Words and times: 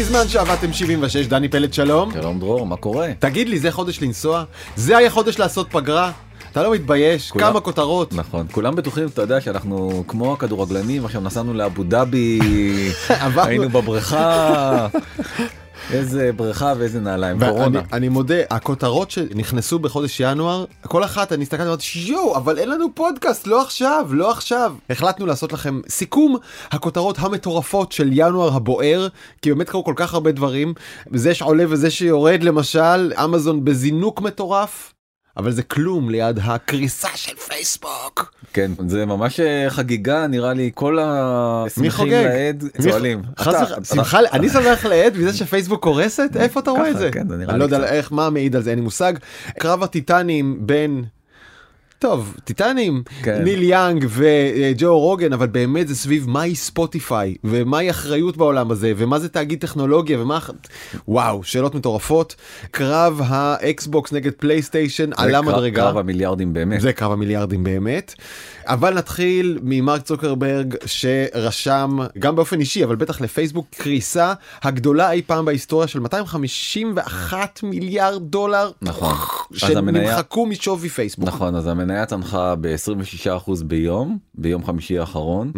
בזמן 0.00 0.28
שעבדתם 0.28 0.72
76, 0.72 1.26
דני 1.26 1.48
פלד 1.48 1.74
שלום. 1.74 2.12
שלום 2.12 2.38
דרור, 2.38 2.66
מה 2.66 2.76
קורה? 2.76 3.08
תגיד 3.18 3.48
לי, 3.48 3.58
זה 3.58 3.70
חודש 3.72 4.02
לנסוע? 4.02 4.44
זה 4.76 4.96
היה 4.96 5.10
חודש 5.10 5.38
לעשות 5.38 5.66
פגרה? 5.70 6.10
אתה 6.52 6.62
לא 6.62 6.72
מתבייש? 6.72 7.30
כולם- 7.30 7.46
כמה 7.50 7.60
כותרות. 7.60 8.12
נכון, 8.12 8.46
כולם 8.52 8.76
בטוחים, 8.76 9.06
אתה 9.06 9.22
יודע, 9.22 9.40
שאנחנו 9.40 10.04
כמו 10.08 10.32
הכדורגלנים, 10.32 11.04
עכשיו 11.04 11.20
נסענו 11.20 11.54
לאבו 11.54 11.82
דאבי, 11.82 12.38
היינו 13.36 13.68
בבריכה, 13.68 14.86
איזה 15.92 16.30
בריכה 16.36 16.72
ואיזה 16.78 17.00
נעליים, 17.00 17.38
קורונה. 17.38 17.80
אני 17.92 18.08
מודה, 18.08 18.34
הכותרות 18.50 19.10
שנכנסו 19.10 19.78
בחודש 19.78 20.20
ינואר, 20.20 20.64
כל 20.86 21.04
אחת 21.04 21.32
אני 21.32 21.42
הסתכלתי 21.42 21.64
ואמרתי 21.64 21.84
יואו, 21.94 22.36
אבל 22.36 22.58
אין 22.58 22.70
לנו 22.70 22.86
פודקאסט, 22.94 23.46
לא 23.46 23.62
עכשיו, 23.62 24.06
לא 24.10 24.30
עכשיו. 24.30 24.74
החלטנו 24.90 25.26
לעשות 25.26 25.52
לכם 25.52 25.80
סיכום 25.88 26.36
הכותרות 26.70 27.18
המטורפות 27.18 27.92
של 27.92 28.08
ינואר 28.12 28.54
הבוער, 28.54 29.08
כי 29.42 29.50
באמת 29.54 29.70
קרו 29.70 29.84
כל 29.84 29.94
כך 29.96 30.14
הרבה 30.14 30.32
דברים, 30.32 30.74
זה 31.14 31.34
שעולה 31.34 31.64
וזה 31.68 31.90
שיורד 31.90 32.42
למשל, 32.42 33.12
אמזון 33.24 33.64
בזינוק 33.64 34.20
מטורף. 34.20 34.94
אבל 35.38 35.50
זה 35.50 35.62
כלום 35.62 36.10
ליד 36.10 36.38
הקריסה 36.42 37.08
של 37.14 37.36
פייסבוק. 37.36 38.32
כן, 38.52 38.70
זה 38.88 39.06
ממש 39.06 39.40
אה, 39.40 39.70
חגיגה, 39.70 40.26
נראה 40.26 40.52
לי, 40.52 40.70
כל 40.74 40.98
השמחים? 41.02 42.10
לעד 42.10 42.64
צוהלים. 42.82 43.22
שמחה, 43.82 44.18
אני 44.32 44.48
שמח 44.48 44.86
לעד 44.86 45.16
מזה 45.16 45.32
שפייסבוק 45.36 45.82
קורסת? 45.82 46.30
איפה 46.36 46.60
אתה 46.60 46.70
רואה 46.70 46.90
את 46.90 46.98
זה? 46.98 47.10
כן, 47.12 47.32
אני 47.32 47.58
לא 47.58 47.64
יודע. 47.64 47.84
איך, 47.84 48.12
מה 48.12 48.30
מעיד 48.30 48.56
על 48.56 48.62
זה, 48.62 48.70
אין 48.70 48.78
לי 48.78 48.84
מושג. 48.84 49.12
קרב 49.58 49.82
הטיטנים 49.82 50.66
בין... 50.66 51.04
טוב, 51.98 52.36
טיטנים, 52.44 53.02
כן. 53.22 53.42
ניל 53.44 53.62
יאנג 53.62 54.06
וג'ו 54.08 54.98
רוגן, 55.00 55.32
אבל 55.32 55.46
באמת 55.46 55.88
זה 55.88 55.94
סביב 55.94 56.28
מהי 56.30 56.56
ספוטיפיי, 56.56 57.34
ומהי 57.44 57.90
אחריות 57.90 58.36
בעולם 58.36 58.70
הזה, 58.70 58.92
ומה 58.96 59.18
זה 59.18 59.28
תאגיד 59.28 59.60
טכנולוגיה, 59.60 60.22
ומה... 60.22 60.38
וואו, 61.08 61.44
שאלות 61.44 61.74
מטורפות. 61.74 62.34
קרב 62.70 63.20
האקסבוקס 63.24 64.12
נגד 64.12 64.32
פלייסטיישן 64.32 65.06
זה 65.10 65.22
עלה 65.22 65.42
מדרגה. 65.42 65.82
קרב 65.82 65.98
המיליארדים 65.98 66.52
באמת. 66.52 66.80
זה 66.80 66.92
קרב 66.92 67.12
המיליארדים 67.12 67.64
באמת. 67.64 68.14
אבל 68.66 68.94
נתחיל 68.94 69.58
ממרק 69.62 70.02
צוקרברג 70.02 70.74
שרשם 70.86 71.98
גם 72.18 72.36
באופן 72.36 72.60
אישי 72.60 72.84
אבל 72.84 72.96
בטח 72.96 73.20
לפייסבוק 73.20 73.66
קריסה 73.70 74.32
הגדולה 74.62 75.10
אי 75.12 75.22
פעם 75.22 75.44
בהיסטוריה 75.44 75.88
של 75.88 76.00
251 76.00 77.60
מיליארד 77.62 78.22
דולר 78.22 78.70
נכון. 78.82 79.14
אז 79.62 79.76
המניה- 79.76 80.10
שנמחקו 80.10 80.46
משווי 80.46 80.88
פייסבוק. 80.88 81.28
נכון, 81.28 81.54
אז 81.54 81.66
המניה 81.66 81.87
צנחה 82.06 82.54
ב-26% 82.60 83.28
ביום, 83.66 84.18
ביום 84.34 84.64
חמישי 84.64 84.98
האחרון. 84.98 85.52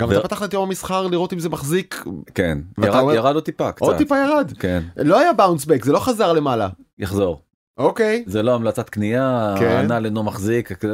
גם 0.00 0.08
ו- 0.08 0.12
אתה 0.12 0.20
פתחת 0.22 0.48
את 0.48 0.52
יום 0.54 0.62
המסחר 0.68 1.06
לראות 1.06 1.32
אם 1.32 1.38
זה 1.38 1.48
מחזיק 1.48 2.04
כן, 2.34 2.58
ירד- 2.82 2.94
אומר- 3.00 3.14
ירד 3.14 3.34
עוד 3.34 3.44
טיפה 3.44 3.72
קצת. 3.72 3.82
עוד 3.82 3.96
טיפה 3.96 4.16
ירד. 4.18 4.52
כן, 4.58 4.82
לא 4.96 5.20
היה 5.20 5.32
באונס 5.32 5.64
בק 5.64 5.84
זה 5.84 5.92
לא 5.92 5.98
חזר 5.98 6.32
למעלה. 6.32 6.68
יחזור. 6.98 7.40
אוקיי. 7.78 8.24
זה 8.26 8.42
לא 8.42 8.54
המלצת 8.54 8.88
קנייה, 8.88 9.54
כן. 9.58 9.76
הנ"ל 9.90 10.04
אינו 10.04 10.22
מחזיק, 10.22 10.84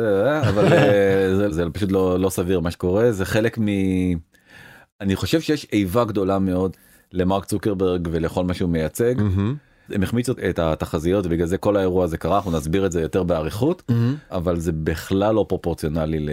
אבל 0.49 0.73
אה, 0.73 1.35
זה, 1.39 1.51
זה 1.51 1.65
פשוט 1.73 1.93
לא, 1.93 2.19
לא 2.21 2.31
סביר 2.31 2.61
מה 2.61 2.71
שקורה, 2.71 3.13
זה 3.13 3.25
חלק 3.25 3.59
מ... 3.59 3.65
אני 5.01 5.17
חושב 5.17 5.41
שיש 5.41 5.67
איבה 5.73 6.05
גדולה 6.05 6.39
מאוד 6.39 6.77
למרק 7.13 7.45
צוקרברג 7.45 8.09
ולכל 8.13 8.45
מה 8.45 8.55
שהוא 8.55 8.71
מייצג. 8.71 9.15
מהמם. 9.17 9.55
הם 9.91 10.03
החמיצו 10.03 10.33
את 10.49 10.59
התחזיות 10.59 11.27
ובגלל 11.27 11.47
זה 11.47 11.59
כל 11.59 11.77
האירוע 11.77 12.05
הזה 12.05 12.17
קרה, 12.17 12.37
אנחנו 12.37 12.51
נסביר 12.51 12.87
את 12.87 12.93
זה 12.93 13.01
יותר 13.01 13.23
באריכות, 13.23 13.83
מהמם. 13.89 14.17
אבל 14.31 14.61
זה 14.61 14.73
בכלל 14.73 15.35
לא 15.35 15.45
פרופורציונלי 15.49 16.21
ל... 16.21 16.31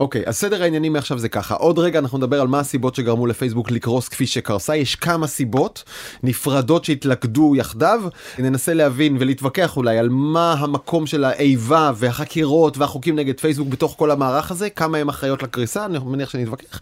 אוקיי, 0.00 0.22
אז 0.26 0.36
סדר 0.36 0.62
העניינים 0.62 0.92
מעכשיו 0.92 1.18
זה 1.18 1.28
ככה. 1.28 1.54
עוד 1.54 1.78
רגע 1.78 1.98
אנחנו 1.98 2.18
נדבר 2.18 2.40
על 2.40 2.48
מה 2.48 2.60
הסיבות 2.60 2.94
שגרמו 2.94 3.26
לפייסבוק 3.26 3.70
לקרוס 3.70 4.08
כפי 4.08 4.26
שקרסה. 4.26 4.76
יש 4.76 4.94
כמה 4.94 5.26
סיבות 5.26 5.84
נפרדות 6.22 6.84
שהתלכדו 6.84 7.56
יחדיו. 7.56 8.02
ננסה 8.38 8.74
להבין 8.74 9.16
ולהתווכח 9.20 9.76
אולי 9.76 9.98
על 9.98 10.08
מה 10.08 10.52
המקום 10.52 11.06
של 11.06 11.24
האיבה 11.24 11.92
והחקירות 11.94 12.78
והחוקים 12.78 13.16
נגד 13.16 13.40
פייסבוק 13.40 13.68
בתוך 13.68 13.94
כל 13.98 14.10
המערך 14.10 14.50
הזה, 14.50 14.70
כמה 14.70 14.98
הם 14.98 15.08
אחראיות 15.08 15.42
לקריסה, 15.42 15.84
אני 15.84 15.98
מניח 15.98 16.30
שנתווכח, 16.30 16.80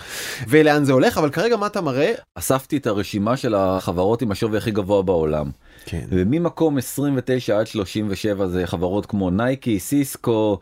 ולאן 0.48 0.84
זה 0.84 0.92
הולך, 0.92 1.18
אבל 1.18 1.30
כרגע 1.30 1.56
מה 1.56 1.66
אתה 1.66 1.80
מראה? 1.80 2.12
אספתי 2.34 2.76
את 2.76 2.86
הרשימה 2.86 3.36
של 3.36 3.54
החברות 3.54 4.22
עם 4.22 4.30
השווי 4.30 4.58
הכי 4.58 4.70
גבוה 4.70 5.02
בעולם. 5.02 5.47
כן. 5.84 6.04
וממקום 6.08 6.78
29 6.78 7.58
עד 7.58 7.66
37 7.66 8.46
זה 8.46 8.66
חברות 8.66 9.06
כמו 9.06 9.30
נייקי, 9.30 9.78
סיסקו, 9.78 10.58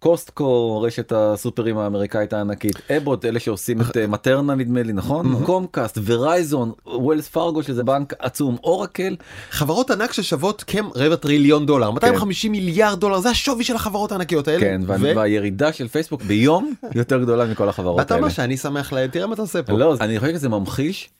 קוסטקו, 0.00 0.82
רשת 0.82 1.12
הסופרים 1.12 1.78
האמריקאית 1.78 2.32
הענקית, 2.32 2.76
אבוט, 2.96 3.24
אלה 3.24 3.40
שעושים 3.40 3.80
את 3.80 3.96
אה, 3.96 4.06
מטרנה 4.06 4.54
נדמה 4.54 4.82
לי, 4.82 4.92
נכון? 4.92 5.44
קומקאסט, 5.44 5.98
ורייזון, 6.04 6.72
ווילס 6.86 7.28
פארגו 7.28 7.62
שזה 7.62 7.84
בנק 7.84 8.12
עצום, 8.18 8.56
אורקל, 8.64 9.16
חברות 9.50 9.90
ענק 9.90 10.12
ששוות 10.12 10.64
כרבע 10.66 11.16
טריליון 11.16 11.66
דולר, 11.66 11.90
250 11.90 12.52
מיליארד 12.52 13.00
דולר, 13.00 13.20
זה 13.20 13.30
השווי 13.30 13.64
של 13.64 13.76
החברות 13.76 14.12
הענקיות 14.12 14.48
האלה. 14.48 14.60
כן, 14.60 14.80
והירידה 14.86 15.72
של 15.72 15.88
פייסבוק 15.88 16.22
ביום 16.22 16.74
יותר 16.94 17.22
גדולה 17.22 17.44
מכל 17.44 17.68
החברות 17.68 17.98
ואתה 17.98 18.14
האלה. 18.14 18.24
אומר 18.24 18.34
שאני 18.34 18.56
שמח 18.56 18.92
ל... 18.92 19.06
תראה 19.06 19.26
מה 19.26 19.34
אתה 19.34 19.42
עושה 19.42 19.62
פה. 19.62 19.72
לא, 19.72 19.96
אני 20.00 20.20
חושב 20.20 20.32
שזה 20.32 20.48
ממחיש 20.48 21.10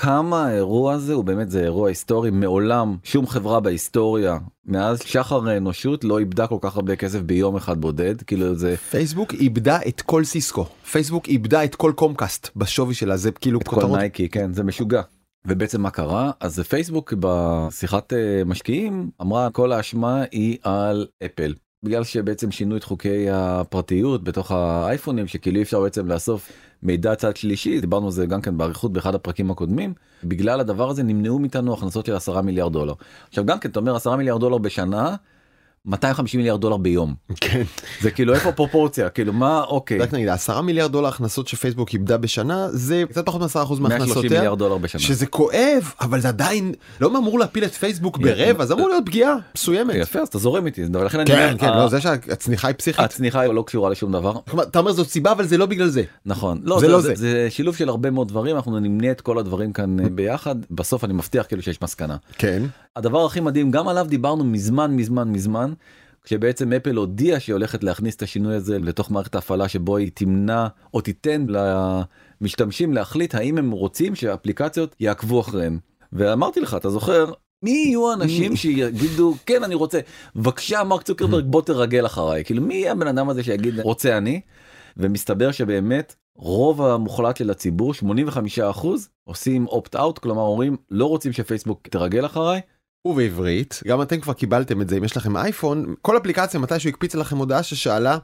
כמה 0.00 0.46
האירוע 0.46 0.92
הזה 0.92 1.14
הוא 1.14 1.24
באמת 1.24 1.50
זה 1.50 1.62
אירוע 1.62 1.88
היסטורי 1.88 2.30
מעולם 2.30 2.96
שום 3.04 3.26
חברה 3.26 3.60
בהיסטוריה 3.60 4.38
מאז 4.64 5.02
שחר 5.02 5.48
האנושות 5.48 6.04
לא 6.04 6.18
איבדה 6.18 6.46
כל 6.46 6.58
כך 6.60 6.76
הרבה 6.76 6.96
כסף 6.96 7.20
ביום 7.20 7.56
אחד 7.56 7.80
בודד 7.80 8.22
כאילו 8.22 8.54
זה 8.54 8.76
פייסבוק 8.76 9.32
איבדה 9.34 9.78
את 9.88 10.00
כל 10.00 10.24
סיסקו, 10.24 10.66
פייסבוק 10.90 11.28
איבדה 11.28 11.64
את 11.64 11.74
כל 11.74 11.92
קומקאסט 11.96 12.48
בשווי 12.56 12.94
שלה, 12.94 13.16
זה 13.16 13.32
כאילו 13.32 13.58
את 13.60 13.68
כל. 13.68 13.86
נייקי 13.96 14.28
כן 14.28 14.52
זה 14.52 14.64
משוגע. 14.64 15.02
ובעצם 15.46 15.80
מה 15.80 15.90
קרה 15.90 16.30
אז 16.40 16.60
פייסבוק 16.60 17.14
בשיחת 17.20 18.12
אה, 18.12 18.42
משקיעים 18.46 19.10
אמרה 19.20 19.50
כל 19.50 19.72
האשמה 19.72 20.22
היא 20.32 20.58
על 20.62 21.06
אפל. 21.24 21.54
בגלל 21.86 22.04
שבעצם 22.04 22.50
שינו 22.50 22.76
את 22.76 22.84
חוקי 22.84 23.30
הפרטיות 23.30 24.24
בתוך 24.24 24.50
האייפונים 24.50 25.26
שכאילו 25.26 25.56
אי 25.56 25.62
אפשר 25.62 25.80
בעצם 25.80 26.08
לאסוף 26.08 26.52
מידע 26.82 27.14
צד 27.14 27.36
שלישי 27.36 27.80
דיברנו 27.80 28.06
על 28.06 28.12
זה 28.12 28.26
גם 28.26 28.40
כן 28.40 28.58
באריכות 28.58 28.92
באחד 28.92 29.14
הפרקים 29.14 29.50
הקודמים 29.50 29.94
בגלל 30.24 30.60
הדבר 30.60 30.90
הזה 30.90 31.02
נמנעו 31.02 31.38
מאיתנו 31.38 31.74
הכנסות 31.74 32.06
של 32.06 32.14
10 32.14 32.40
מיליארד 32.40 32.72
דולר. 32.72 32.94
עכשיו 33.28 33.44
גם 33.46 33.58
כן 33.58 33.70
אתה 33.70 33.80
אומר 33.80 33.96
10 33.96 34.16
מיליארד 34.16 34.40
דולר 34.40 34.58
בשנה 34.58 35.16
250 35.86 36.40
מיליארד 36.40 36.60
דולר 36.60 36.76
ביום 36.76 37.14
כן. 37.40 37.62
זה 38.00 38.10
כאילו 38.10 38.34
איפה 38.34 38.52
פרופורציה 38.52 39.08
כאילו 39.08 39.32
מה 39.32 39.62
אוקיי 39.62 39.98
רק 39.98 40.14
נגיד 40.14 40.28
10 40.28 40.60
מיליארד 40.60 40.92
דולר 40.92 41.08
הכנסות 41.08 41.48
שפייסבוק 41.48 41.92
איבדה 41.92 42.16
בשנה 42.16 42.68
זה 42.70 43.04
קצת 43.10 43.26
פחות 43.26 43.40
מ-10% 43.40 43.56
130 43.56 43.82
מהכנסותיה. 43.82 44.30
מיליארד 44.30 44.58
דולר 44.58 44.78
בשנה. 44.78 45.00
שזה 45.00 45.26
כואב 45.26 45.92
אבל 46.00 46.20
זה 46.20 46.28
עדיין 46.28 46.72
לא 47.00 47.08
אמור 47.08 47.38
להפיל 47.38 47.64
את 47.64 47.74
פייסבוק 47.74 48.18
ברבע 48.18 48.66
זה 48.66 48.74
אמור 48.74 48.88
להיות 48.88 49.06
פגיעה 49.06 49.36
מסוימת. 49.54 49.94
יפה 49.94 50.18
אז 50.18 50.28
אתה 50.28 50.38
זורם 50.38 50.66
איתי 50.66 50.84
ולכן 50.92 51.20
אני 51.20 51.30
כן 51.30 51.56
כן 51.58 51.72
לא 51.76 51.88
זה 51.88 52.00
שהצניחה 52.00 52.68
היא 52.68 52.74
פסיכית. 52.76 53.04
הצניחה 53.04 53.46
לא 53.46 53.62
קשורה 53.66 53.90
לשום 53.90 54.12
דבר 54.12 54.32
אתה 54.62 54.78
אומר 54.78 54.92
זאת 54.92 55.08
סיבה 55.08 55.32
אבל 55.32 55.46
זה 55.46 55.58
לא 55.58 55.66
בגלל 55.66 55.88
זה. 55.88 56.02
נכון 56.26 56.60
לא 56.64 56.80
זה 56.80 56.88
לא 56.88 57.00
זה, 57.00 57.08
זה. 57.08 57.14
זה 57.14 57.46
שילוב 57.50 57.76
של 57.76 57.88
הרבה 57.88 58.10
מאוד 58.10 58.28
דברים 58.28 58.56
אנחנו 58.56 58.80
נמנה 58.80 59.10
את 59.10 59.20
כל 59.20 59.38
הדברים 59.38 59.72
כאן 59.72 60.00
אה, 60.00 60.08
ביחד 60.08 60.56
בסוף 60.70 61.04
אני 61.04 61.12
מבטיח 61.12 61.46
כאילו 61.46 61.62
שיש 61.62 61.82
מסקנה. 61.82 62.16
כן. 62.38 62.62
הדבר 62.96 63.24
הכי 63.24 63.40
מדהים 63.40 63.70
גם 63.70 63.88
עליו 63.88 64.06
דיברנו 64.08 64.44
מזמן 64.44 64.96
מזמן 64.96 65.28
מזמן 65.28 65.72
כשבעצם 66.24 66.72
אפל 66.72 66.96
הודיעה 66.96 67.40
שהיא 67.40 67.54
הולכת 67.54 67.84
להכניס 67.84 68.16
את 68.16 68.22
השינוי 68.22 68.54
הזה 68.54 68.78
לתוך 68.78 69.10
מערכת 69.10 69.34
ההפעלה 69.34 69.68
שבו 69.68 69.96
היא 69.96 70.10
תמנע 70.14 70.66
או 70.94 71.00
תיתן 71.00 71.46
למשתמשים 71.48 72.92
להחליט 72.92 73.34
האם 73.34 73.58
הם 73.58 73.70
רוצים 73.70 74.14
שהאפליקציות 74.14 74.96
יעקבו 75.00 75.40
אחריהם. 75.40 75.78
ואמרתי 76.12 76.60
לך 76.60 76.74
אתה 76.74 76.90
זוכר? 76.90 77.32
מי 77.62 77.70
יהיו 77.70 78.10
האנשים 78.10 78.56
שיגידו 78.56 79.34
כן 79.46 79.64
אני 79.64 79.74
רוצה. 79.74 80.00
בבקשה 80.36 80.84
מרק 80.84 81.02
צוקרברג 81.02 81.44
בוא 81.44 81.62
תרגל 81.62 82.06
אחריי. 82.06 82.44
כאילו 82.44 82.62
מי 82.62 82.88
הבן 82.88 83.06
אדם 83.06 83.28
הזה 83.28 83.42
שיגיד 83.42 83.80
רוצה 83.80 84.18
אני? 84.18 84.40
ומסתבר 84.96 85.52
שבאמת 85.52 86.14
רוב 86.36 86.82
המוחלט 86.82 87.36
של 87.36 87.50
הציבור 87.50 87.92
85% 88.82 88.86
עושים 89.24 89.66
אופט 89.66 89.96
אאוט 89.96 90.18
כלומר 90.18 90.42
אומרים 90.42 90.76
לא 90.90 91.06
רוצים 91.06 91.32
שפייסבוק 91.32 91.88
תרגל 91.88 92.26
אחריי 92.26 92.60
ובעברית 93.06 93.80
גם 93.86 94.02
אתם 94.02 94.20
כבר 94.20 94.32
קיבלתם 94.32 94.82
את 94.82 94.88
זה 94.88 94.96
אם 94.96 95.04
יש 95.04 95.16
לכם 95.16 95.36
אייפון 95.36 95.94
כל 96.02 96.16
אפליקציה 96.16 96.60
מתישהו 96.60 96.90
הקפיצה 96.90 97.18
לכם 97.18 97.36
הודעה 97.36 97.62
ששאלה 97.62 98.18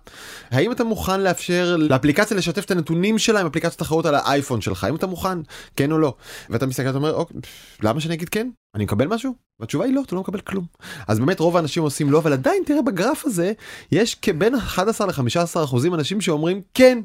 האם 0.50 0.72
אתה 0.72 0.84
מוכן 0.84 1.20
לאפשר 1.20 1.76
לאפליקציה 1.78 2.36
לשתף 2.36 2.64
את 2.64 2.70
הנתונים 2.70 3.18
שלה 3.18 3.40
עם 3.40 3.46
אפליקציות 3.46 3.82
אחרות 3.82 4.06
על 4.06 4.14
האייפון 4.14 4.60
שלך? 4.60 4.86
אם 4.90 4.94
אתה 4.94 5.06
מוכן? 5.06 5.38
כן 5.76 5.92
או 5.92 5.98
לא? 5.98 6.14
ואתה 6.50 6.66
מסתכל 6.66 6.86
ואתה 6.86 6.98
אומר 6.98 7.14
אוקיי, 7.14 7.36
למה 7.82 8.00
שאני 8.00 8.14
אגיד 8.14 8.28
כן 8.28 8.48
אני 8.74 8.84
מקבל 8.84 9.06
משהו? 9.06 9.34
והתשובה 9.60 9.84
היא 9.84 9.94
לא, 9.94 10.02
אתה 10.06 10.14
לא 10.14 10.20
מקבל 10.20 10.40
כלום. 10.40 10.64
אז 11.08 11.18
באמת 11.18 11.40
רוב 11.40 11.56
האנשים 11.56 11.82
עושים 11.82 12.10
לא, 12.10 12.18
אבל 12.18 12.32
עדיין 12.32 12.62
תראה 12.66 12.82
בגרף 12.82 13.26
הזה, 13.26 13.52
יש 13.92 14.14
כבין 14.14 14.54
11 14.54 15.06
ל-15 15.06 15.64
אחוזים 15.64 15.94
אנשים 15.94 16.20
שאומרים 16.20 16.60
כן. 16.74 16.98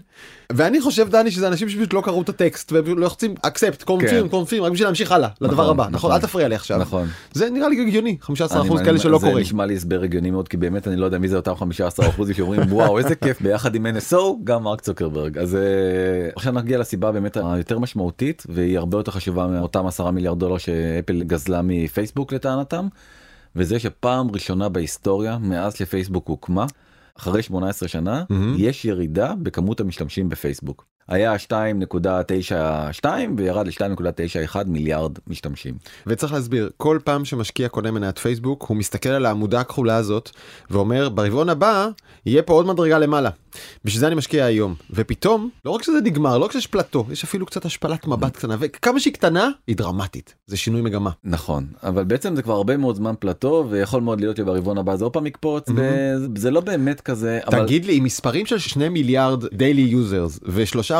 ואני 0.52 0.82
חושב 0.82 1.10
דני 1.10 1.32
שזה 1.32 1.48
אנשים 1.48 1.70
שפשוט 1.70 1.94
לא 1.94 2.02
קראו 2.02 2.22
את 2.22 2.30
הטקסט 2.30 2.72
ולוחצים 2.72 3.36
אקספט, 3.42 3.84
קונפירם, 3.84 4.30
קונפירם, 4.30 4.64
רק 4.64 4.72
בשביל 4.72 4.88
להמשיך 4.88 5.12
הלאה, 5.12 5.30
לדבר 5.42 5.54
נכון, 5.54 5.70
הבא, 5.70 5.84
נכון? 5.84 5.94
נכון. 5.94 6.12
אל 6.12 6.20
תפריע 6.20 6.48
לי 6.48 6.56
עכשיו. 6.56 6.78
נכון. 6.78 7.08
זה 7.32 7.50
נראה 7.50 7.70
לי 7.70 7.82
הגיוני, 7.82 8.18
15 8.22 8.62
אחוז 8.62 8.82
כאלה 8.82 9.00
שלא 9.00 9.20
זה 9.20 9.26
קוראים. 9.26 9.42
נשמע 9.42 9.66
לי 9.66 9.76
הסבר 9.76 10.02
הגיוני 10.02 10.32
מאוד 10.32 10.48
כי 10.48 10.58
באמת 10.58 10.88
אני 10.88 10.96
לא 10.96 11.06
יודע 11.06 11.18
מי 11.18 11.28
זה 11.28 11.36
אותם 11.36 11.56
15 11.56 12.10
אחוזים 12.10 12.36
שאומרים 12.36 12.62
וואו 12.70 12.98
איזה 12.98 13.16
כיף 13.16 13.42
ביחד 13.42 13.76
עם 13.76 13.86
NSO 13.86 14.16
גם 14.44 14.64
מרק 14.64 14.82
צוקרברג 14.82 15.38
אז 15.38 15.56
אה, 15.56 15.62
עכשיו 16.36 16.54
נגיע 16.54 16.78
לסיבה 16.78 17.12
באמת 17.12 17.38
היותר 17.38 17.80
משמעותית 17.80 18.44
והיא 18.50 18.78
הרבה 18.78 18.98
יותר 18.98 19.12
חשובה 19.12 19.48
מאותם 19.48 19.88
10 19.88 20.12
מיליארד 20.12 20.40
דולר 20.40 20.58
שאפל 20.58 21.24
גזלה 21.24 21.57
מפייסבוק 21.64 22.34
לטענתם. 22.34 22.88
וזה 23.56 23.80
שפעם 23.80 24.32
ראשונה 24.32 24.70
בהיסטוריה 24.70 25.38
מאז 25.38 25.76
שפייסבוק 25.76 26.28
הוקמה 26.28 26.66
אחרי 27.18 27.44
18 27.44 27.90
שנה 27.90 28.24
מהמם. 28.30 28.56
יש 28.58 28.86
ירידה 28.86 29.34
בכמות 29.42 29.80
המשתמשים 29.80 30.30
בפייסבוק. 30.30 30.86
היה 31.08 31.36
2.92 31.36 33.06
וירד 33.38 33.68
ל-2.91 33.68 34.56
מיליארד 34.66 35.12
משתמשים. 35.28 35.74
וצריך 36.08 36.34
להסביר, 36.34 36.70
כל 36.78 37.00
פעם 37.04 37.26
שמשקיע 37.26 37.68
קונה 37.68 37.92
מניית 37.92 38.20
פייסבוק, 38.20 38.66
הוא 38.68 38.78
מסתכל 38.78 39.10
על 39.10 39.26
העמודה 39.26 39.60
הכחולה 39.60 39.96
הזאת, 39.96 40.30
ואומר, 40.70 41.10
ברבעון 41.10 41.50
הבא, 41.50 41.90
יהיה 42.26 42.42
פה 42.42 42.54
עוד 42.54 42.66
מדרגה 42.66 43.00
למעלה. 43.00 43.30
בשביל 43.86 44.00
זה 44.00 44.08
אני 44.08 44.16
משקיע 44.16 44.46
היום. 44.46 44.76
ופתאום, 44.92 45.50
לא 45.66 45.72
רק 45.72 45.84
שזה 45.84 45.98
נגמר, 46.04 46.38
לא 46.38 46.46
רק 46.46 46.52
שיש 46.52 46.68
פלטו, 46.68 47.06
יש 47.12 47.24
אפילו 47.24 47.46
קצת 47.46 47.66
השפלת 47.66 48.08
מבט 48.08 48.36
קטנה, 48.38 48.56
וכמה 48.60 49.00
שהיא 49.00 49.14
קטנה, 49.14 49.50
היא 49.68 49.76
דרמטית. 49.76 50.36
זה 50.48 50.58
שינוי 50.58 50.82
מגמה. 50.82 51.12
נכון 51.24 51.66
אבל 51.84 52.04
בעצם 52.04 52.36
זה 52.36 52.42
כבר 52.42 52.54
הרבה 52.54 52.78
מאוד 52.78 52.96
זמן 52.96 53.14
פלטו 53.20 53.68
ויכול 53.70 54.02
מאוד 54.02 54.22
להיות 54.22 54.38
שברבעון 54.38 54.78
הבא 54.78 54.96
זה 54.96 55.04
עוד 55.04 55.14
פעם 55.14 55.26
יקפוץ 55.26 55.70
וזה 56.36 56.52
לא 56.52 56.62
באמת 56.62 57.02
כזה 57.02 57.40
אבל 57.48 57.64
תגיד 57.64 57.86
לי, 57.86 57.96
עם 57.96 58.04
מספרים 58.04 58.46
של 58.46 58.58
2 58.58 58.94
מיליארד 58.94 59.46
daily 59.46 59.82
users 59.82 60.40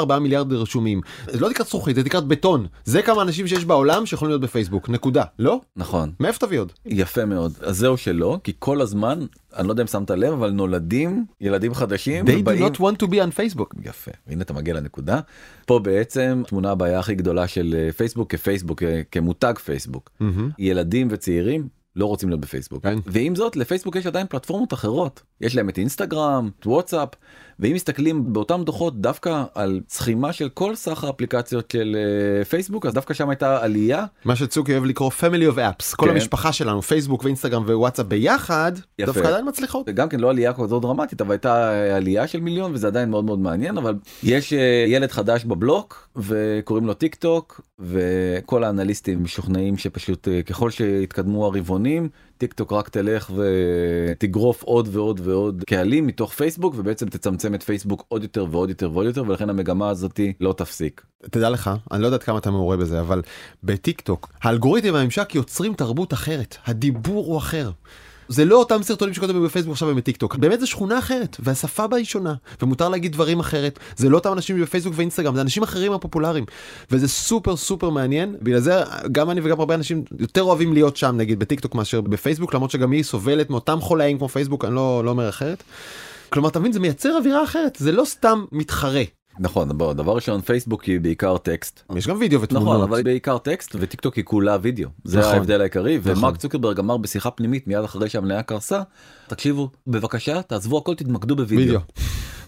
ו3-4 0.06 0.20
מיליארד 0.20 0.54
רשומים, 0.54 1.02
זה 1.28 1.40
לא 1.40 1.50
תקרת 1.50 1.68
זכוכית, 1.68 1.96
זה 1.96 2.04
תקרת 2.04 2.26
בטון. 2.28 2.66
זה 2.86 3.02
כמה 3.02 3.22
אנשים 3.22 3.48
שיש 3.48 3.66
בעולם 3.66 4.06
שיכולים 4.06 4.30
להיות 4.30 4.42
בפייסבוק, 4.42 4.90
נקודה. 4.90 5.24
לא? 5.40 5.62
נכון 5.76 6.12
מאיפה 6.20 6.40
תביא 6.40 6.60
עוד? 6.60 6.72
יפה 6.86 7.26
מאוד 7.26 7.54
אז 7.62 7.78
זהו 7.78 7.98
שלא 7.98 8.38
כי 8.44 8.52
כל 8.60 8.82
הזמן 8.82 9.20
אני 9.56 9.68
לא 9.68 9.74
יודע 9.74 9.82
אם 9.84 9.88
שמת 9.88 10.12
לב 10.12 10.34
אבל 10.34 10.50
נולדים 10.52 11.26
ילדים 11.42 11.74
חדשים 11.74 12.26
They 12.26 12.30
do 12.30 12.34
ובאים- 12.40 12.66
not 12.66 12.76
want 12.78 13.04
to 13.04 13.10
be 13.10 13.16
on 13.16 13.32
Facebook. 13.40 13.76
יפה 13.84 14.12
הנה 14.28 14.42
אתה 14.42 14.54
מגיע 14.54 14.74
לנקודה 14.74 15.20
פה 15.66 15.80
בעצם 15.80 16.44
תמונה 16.48 16.72
הבעיה 16.72 17.00
הכי 17.00 17.16
גדולה 17.16 17.48
של 17.48 17.76
אה, 17.78 17.92
פייסבוק 17.94 18.32
כפייסבוק 18.32 18.84
אה, 18.84 19.02
כמותג 19.12 19.54
פייסבוק 19.64 20.10
מהמם. 20.20 20.50
ילדים 20.60 21.08
וצעירים 21.12 21.68
לא 21.96 22.06
רוצים 22.06 22.30
להיות 22.30 22.42
בפייסבוק 22.42 22.84
כן. 22.84 22.98
ועם 23.06 23.36
זאת 23.36 23.56
לפייסבוק 23.56 23.96
יש 23.96 24.06
עדיין 24.06 24.28
פלטפורמות 24.30 24.74
אחרות 24.74 25.22
יש 25.42 25.56
להם 25.56 25.70
את 25.70 25.78
אינסטגרם 25.78 26.50
את 26.60 26.68
וואטסאפ 26.68 27.10
ואם 27.60 27.74
מסתכלים 27.74 28.34
באותם 28.34 28.62
דוחות 28.66 29.02
דווקא 29.02 29.44
על 29.56 29.82
צרימה 29.88 30.34
של 30.34 30.50
כל 30.50 30.76
סך 30.76 31.04
האפליקציות 31.04 31.72
של 31.72 31.96
אה, 32.40 32.46
פייסבוק 32.46 32.86
אז 32.86 32.94
דווקא 32.94 33.14
שם 33.14 33.30
הייתה 33.30 33.64
עלייה 33.64 34.06
מה 34.26 34.36
שצוקי 34.36 34.72
אוהב 34.74 34.86
לקרוא 34.86 35.12
family 35.20 35.54
of 35.54 35.58
apps 35.58 35.96
כל 35.96 36.06
כן. 36.06 36.12
המשפחה 36.12 36.52
שלנו 36.52 36.82
פייסבוק 36.82 37.24
ואינסטגרם 37.24 37.64
ווואטסאפ 37.64 38.06
ביחד 38.06 38.72
יפה. 39.00 39.12
דווקא 39.12 39.28
עדיין 39.28 39.48
מצליחות. 39.48 39.86
וגם 39.90 40.10
כן 40.10 40.20
לא 40.20 40.30
עלייה 40.30 40.54
כזאת 40.54 40.82
דרמטית 40.82 41.22
אבל 41.22 41.32
הייתה 41.32 41.72
אה, 41.72 41.96
עלייה 41.96 42.28
של 42.28 42.40
מיליון 42.40 42.74
וזה 42.74 42.88
עדיין 42.88 43.10
מאוד 43.10 43.26
מאוד 43.26 43.40
מעניין 43.40 43.78
אבל 43.78 43.96
יש 44.24 44.54
אה, 44.54 44.86
ילד 44.88 45.12
חדש 45.12 45.46
בבלוק 45.46 46.10
וקוראים 46.16 46.86
לו 46.86 46.94
טיק 46.94 47.16
טוק 47.16 47.62
וכל 47.80 48.64
האנליסטים 48.64 49.24
משוכנעים 49.24 49.78
שפשוט 49.78 50.28
ככל 50.46 50.70
שהתקדמו 50.70 51.46
הרבעונים 51.46 52.10
טיק 52.38 52.54
טוק 52.54 52.74
רק 52.74 52.90
תלך 52.90 53.32
ותגרוף 53.36 54.64
עוד 54.64 54.88
ועוד 54.92 55.22
ועוד 55.24 55.64
קהלים 55.68 56.08
מתוך 56.08 56.34
פייסבוק 56.34 56.74
ובעצם 56.78 57.10
תצמצם 57.10 57.56
את 57.56 57.64
פייסבוק 57.64 58.06
עוד 58.08 58.24
יותר 58.24 58.46
ועוד 58.52 58.70
יותר 58.70 58.92
ועוד 58.94 59.06
יותר 59.06 59.24
ולכן 59.28 59.50
המגמה 59.50 59.90
הזאתי 59.90 60.34
לא 60.40 60.54
תפסיק. 60.54 61.02
תדע 61.32 61.50
לך 61.50 61.72
אני 61.92 62.02
לא 62.02 62.06
יודעת 62.08 62.24
כמה 62.24 62.38
אתה 62.38 62.52
מעורה 62.52 62.78
בזה 62.78 63.00
אבל 63.00 63.22
בטיק 63.64 64.02
טוק 64.02 64.30
האלגוריתם 64.42 64.94
והממשק 64.94 65.36
יוצרים 65.36 65.74
תרבות 65.74 66.14
אחרת 66.14 66.58
הדיבור 66.66 67.26
הוא 67.26 67.38
אחר. 67.38 67.72
זה 68.30 68.46
לא 68.46 68.56
אותם 68.56 68.84
סרטונים 68.84 69.14
שכותבים 69.14 69.44
בפייסבוק 69.44 69.74
עכשיו 69.74 69.96
בטיק 69.96 70.18
טוק 70.18 70.36
באמת 70.36 70.60
זה 70.60 70.68
שכונה 70.68 71.00
אחרת 71.00 71.38
והשפה 71.40 71.88
בה 71.88 71.98
היא 71.98 72.06
שונה 72.06 72.34
ומותר 72.62 72.90
להגיד 72.90 73.12
דברים 73.12 73.40
אחרת. 73.40 73.80
זה 73.96 74.10
לא 74.10 74.18
אותם 74.18 74.34
אנשים 74.34 74.62
בפייסבוק 74.62 74.94
ואינסטגרם 74.98 75.36
זה 75.36 75.42
אנשים 75.42 75.64
אחרים 75.64 75.94
הפופולריים. 75.94 76.46
וזה 76.92 77.08
סופר 77.08 77.56
סופר 77.56 77.90
מעניין. 77.90 78.36
בגלל 78.42 78.60
זה 78.60 78.84
גם 79.12 79.30
אני 79.30 79.42
וגם 79.44 79.60
הרבה 79.60 79.76
אנשים 79.76 80.04
יותר 80.20 80.44
אוהבים 80.44 80.74
להיות 80.74 80.98
שם 80.98 81.16
נגיד 81.18 81.40
בטיק 81.40 81.60
טוק 81.60 81.76
מאשר 81.76 82.02
בפייסבוק 82.02 82.54
למרות 82.54 82.72
שגם 82.72 82.92
היא 82.92 83.04
סובלת 83.04 83.50
מאותם 83.50 83.82
חולאים 83.82 84.18
כמו 84.18 84.30
פייסבוק 84.30 84.66
אני 84.66 84.76
לא 84.76 85.02
לא 85.06 85.10
אומר 85.10 85.30
אחרת. 85.30 85.64
כלומר 86.30 86.50
אתה 86.50 86.60
מבין 86.60 86.72
זה 86.72 86.80
מייצר 86.80 87.18
אווירה 87.18 87.44
אחרת. 87.44 87.78
זה 87.80 87.92
לא 87.92 88.06
סתם 88.06 88.46
מתחרה 88.52 89.04
נכון 89.40 89.78
בוא 89.78 89.94
דבר 89.94 90.16
ראשון 90.16 90.42
פייסבוק 90.42 90.84
היא 90.84 91.00
בעיקר 91.00 91.38
טקסט 91.38 91.84
יש 91.96 92.08
גם 92.08 92.18
וידאו 92.20 92.42
ותמונות. 92.42 92.68
נכון 92.68 92.82
אבל 92.82 93.04
בעיקר 93.04 93.38
טקסט 93.38 93.76
וטיק 93.80 94.02
טוק 94.02 94.16
היא 94.16 94.24
כולה 94.26 94.58
וידאו 94.62 94.90
זה 95.04 95.20
נכון. 95.20 95.34
ההבדל 95.34 95.62
העיקרי 95.62 95.98
נכון. 95.98 96.12
ומרק 96.12 96.38
צוקרברג 96.38 96.80
אמר 96.80 96.98
בשיחה 96.98 97.32
פנימית 97.32 97.68
מיד 97.68 97.84
אחרי 97.84 98.10
שהמניה 98.10 98.44
קרסה 98.44 98.82
תקשיבו 99.28 99.70
בבקשה 99.88 100.42
תעזבו 100.42 100.78
הכל 100.78 100.96
תתמקדו 100.96 101.36
בווידאו. 101.36 101.80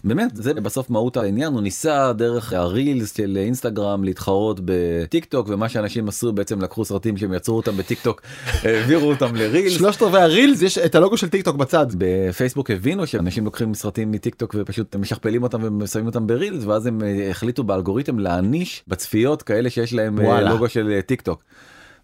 באמת 0.04 0.30
זה 0.34 0.54
בסוף 0.54 0.90
מהות 0.90 1.16
העניין 1.16 1.52
הוא 1.52 1.60
ניסה 1.60 2.12
דרך 2.12 2.52
הרילס 2.52 3.16
של 3.16 3.38
אינסטגרם 3.40 4.04
להתחרות 4.04 4.60
בטיק 4.64 5.24
טוק 5.24 5.48
ומה 5.48 5.68
שאנשים 5.68 6.08
עשו 6.08 6.32
בעצם 6.32 6.62
לקחו 6.62 6.84
סרטים 6.84 7.16
שהם 7.16 7.34
יצרו 7.34 7.56
אותם 7.56 7.76
בטיק 7.76 8.00
טוק 8.02 8.22
העבירו 8.64 9.08
אותם 9.08 9.36
לרילס. 9.36 9.72
שלושת 9.72 10.02
רבעי 10.02 10.22
הרילס 10.22 10.62
יש 10.62 10.78
את 10.78 10.94
הלוגו 10.94 11.16
של 11.16 11.28
טיק 11.28 11.44
טוק 11.44 11.56
בצד. 11.56 11.86
בפייסבוק 11.98 12.70
הבינו 12.70 13.06
שאנשים 13.06 13.44
לוקחים 13.44 13.74
סרטים 13.74 14.10
מטיק 14.10 14.34
טוק 14.34 14.54
ופשוט 14.58 14.96
משכפלים 14.96 15.42
אותם 15.42 15.80
ושמים 15.82 16.06
אותם 16.06 16.26
ברילס 16.26 16.64
ואז 16.64 16.86
הם 16.86 17.02
אה, 17.02 17.30
החליטו 17.30 17.64
באלגוריתם 17.64 18.18
להעניש 18.18 18.82
בצפיות 18.88 19.42
כאלה 19.42 19.70
שיש 19.70 19.92
להם 19.92 20.20
אה, 20.20 20.24
וואלה. 20.24 20.50
לוגו 20.50 20.68
של 20.68 20.92
אה, 20.92 21.02
טיק 21.02 21.20
טוק. 21.20 21.42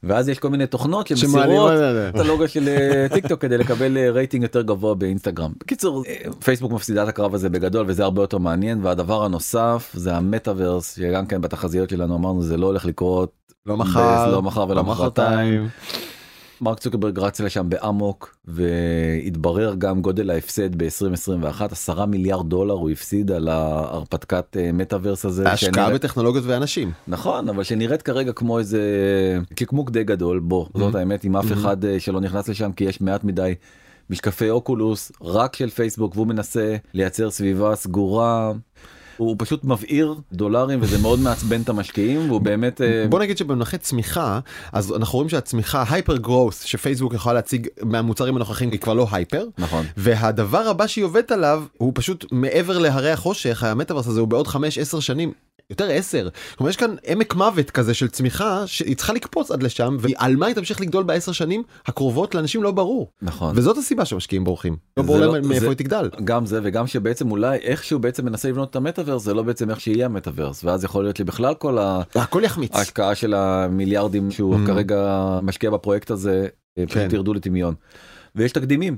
ואז 0.03 0.29
יש 0.29 0.39
כל 0.39 0.49
מיני 0.49 0.67
תוכנות 0.67 1.07
שמסירות. 1.07 1.73
את 2.09 2.19
הלוגו 2.19 2.49
של 2.49 2.69
אה, 2.69 3.07
טיק 3.13 3.27
טוק 3.27 3.41
כדי 3.41 3.59
לקבל 3.59 3.97
אה, 3.97 4.11
רייטינג 4.11 4.43
יותר 4.43 4.63
גבוה 4.63 4.95
באינסטגרם. 4.95 5.53
בקיצור 5.61 6.05
אה, 6.07 6.33
פייסבוק 6.45 6.73
מפסידה 6.73 7.03
את 7.03 7.09
הקרב 7.09 7.35
הזה 7.35 7.49
בגדול 7.49 7.85
וזה 7.89 8.05
הרבה 8.05 8.23
יותר 8.23 8.39
מעניין 8.39 8.85
והדבר 8.85 9.25
הנוסף 9.25 9.91
זה 9.95 10.17
המטאוורס 10.17 10.97
שגם 10.97 11.27
כן 11.27 11.41
בתחזיות 11.41 11.91
שלנו 11.91 12.17
אמרנו 12.17 12.43
זה 12.43 12.57
לא 12.57 12.67
הולך 12.67 12.85
לקרות 12.85 13.33
לא 13.67 13.77
מחר, 13.77 14.31
לא 14.33 14.43
מחר 14.43 14.67
ולא 14.69 14.85
מחרתיים. 14.85 15.69
מרק 16.61 16.79
צוקרברג 16.79 17.19
רץ 17.19 17.41
לשם 17.41 17.69
באמוק 17.69 18.37
והתברר 18.45 19.75
גם 19.79 20.03
גודל 20.03 20.31
ההפסד 20.31 20.83
ב-2021 20.83 21.63
10 21.73 22.05
מיליארד 22.07 22.49
דולר 22.49 22.75
הוא 22.75 22.91
הפסיד 22.91 23.31
על 23.31 23.49
ההרפתקת 23.49 24.57
אה, 24.57 24.73
מטאוורס 24.73 25.25
הזה. 25.25 25.49
השקעה 25.49 25.73
שנראה- 25.75 25.95
בטכנולוגיות 25.95 26.45
ואנשים. 26.47 26.93
נכון 27.09 27.49
אבל 27.49 27.63
שנראית 27.63 28.03
כרגע 28.03 28.33
כמו 28.33 28.59
איזה 28.59 28.81
קיקמוק 29.55 29.91
די 29.91 30.05
גדול 30.05 30.39
בוא 30.39 30.67
זאת 30.77 30.95
האמת 30.95 31.25
עם 31.25 31.37
אף 31.37 31.53
אחד 31.53 31.85
אה, 31.85 32.01
שלא 32.01 32.21
נכנס 32.21 32.49
לשם 32.49 32.73
כי 32.73 32.85
יש 32.85 33.01
מעט 33.01 33.25
מדי 33.25 33.55
משקפי 34.11 34.51
אוקולוס 34.51 35.13
רק 35.23 35.57
של 35.57 35.71
פייסבוק 35.71 36.17
והוא 36.17 36.27
מנסה 36.27 36.77
לייצר 36.95 37.31
סביבה 37.31 37.75
סגורה. 37.75 38.53
הוא 39.17 39.37
פשוט 39.39 39.65
מבעיר 39.65 40.15
דולרים 40.33 40.79
וזה 40.83 40.99
מאוד 40.99 41.19
מעצבן 41.19 41.61
את 41.61 41.69
המשקיעים 41.69 42.31
והוא 42.31 42.41
באמת 42.41 42.81
אה, 42.81 43.07
בוא 43.09 43.19
נגיד 43.21 43.39
שבמונחי 43.39 43.79
צמיחה 43.79 44.41
אז 44.73 44.93
אנחנו 44.93 45.17
רואים 45.17 45.29
שהצמיחה 45.29 45.85
הייפר 45.91 46.17
גרוס 46.17 46.63
שפייסבוק 46.63 47.15
יכולה 47.15 47.35
להציג 47.35 47.69
מהמוצרים 47.83 48.37
הנוכחים 48.37 48.71
היא 48.71 48.81
כבר 48.81 48.95
לא 48.95 49.07
הייפר. 49.13 49.47
נכון 49.59 49.87
והדבר 49.97 50.69
הבא 50.69 50.87
שהיא 50.87 51.05
עובדת 51.05 51.33
עליו 51.33 51.65
הוא 51.79 51.93
פשוט 51.95 52.25
מעבר 52.33 52.79
להרי 52.79 53.11
החושך 53.11 53.63
המטאוורס 53.63 54.07
הזה 54.07 54.21
הוא 54.21 54.29
בעוד 54.29 54.47
5-10 54.49 54.57
שנים. 55.01 55.33
יותר 55.71 55.91
10. 55.91 56.29
כלומר 56.59 56.71
יש 56.71 56.77
כאן 56.77 56.95
עמק 57.07 57.35
מוות 57.35 57.71
כזה 57.71 57.95
של 57.95 58.09
צמיחה 58.09 58.67
שהיא 58.67 58.97
צריכה 58.97 59.13
לקפוץ 59.13 59.51
עד 59.51 59.63
לשם 59.63 59.97
ועל 60.01 60.37
מה 60.37 60.47
היא 60.47 60.55
תמשיך 60.55 60.81
לגדול 60.81 61.03
בעשר 61.05 61.33
שנים 61.33 61.63
הקרובות 61.87 62.35
לאנשים 62.35 62.63
לא 62.63 62.71
ברור. 62.71 63.11
נכון. 63.23 63.53
וזאת 63.57 63.79
הסיבה 63.79 64.05
שמשקיעים 64.05 64.45
בורחים. 64.45 64.77
לא 64.97 65.03
ברור 65.03 65.19
לא- 65.19 65.33
מאיפה 65.41 65.61
זה- 65.61 65.69
היא 65.69 65.77
תגדל. 65.77 66.11
גם 66.25 66.47
זה 66.47 66.61
וגם 66.63 66.87
שבעצם 66.87 67.31
אולי 67.31 67.57
איכשהו 67.59 67.99
בעצם 67.99 68.25
מנסה 68.25 68.49
לבנות 68.49 68.71
את 68.71 68.77
המטאוורס 68.77 69.23
זה 69.23 69.35
לא 69.35 69.43
בעצם 69.43 69.71
איך 69.71 69.81
שיהיה 69.81 70.07
המטאוורס 70.07 70.65
ואז 70.65 70.85
יכול 70.85 71.05
להיות 71.05 71.17
שבכלל 71.17 71.55
כל 71.55 71.79
הכל 72.15 72.43
יחמיץ. 72.45 72.77
ההשקעה 72.77 73.15
של 73.15 73.35
המיליארדים 73.35 74.31
שהוא 74.31 74.55
Mm. 74.57 74.67
כרגע 74.67 75.21
משקיע 75.43 75.71
בפרויקט 75.71 76.11
הזה 76.11 76.49
אה, 76.79 76.87
פשוט 76.87 76.99
כן. 76.99 77.09
ירדו 77.13 77.35
לטמיון. 77.35 77.75
ויש 78.35 78.53
תקדימים. 78.53 78.97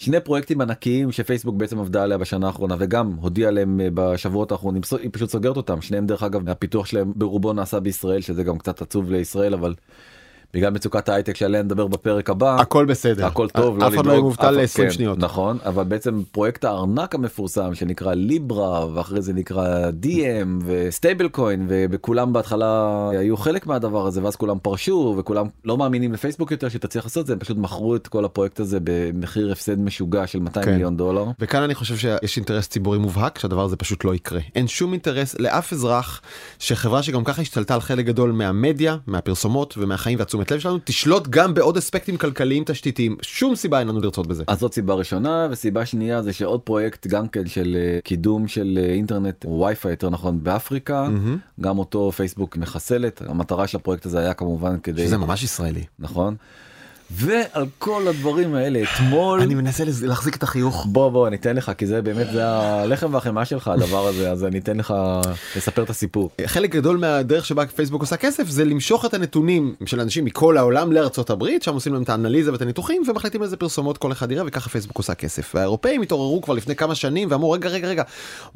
שני 0.00 0.20
פרויקטים 0.20 0.60
ענקיים 0.60 1.12
שפייסבוק 1.12 1.56
בעצם 1.56 1.78
עבדה 1.78 2.02
עליה 2.02 2.18
בשנה 2.18 2.46
האחרונה 2.46 2.76
וגם 2.78 3.12
הודיעה 3.20 3.48
עליהם 3.48 3.80
אה, 3.80 3.88
בשבועות 3.94 4.52
האחרונים. 4.52 4.82
היא 5.02 5.10
פשוט 5.12 5.30
סוגרת 5.30 5.56
אותם. 5.56 5.82
שניהם 5.82 6.06
דרך 6.06 6.22
אגב 6.22 6.48
הפיתוח 6.48 6.86
שלהם 6.86 7.12
ברובו 7.16 7.52
נעשה 7.52 7.80
בישראל 7.80 8.20
שזה 8.20 8.42
גם 8.42 8.58
קצת 8.58 8.82
עצוב 8.82 9.10
לישראל 9.10 9.54
אבל 9.54 9.74
בגלל 10.54 10.70
מצוקת 10.70 11.08
ההייטק 11.08 11.36
שעליה 11.36 11.62
נדבר 11.62 11.86
בפרק 11.86 12.30
הבא. 12.30 12.56
הכל 12.60 12.84
בסדר. 12.84 13.26
הכל 13.26 13.48
טוב, 13.48 13.78
לא 13.78 13.86
אף 13.88 13.94
אחד 13.94 14.06
לא 14.06 14.12
יהיה 14.12 14.20
מובטל 14.22 14.46
אף- 14.64 14.76
ל-20 14.76 14.76
כן, 14.76 14.90
שניות. 14.90 15.18
נכון, 15.18 15.58
אבל 15.66 15.84
בעצם 15.84 16.22
פרויקט 16.32 16.64
הארנק 16.64 17.14
המפורסם 17.14 17.74
שנקרא 17.74 18.14
ליברה 18.14 18.86
ואחרי 18.94 19.22
זה 19.22 19.32
נקרא 19.32 19.90
Diem 20.02 20.62
ו 20.64 21.28
stablecoin 21.28 21.66
וכולם 21.68 22.32
בהתחלה 22.32 23.08
היו 23.10 23.36
חלק 23.36 23.66
מהדבר 23.66 24.06
הזה 24.06 24.24
ואז 24.24 24.36
כולם 24.36 24.58
פרשו 24.62 25.14
וכולם 25.18 25.46
לא 25.64 25.76
מאמינים 25.78 26.12
לפייסבוק 26.12 26.50
יותר 26.50 26.68
שתצליח 26.68 27.04
לעשות 27.04 27.26
זה 27.26 27.32
הם 27.32 27.38
פשוט 27.38 27.56
מכרו 27.56 27.96
את 27.96 28.08
כל 28.08 28.24
הפרויקט 28.24 28.60
הזה 28.60 28.78
במחיר 28.84 29.52
הפסד 29.52 29.78
משוגע 29.80 30.26
של 30.26 30.38
200 30.40 30.66
כן. 30.66 30.72
מיליון 30.72 30.96
דולר. 30.96 31.24
וכאן 31.40 31.62
אני 31.62 31.74
חושב 31.74 31.96
שיש 31.96 32.36
אינטרס 32.36 32.68
ציבורי 32.68 32.98
מובהק 32.98 33.38
שהדבר 33.38 33.64
הזה 33.64 33.76
פשוט 33.76 34.04
לא 34.04 34.14
יקרה. 34.14 34.40
אין 34.54 34.68
שום 34.68 34.92
אינטרס 34.92 35.34
לאף 35.38 35.72
אזרח 35.72 36.20
שחברה 36.58 37.02
שגם 37.02 37.24
ככה 37.24 37.42
השתלטה 37.42 37.74
על 37.74 37.80
חלק 37.80 38.04
גדול 38.06 38.32
מהמדיה, 38.32 38.96
מהפרסומות 39.06 39.74
ומהחיים 39.78 40.18
והתשומת 40.40 40.52
לב 40.52 40.60
שלנו, 40.60 40.78
תשלוט 40.84 41.28
גם 41.28 41.54
בעוד 41.54 41.76
אספקטים 41.76 42.16
כלכליים 42.16 42.64
תשתיתיים. 42.66 43.16
שום 43.22 43.56
סיבה 43.56 43.78
אין 43.78 43.88
לנו 43.88 44.00
לרצות 44.00 44.26
בזה. 44.26 44.44
אז 44.46 44.58
זאת 44.58 44.74
סיבה 44.74 44.94
ראשונה 44.94 45.48
וסיבה 45.50 45.86
שנייה 45.86 46.22
זה 46.22 46.32
שעוד 46.32 46.60
פרויקט 46.60 47.06
גם 47.06 47.28
כן 47.28 47.46
של 47.46 47.76
אה, 47.76 47.98
קידום 48.04 48.48
של 48.48 48.78
אה, 48.82 48.92
אינטרנט 48.92 49.44
וי-פיי 49.44 49.90
יותר 49.90 50.10
נכון 50.10 50.42
באפריקה 50.42 51.02
מהמם. 51.02 51.38
גם 51.60 51.78
אותו 51.78 52.12
פייסבוק 52.12 52.56
מחסלת 52.56 53.22
המטרה 53.26 53.66
של 53.66 53.76
הפרויקט 53.76 54.06
הזה 54.06 54.18
היה 54.18 54.34
כמובן 54.34 54.80
כדי 54.82 55.06
שזה 55.06 55.18
ממש 55.18 55.42
ישראלי. 55.42 55.84
נכון. 55.98 56.36
ועל 57.12 57.66
כל 57.78 58.08
הדברים 58.08 58.54
האלה 58.54 58.82
אתמול 58.82 59.40
אני 59.40 59.54
מנסה 59.54 59.84
להחזיק 60.02 60.36
את 60.36 60.42
החיוך. 60.42 60.86
בוא 60.86 61.10
בוא 61.10 61.28
אני 61.28 61.36
אתן 61.36 61.56
לך 61.56 61.72
כי 61.78 61.86
זה 61.86 62.02
באמת 62.02 62.26
זה 62.32 62.46
הלחם 62.46 63.14
והחמאה 63.14 63.44
שלך 63.44 63.68
הדבר 63.68 64.06
הזה 64.06 64.30
אז 64.30 64.44
אני 64.44 64.58
אתן 64.58 64.76
לך 64.76 64.94
לספר 65.56 65.82
את 65.82 65.90
הסיפור. 65.90 66.30
חלק 66.46 66.70
גדול 66.70 66.96
מהדרך 66.96 67.46
שבה 67.46 67.66
פייסבוק 67.66 68.00
עושה 68.00 68.16
כסף 68.16 68.48
זה 68.48 68.64
למשוך 68.64 69.04
את 69.04 69.14
הנתונים 69.14 69.74
של 69.86 70.00
אנשים 70.00 70.24
מכל 70.24 70.56
העולם 70.56 70.92
לארצות 70.92 71.30
הברית 71.30 71.62
שם 71.62 71.74
עושים 71.74 71.92
להם 71.92 72.02
את 72.02 72.08
האנליזה 72.08 72.52
ואת 72.52 72.62
הניתוחים 72.62 73.02
ומחליטים 73.08 73.42
איזה 73.42 73.56
פרסומות 73.56 73.98
כל 73.98 74.12
אחד 74.12 74.32
יראה 74.32 74.44
וככה 74.46 74.70
פייסבוק 74.70 74.98
עושה 74.98 75.14
כסף. 75.14 75.54
והאירופאים 75.54 76.02
התעוררו 76.02 76.42
כבר 76.42 76.54
לפני 76.54 76.76
כמה 76.76 76.94
שנים 76.94 77.28
ואמרו 77.30 77.50
רגע 77.50 77.68
רגע 77.68 77.88
רגע 77.88 78.02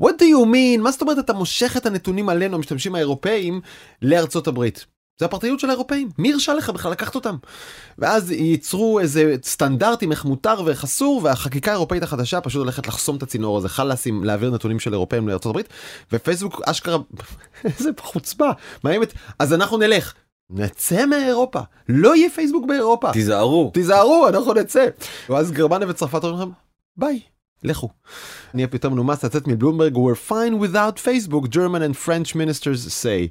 what 0.01 0.15
do 0.19 0.25
you 0.25 0.47
mean 0.47 0.81
מה 0.81 0.91
זאת 0.91 1.03
אומרת 1.03 1.19
אתה 1.19 1.33
מושך 1.33 1.77
את 1.77 1.87
הנתונים 1.87 2.29
עלינו 2.29 2.57
המשתמשים 2.57 2.95
האירופאים 2.95 3.61
לארצות 4.03 4.47
הברית. 4.47 4.94
זה 5.19 5.25
הפרטיות 5.25 5.61
של 5.61 5.69
האירופאים 5.71 6.11
מי 6.19 6.33
הרשה 6.33 6.55
לך 6.55 6.71
בכלל 6.71 6.93
לקחת 6.93 7.15
אותם. 7.15 7.37
ואז 7.99 8.31
ייצרו 8.31 9.01
איזה 9.01 9.35
סטנדרטים 9.43 10.13
איך 10.13 10.25
מותר 10.25 10.63
ואיך 10.65 10.85
אסור 10.85 11.21
והחקיקה 11.25 11.71
האירופאית 11.71 12.03
החדשה 12.03 12.41
פשוט 12.41 12.59
הולכת 12.59 12.87
לחסום 12.87 13.17
את 13.17 13.23
הצינור 13.23 13.59
הזה 13.59 13.69
חלאסים 13.69 14.25
להעביר 14.25 14.51
נתונים 14.51 14.81
של 14.81 14.93
אירופאים 14.93 15.29
הברית 15.29 15.69
ופייסבוק 16.13 16.61
אשכרה 16.65 16.99
איזה 17.65 17.91
חוצפה 18.01 18.51
מאיימת 18.85 19.13
אז 19.39 19.53
אנחנו 19.53 19.79
נלך 19.79 20.15
נצא 20.51 21.07
מאירופה 21.07 21.61
לא 21.89 22.17
יהיה 22.17 22.31
פייסבוק 22.31 22.67
באירופה 22.67 23.13
תיזהרו. 23.13 23.71
תיזהרו 23.75 24.29
אנחנו 24.29 24.55
נצא 24.55 24.87
ואז 25.29 25.53
גרמניה 25.53 25.89
וצרפת 25.89 26.25
אומרים 26.25 26.41
לכם 26.41 26.51
ביי. 26.97 27.21
לכו. 27.65 27.89
נהיה 28.55 28.69
יותר 28.73 28.89
מנומס 28.89 29.25
לצאת 29.25 29.47
מבלומברג 29.47 29.97
we're 29.97 30.31
fine 30.31 30.65
without 30.65 30.99
Facebook 30.99 31.49
German 31.49 31.83
and 31.83 31.97
French 32.07 32.35
ministers 32.35 33.03
say. 33.03 33.31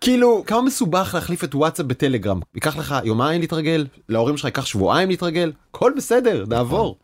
כאילו 0.00 0.44
כמה 0.46 0.62
מסובך 0.62 1.10
להחליף 1.14 1.44
את 1.44 1.54
וואטסאפ 1.54 1.86
בטלגרם 1.86 2.40
ייקח 2.54 2.76
לך 2.76 2.94
יומיים 3.04 3.40
להתרגל 3.40 3.86
להורים 4.08 4.36
שלך 4.36 4.44
ייקח 4.44 4.66
שבועיים 4.66 5.08
להתרגל 5.08 5.52
הכל 5.70 5.92
בסדר 5.96 6.44
נעבור. 6.48 6.96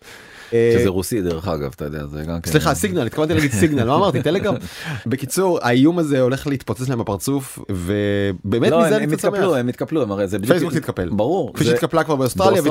אה, 0.53 0.77
שזה 0.79 0.89
רוסי 0.89 1.23
דרך 1.23 1.49
אגב 1.49 1.73
אתה 1.77 1.85
יודע 1.85 2.07
זה 2.07 2.23
גם 2.23 2.41
כן. 2.41 2.51
סליחה 2.51 2.75
סיגנל 2.75 3.07
התכוונתי 3.07 3.35
להגיד 3.35 3.51
סיגנל 3.51 3.85
לא 3.85 3.97
אמרתי 3.97 4.23
טלגרם 4.23 4.55
בקיצור 5.07 5.59
האיום 5.63 5.99
הזה 5.99 6.21
הולך 6.21 6.47
להתפוצץ 6.47 6.89
להם 6.89 6.99
בפרצוף 6.99 7.59
ובאמת 7.71 8.71
לא, 8.71 8.81
מזה 8.81 8.97
אני. 8.97 9.15
התקפלו 9.15 9.57
הם 9.57 9.69
התקפלו 9.69 10.03
הם 10.03 10.13
הרי 10.13 10.29
זה 10.29 10.39
בדיוק 10.39 10.53
פייסבוק 10.53 10.73
תתקפל. 10.73 11.09
ברור 11.09 11.55
כפי 11.55 11.65
שהתקפלה 11.65 12.05
כבר 12.05 12.17
באוסטרליה 12.17 12.63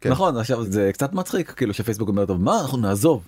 כן. 0.00 0.10
נכון 0.10 0.36
עכשיו 0.36 0.64
זה 0.64 0.90
קצת 0.92 1.12
מצחיק 1.12 1.50
כאילו 1.50 1.74
שפייסבוק 1.74 2.08
אומר 2.08 2.26
טוב 2.26 2.40
מה 2.40 2.60
אנחנו 2.60 2.78
נעזוב 2.78 3.22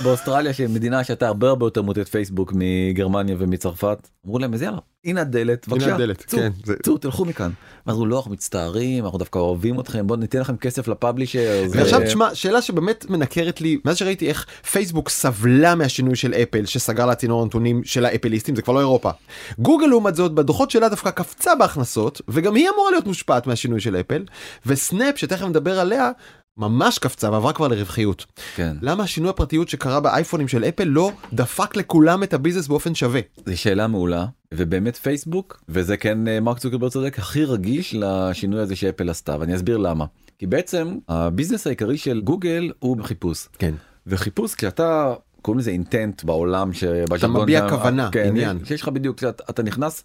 באוסטרליה 0.00 0.52
שמדינה 0.52 1.04
שהייתה 1.04 1.26
הרבה 1.26 1.48
הרבה 1.48 1.66
יותר 1.66 1.82
מוטט 1.82 2.08
פייסבוק 2.08 2.52
מגרמניה 2.56 3.36
ומצרפת 3.38 4.08
אמרו 4.26 4.38
להם 4.38 4.54
אז 4.54 4.62
יאללה 4.62 4.78
הנה 5.04 5.20
הדלת 5.20 5.68
בבקשה 5.68 5.96
צאו, 6.26 6.38
כן, 6.38 6.50
זה- 6.64 6.74
צאו 6.82 6.98
תלכו 6.98 7.24
מכאן. 7.24 7.50
אמרו 7.88 8.06
לא 8.06 8.16
אנחנו 8.16 8.30
מצטערים 8.30 9.04
אנחנו 9.04 9.18
דווקא 9.18 9.38
אוהבים 9.38 9.80
אתכם 9.80 10.06
בוא 10.06 10.16
ניתן 10.16 10.40
לכם 10.40 10.56
כסף 10.56 10.88
ל 10.88 10.95
publisher. 10.95 11.64
ועכשיו 11.70 12.00
תשמע 12.06 12.34
שאלה 12.34 12.62
שבאמת 12.62 13.10
מנקרת 13.10 13.60
לי 13.60 13.78
מאז 13.84 13.96
שראיתי 13.96 14.28
איך 14.28 14.46
פייסבוק 14.72 15.08
סבלה 15.08 15.74
מהשינוי 15.74 16.16
של 16.16 16.34
אפל 16.34 16.66
שסגר 16.66 17.06
לה 17.06 17.14
צינור 17.14 17.42
הנתונים 17.42 17.84
של 17.84 18.04
האפליסטים 18.04 18.56
זה 18.56 18.62
כבר 18.62 18.72
לא 18.74 18.78
אירופה. 18.80 19.10
גוגל 19.58 19.86
לעומת 19.86 20.14
זאת 20.16 20.32
בדוחות 20.34 20.70
שלה 20.70 20.88
דווקא 20.88 21.10
קפצה 21.10 21.54
בהכנסות 21.54 22.20
וגם 22.28 22.54
היא 22.54 22.68
אמורה 22.74 22.90
להיות 22.90 23.06
מושפעת 23.06 23.46
מהשינוי 23.46 23.80
של 23.80 23.96
אפל 23.96 24.24
וסנאפ 24.66 25.18
שתכף 25.18 25.46
נדבר 25.46 25.80
עליה 25.80 26.10
ממש 26.56 26.98
קפצה 26.98 27.30
ועברה 27.30 27.52
כבר 27.52 27.68
לרווחיות. 27.68 28.26
כן. 28.56 28.76
למה 28.82 29.02
השינוי 29.02 29.30
הפרטיות 29.30 29.68
שקרה 29.68 30.00
באייפונים 30.00 30.48
של 30.48 30.64
אפל 30.64 30.84
לא 30.84 31.12
דפק 31.32 31.76
לכולם 31.76 32.22
את 32.22 32.34
הביזנס 32.34 32.68
באופן 32.68 32.94
שווה. 32.94 33.20
זו 33.46 33.58
שאלה 33.60 33.86
מעולה 33.86 34.26
ובאמת 34.54 34.96
פייסבוק 34.96 35.62
וזה 35.68 35.96
כן 35.96 36.28
אה, 36.28 36.40
מרק 36.40 36.58
צוקרברג 36.58 36.90
צודק 36.90 37.18
הכי 37.18 37.44
רגיש 37.44 37.94
לשינוי 37.98 38.60
הזה 38.60 38.76
שאפל 38.76 39.10
עשתה 39.10 39.36
ואני 39.40 39.54
אסביר 39.56 39.76
למה. 39.76 40.04
כי 40.38 40.46
בעצם 40.46 40.98
הביזנס 41.08 41.66
העיקרי 41.66 41.96
של 41.98 42.20
גוגל 42.20 42.72
הוא 42.78 42.96
בחיפוש 42.96 43.48
כן. 43.58 43.74
וחיפוש 44.06 44.54
כשאתה 44.54 45.14
קוראים 45.42 45.58
לזה 45.58 45.70
אינטנט 45.70 46.24
בעולם 46.24 46.72
שבז'רגון 46.72 47.42
מביע 47.42 47.60
שם- 47.60 47.68
כוונה, 47.76 48.08
כן, 48.12 48.26
עניין. 48.28 48.64
שיש 48.64 48.82
לך 48.82 48.88
בדיוק 48.88 49.18
אתה 49.50 49.62
נכנס 49.62 50.04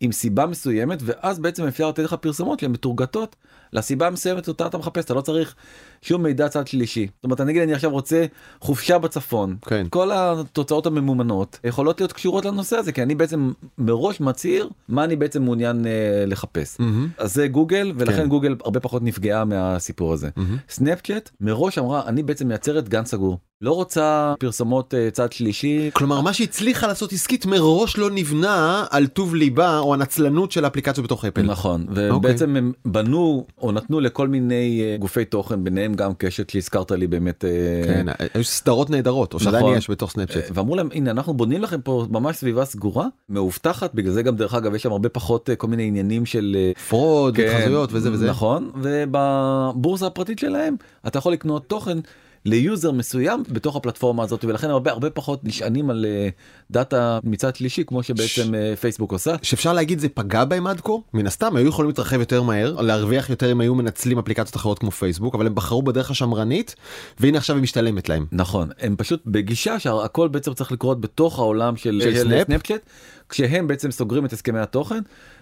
עם 0.00 0.12
סיבה 0.12 0.46
מסוימת 0.46 0.98
ואז 1.02 1.38
בעצם 1.38 1.66
אפשר 1.66 1.88
לתת 1.88 2.02
לך 2.02 2.14
פרסומות 2.14 2.60
שהן 2.60 2.72
מתורגתות 2.72 3.36
לסיבה 3.72 4.06
המסוימת 4.06 4.48
אותה 4.48 4.66
אתה 4.66 4.78
מחפש 4.78 5.04
אתה 5.04 5.14
לא 5.14 5.20
צריך 5.20 5.54
שום 6.02 6.22
מידע 6.22 6.48
צד 6.48 6.66
שלישי 6.66 7.06
זאת 7.16 7.24
אומרת 7.24 7.40
נגיד 7.40 7.62
אני 7.62 7.74
עכשיו 7.74 7.90
רוצה 7.90 8.26
חופשה 8.60 8.98
בצפון 8.98 9.56
כן. 9.66 9.86
כל 9.90 10.10
התוצאות 10.12 10.86
הממומנות 10.86 11.58
יכולות 11.64 12.00
להיות 12.00 12.12
קשורות 12.12 12.44
לנושא 12.44 12.76
הזה 12.76 12.92
כי 12.92 13.02
אני 13.02 13.14
בעצם 13.14 13.52
מראש 13.78 14.20
מצהיר 14.20 14.68
מה 14.88 15.04
אני 15.04 15.16
בעצם 15.16 15.42
מעוניין 15.42 15.86
אה, 15.86 16.24
לחפש. 16.26 16.80
מהמם. 16.80 17.08
אז 17.18 17.34
זה 17.34 17.48
גוגל 17.48 17.92
ולכן 17.96 18.16
כן. 18.16 18.28
גוגל 18.28 18.56
הרבה 18.64 18.80
פחות 18.80 19.02
נפגעה 19.02 19.44
מהסיפור 19.44 20.12
הזה. 20.12 20.28
מהמם. 20.36 20.56
סנאפצ'אט 20.68 21.30
מראש 21.40 21.78
אמרה 21.78 22.02
אני 22.06 22.22
בעצם 22.22 22.48
מייצרת 22.48 22.88
גן 22.88 23.04
סגור 23.04 23.38
לא 23.64 23.72
רוצה 23.72 24.34
פרסומות 24.38 24.94
אה, 24.94 25.10
צד 25.10 25.32
שלישי 25.32 25.90
כלומר 25.92 26.20
מה 26.20 26.32
שהצליחה 26.32 26.86
לעשות 26.86 27.12
עסקית 27.12 27.46
מראש 27.46 27.98
לא 27.98 28.10
נבנה 28.10 28.84
על 28.90 29.06
טוב 29.06 29.34
ליבה 29.34 29.78
או 29.78 29.94
הנצלנות 29.94 30.52
של 30.52 30.64
האפליקציות 30.64 31.06
בתוך 31.06 31.24
אפל. 31.24 31.42
נכון 31.42 31.86
ובעצם 31.88 32.56
הם 32.56 32.72
בנו 32.84 33.46
או 33.58 33.72
נתנו 33.72 34.00
לכל 34.00 34.28
מיני 34.28 34.80
אה, 34.82 34.96
גופי 34.96 35.24
תוכן 35.24 35.64
ביניהם 35.64 35.94
גם 35.94 36.12
קשת 36.18 36.50
שהזכרת 36.50 36.90
לי 36.90 37.06
באמת 37.06 37.44
אה, 37.44 37.50
כן, 37.84 38.06
היו 38.34 38.44
סדרות 38.44 38.90
נהדרות 38.90 39.34
או 39.34 39.40
שעדיין 39.40 39.64
נכון. 39.64 39.76
יש 39.76 39.90
בתוך 39.90 40.10
סנאפצ'אט. 40.10 40.44
ואמרו 40.54 40.76
להם 40.76 40.88
הנה 40.92 41.10
אנחנו 41.10 41.34
בונים 41.34 41.62
לכם 41.62 41.80
פה 41.80 42.06
ממש 42.10 42.36
סביבה 42.36 42.64
סגורה 42.64 43.06
מאובטחת 43.28 43.94
בגלל 43.94 44.12
זה 44.12 44.22
גם 44.22 44.36
דרך 44.36 44.54
אגב 44.54 44.74
יש 44.74 44.82
שם 44.82 44.92
הרבה 44.92 45.08
פחות 45.08 45.50
כל 45.58 45.66
מיני 45.66 45.86
עניינים 45.86 46.26
של 46.26 46.56
fraud 46.88 47.36
כן, 47.36 47.70
וזה 47.90 48.12
וזה. 48.12 48.30
נכון 48.30 48.70
ובבורסה 48.82 50.06
הפרטית 50.06 50.38
שלהם 50.38 50.76
אתה 51.06 51.18
יכול 51.18 51.32
לקנות 51.32 51.66
תוכן 51.66 51.98
ל 52.44 52.54
user 52.54 52.92
מסוים 52.92 53.42
בתוך 53.48 53.76
הפלטפורמה 53.76 54.22
הזאת 54.22 54.44
ולכן 54.44 54.70
הרבה 54.70 54.90
הרבה 54.90 55.10
פחות 55.10 55.44
נשענים 55.44 55.90
על 55.90 56.06
אה, 56.08 56.28
דאטה 56.70 57.18
מצד 57.24 57.56
שלישי 57.56 57.84
כמו 57.86 58.02
שבעצם 58.02 58.54
אה, 58.54 58.76
פייסבוק 58.76 59.12
עושה. 59.12 59.34
שאפשר 59.42 59.72
להגיד 59.72 59.98
זה 59.98 60.08
פגע 60.08 60.44
בהם 60.44 60.66
עד 60.66 60.80
כה 60.80 60.92
מן 61.14 61.26
הסתם 61.26 61.56
היו 61.56 61.68
יכולים 61.68 61.88
להתרחב 61.88 62.20
יותר 62.20 62.42
מהר 62.42 62.80
להרוויח 62.80 63.30
יותר 63.30 63.52
אם 63.52 63.60
היו 63.60 63.74
מנצלים 63.74 64.18
אפליקציות 64.18 64.56
אחרות 64.56 64.78
כמו 64.78 64.90
פייסבוק 64.90 65.34
אבל 65.34 65.46
הם 65.46 65.54
בחרו 65.54 65.82
בדרך 65.82 66.10
השמרנית 66.10 66.74
והנה 67.20 67.38
עכשיו 67.38 67.56
היא 67.56 67.62
משתלמת 67.62 68.08
להם. 68.08 68.26
נכון 68.32 68.68
הם 68.80 68.96
פשוט 68.96 69.22
בגישה 69.26 69.78
שהכל 69.78 70.28
בעצם 70.28 70.54
צריך 70.54 70.72
לקרות 70.72 71.00
בתוך 71.00 71.38
העולם 71.38 71.76
של, 71.76 72.00
של 72.04 72.22
סנאפ? 72.22 72.46
סנאפצ'אט 72.46 72.80
כשהם 73.28 73.66
בעצם 73.66 73.90
סוגרים 73.90 74.24
את 74.24 74.32
הסכמי 74.32 74.60
התוכן 74.60 75.00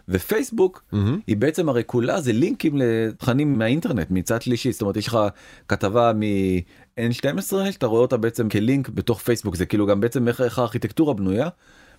ופייסבוק 0.09 0.83
מהמם. 0.93 1.21
היא 1.27 1.37
בעצם 1.37 1.69
הרי 1.69 1.83
כולה 1.87 2.21
זה 2.21 2.33
לינקים 2.33 2.77
לתכנים 2.77 3.59
מהאינטרנט 3.59 4.11
מצד 4.11 4.43
שלישי 4.43 4.73
זאת 4.73 4.83
אומרת 4.83 4.97
יש 4.97 5.07
לך 5.07 5.19
כתבה 5.69 6.13
מ-N12 6.13 7.55
שאתה 7.71 7.87
רואה 7.87 8.01
אותה 8.03 8.17
בעצם 8.17 8.49
כלינק 8.49 8.89
בתוך 8.89 9.21
פייסבוק 9.21 9.57
זה 9.57 9.67
כאילו 9.67 9.87
גם 9.87 10.01
בעצם 10.01 10.29
איך, 10.29 10.41
איך 10.41 10.59
הארכיטקטורה 10.59 11.15
בנויה 11.15 11.49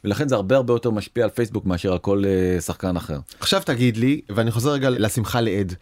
ולכן 0.03 0.27
זה 0.27 0.35
הרבה 0.35 0.55
הרבה 0.55 0.73
יותר 0.73 0.91
משפיע 0.91 1.23
על 1.23 1.29
פייסבוק 1.29 1.65
מאשר 1.65 1.91
על 1.91 1.97
כל 1.97 2.23
uh, 2.23 2.61
שחקן 2.61 2.95
אחר. 2.95 3.19
עכשיו 3.39 3.61
תגיד 3.65 3.97
לי 3.97 4.21
ואני 4.29 4.51
חוזר 4.51 4.71
רגע 4.71 4.89
לשמחה 4.89 5.41
לעד. 5.41 5.75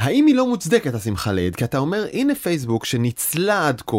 האם 0.00 0.26
היא 0.26 0.34
לא 0.34 0.48
מוצדקת 0.48 0.94
השמחה 0.94 1.32
לעד 1.32 1.56
כי 1.56 1.64
אתה 1.64 1.78
אומר 1.78 2.06
הנה 2.12 2.34
פייסבוק 2.34 2.84
שניצלה 2.84 3.68
עד 3.68 3.80
כה 3.86 3.96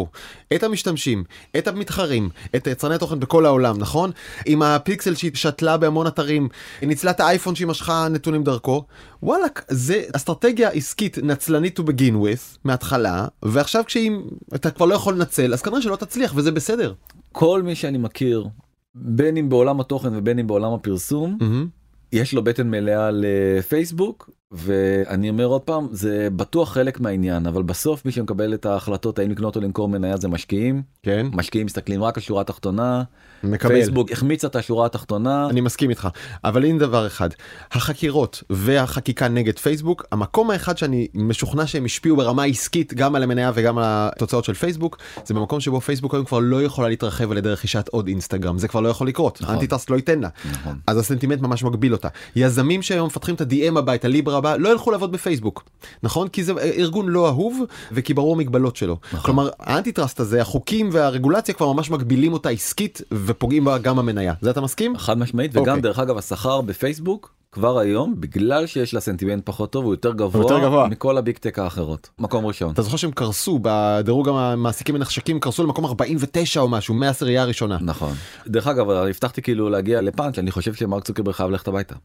את 0.55 0.63
המשתמשים 0.63 1.23
את 1.57 1.67
המתחרים 1.67 2.29
את 2.55 2.67
יצרני 2.67 2.95
התוכן 2.95 3.19
בכל 3.19 3.45
העולם 3.45 3.77
נכון 3.77 4.11
עם 4.45 4.61
הפיקסל 4.61 5.15
שהיא 5.15 5.31
שתלה 5.33 5.77
בהמון 5.77 6.07
אתרים 6.07 6.49
היא 6.81 6.89
ניצלה 6.89 7.11
את 7.11 7.19
האייפון 7.19 7.55
שהיא 7.55 7.67
משכה 7.67 8.07
נתונים 8.11 8.43
דרכו 8.43 8.85
וואלאק 9.23 9.65
זה 9.69 10.03
אסטרטגיה 10.15 10.69
עסקית 10.69 11.17
נצלנית 11.17 11.79
to 11.79 11.83
begin 11.83 12.13
with 12.13 12.57
מההתחלה 12.63 13.27
ועכשיו 13.43 13.83
כשאם 13.85 14.21
אתה 14.55 14.71
כבר 14.71 14.85
לא 14.85 14.95
יכול 14.95 15.13
לנצל 15.13 15.53
אז 15.53 15.61
כנראה 15.61 15.81
שלא 15.81 15.95
תצליח 15.95 16.33
וזה 16.35 16.51
בסדר. 16.51 16.93
כל 17.31 17.61
מי 17.63 17.75
שאני 17.75 17.97
מכיר 17.97 18.47
בין 18.95 19.37
אם 19.37 19.49
בעולם 19.49 19.79
התוכן 19.79 20.15
ובין 20.15 20.39
אם 20.39 20.47
בעולם 20.47 20.73
הפרסום 20.73 21.37
מהמם. 21.41 21.67
יש 22.11 22.33
לו 22.33 22.43
בטן 22.43 22.69
מלאה 22.69 23.09
לפייסבוק 23.13 24.29
ואני 24.51 25.29
אומר 25.29 25.45
עוד 25.45 25.61
פעם 25.61 25.87
זה 25.91 26.27
בטוח 26.35 26.73
חלק 26.73 26.99
מהעניין 26.99 27.47
אבל 27.47 27.63
בסוף 27.63 28.05
מי 28.05 28.11
שמקבל 28.11 28.53
את 28.53 28.65
ההחלטות 28.65 29.19
האם 29.19 29.31
לקנות 29.31 29.55
או 29.55 29.61
למכור 29.61 29.87
מניה 29.89 30.17
זה 30.17 30.27
משקיעים. 30.27 30.81
כן. 31.03 31.27
משקיעים 31.33 31.65
מסתכלים 31.65 32.03
רק 32.03 32.17
על 32.17 32.23
שורה 32.23 32.43
תחתונה 32.43 33.03
מקבל. 33.43 33.73
פייסבוק 33.73 34.11
החמיצה 34.11 34.47
את 34.47 34.55
השורה 34.55 34.85
התחתונה. 34.85 35.47
אני 35.49 35.61
מסכים 35.61 35.89
איתך. 35.89 36.07
אבל 36.43 36.65
הנה 36.65 36.79
דבר 36.79 37.07
אחד 37.07 37.29
החקירות 37.71 38.43
והחקיקה 38.49 39.27
נגד 39.27 39.59
פייסבוק 39.59 40.05
המקום 40.11 40.51
האחד 40.51 40.77
שאני 40.77 41.07
משוכנע 41.13 41.67
שהם 41.67 41.85
השפיעו 41.85 42.17
ברמה 42.17 42.43
עסקית 42.43 42.93
גם 42.93 43.15
על 43.15 43.23
המניה 43.23 43.51
וגם 43.55 43.77
על 43.77 43.83
התוצאות 43.87 44.45
של 44.45 44.53
פייסבוק 44.53 44.97
זה 45.25 45.33
במקום 45.33 45.59
שבו 45.59 45.81
פייסבוק 45.81 46.13
היום 46.13 46.25
כבר 46.25 46.39
לא 46.39 46.63
יכולה 46.63 46.89
להתרחב 46.89 47.31
על 47.31 47.37
ידי 47.37 47.49
רכישת 47.49 47.87
עוד 47.87 48.07
אינסטגרם. 48.07 48.57
זה 48.57 48.67
כבר 48.67 48.81
לא 48.81 48.89
יכול 48.89 49.07
לקרות. 49.07 49.41
נכון. 49.41 49.55
ה 49.55 49.67
antitrust 49.67 49.89
לא 49.89 49.95
ייתן 49.95 50.19
לה. 50.19 50.29
נכון. 50.51 50.79
אז 50.87 50.97
הסנטימנט 50.97 51.41
ממש 51.41 51.63
מגביל 51.63 51.93
אותה. 51.93 52.07
יזמים 52.35 52.81
שהיום 52.81 53.07
מפתחים 53.07 53.35
את 53.35 53.41
ה-DM 53.41 53.79
הבא 53.79 53.95
את 53.95 54.05
הבא 54.41 54.57
לא 54.57 54.69
ילכו 54.69 54.91
לעבוד 54.91 55.11
בפייסבוק 55.11 55.63
נכון 56.03 56.27
כי 56.27 56.43
זה 56.43 56.53
ארגון 56.57 57.09
לא 57.09 57.27
אהוב 57.27 57.59
וכי 57.91 58.13
ברור 58.13 58.35
המגבלות 58.35 58.75
שלו 58.75 58.97
נכון. 59.07 59.19
כלומר 59.19 59.49
ה 59.59 59.91
antitrust 59.91 60.19
הזה 60.19 60.41
החוקים 60.41 60.89
והרגולציה 60.91 61.53
כבר 61.53 61.73
ממש 61.73 61.91
מגבילים 61.91 62.33
אותה 62.33 62.49
עסקית 62.49 63.01
ופוגעים 63.13 63.65
בה 63.65 63.77
גם 63.77 63.95
במניה 63.95 64.33
זה 64.41 64.49
אתה 64.49 64.61
מסכים? 64.61 64.97
חד 64.97 65.17
משמעית 65.17 65.51
וגם 65.51 65.67
אוקיי. 65.67 65.81
דרך 65.81 65.99
אגב 65.99 66.17
השכר 66.17 66.61
בפייסבוק 66.61 67.33
כבר 67.51 67.79
היום 67.79 68.15
בגלל 68.19 68.65
שיש 68.67 68.93
לה 68.93 68.99
סנטימנט 68.99 69.45
פחות 69.45 69.71
טוב 69.71 69.85
הוא 69.85 69.93
יותר 69.93 70.13
גבוה, 70.13 70.41
יותר 70.41 70.59
גבוה. 70.59 70.87
מכל 70.87 71.17
ה 71.17 71.22
Big 71.22 71.37
Tech 71.37 71.59
האחרות 71.59 72.09
מקום 72.19 72.45
ראשון. 72.45 72.71
אתה 72.71 72.81
זוכר 72.81 72.97
שהם 72.97 73.11
קרסו 73.11 73.59
בדירוג 73.61 74.29
המעסיקים 74.29 74.95
הנחשקים 74.95 75.39
קרסו 75.39 75.63
למקום 75.63 75.85
49 75.85 76.61
או 76.61 76.67
משהו 76.67 76.93
מהעשירייה 76.93 77.41
הראשונה. 77.41 77.77
נכון. 77.81 78.13
דרך 78.47 78.67
אגב 78.67 78.89
הבטחתי 78.89 79.41
כאילו 79.41 79.69
להגיע 79.69 80.01
לפאנץ' 80.01 80.39
אני 80.39 80.51
חושב 80.51 80.73
שמרק 80.73 81.03
צוקרברג 81.03 81.35
חייב 81.35 81.49
ללכת 81.49 81.67
הביתה. 81.67 81.95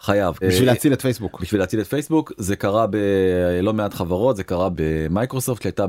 חייב. 0.00 0.34
בשביל 0.42 0.68
אה, 0.68 0.74
להציל 0.74 0.92
את 0.92 1.00
פייסבוק. 1.00 1.40
בשביל 1.40 1.60
להציל 1.60 1.80
את 1.80 1.86
פייסבוק 1.86 2.32
זה 2.36 2.56
קרה 2.56 2.86
בלא 2.86 3.72
מעט 3.72 3.94
חברות 3.94 4.36
זה 4.36 4.44
קרה 4.44 4.68
במייקרוסופט 4.74 5.62
שהייתה 5.62 5.86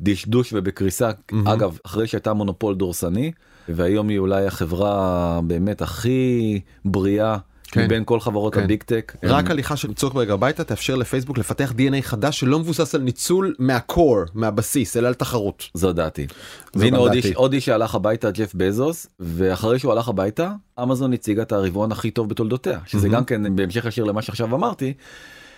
בדשדוש 0.00 0.52
ובקריסה 0.52 1.10
מהמם. 1.32 1.48
אגב 1.48 1.78
אחרי 1.86 2.06
שהייתה 2.06 2.32
מונופול 2.32 2.74
דורסני 2.74 3.32
והיום 3.68 4.08
היא 4.08 4.18
אולי 4.18 4.46
החברה 4.46 5.40
באמת 5.44 5.82
הכי 5.82 6.60
בריאה 6.84 7.36
כן. 7.70 7.84
מבין 7.84 8.02
כל 8.04 8.20
חברות 8.20 8.54
כן. 8.54 8.62
ה 8.62 8.67
Big 8.67 8.82
Tech. 8.82 9.16
רק 9.24 9.44
הם- 9.44 9.50
הליכה 9.50 9.76
של 9.76 9.94
צוקרברג 9.94 10.30
הביתה 10.30 10.64
תאפשר 10.64 10.94
לפייסבוק 10.94 11.38
לפתח 11.38 11.72
DNA 11.78 12.02
חדש 12.02 12.40
שלא 12.40 12.58
מבוסס 12.58 12.94
על 12.94 13.00
ניצול 13.00 13.54
מה 13.58 13.77
core 13.77 14.16
מהבסיס 14.34 14.96
אלא 14.96 15.08
על 15.08 15.14
תחרות. 15.14 15.64
זו 15.74 15.92
דעתי. 15.92 16.26
והנה 16.74 16.96
עוד. 17.34 17.52
איש 17.52 17.64
שהלך 17.66 17.94
הביתה 17.94 18.30
ג'ף 18.30 18.52
בזוס 18.54 19.06
ואחרי 19.20 19.78
שהוא 19.78 19.92
הלך 19.92 20.08
הביתה 20.08 20.52
אמזון 20.82 21.12
הציגה 21.12 21.42
את 21.42 21.52
הרבעון 21.52 21.92
הכי 21.92 22.10
טוב 22.10 22.28
בתולדותיה 22.28 22.78
שזה 22.86 23.08
מהמם. 23.08 23.16
גם 23.18 23.24
כן 23.24 23.56
בהמשך 23.56 23.84
ישיר 23.84 24.04
למה 24.04 24.22
שעכשיו 24.22 24.54
אמרתי. 24.54 24.92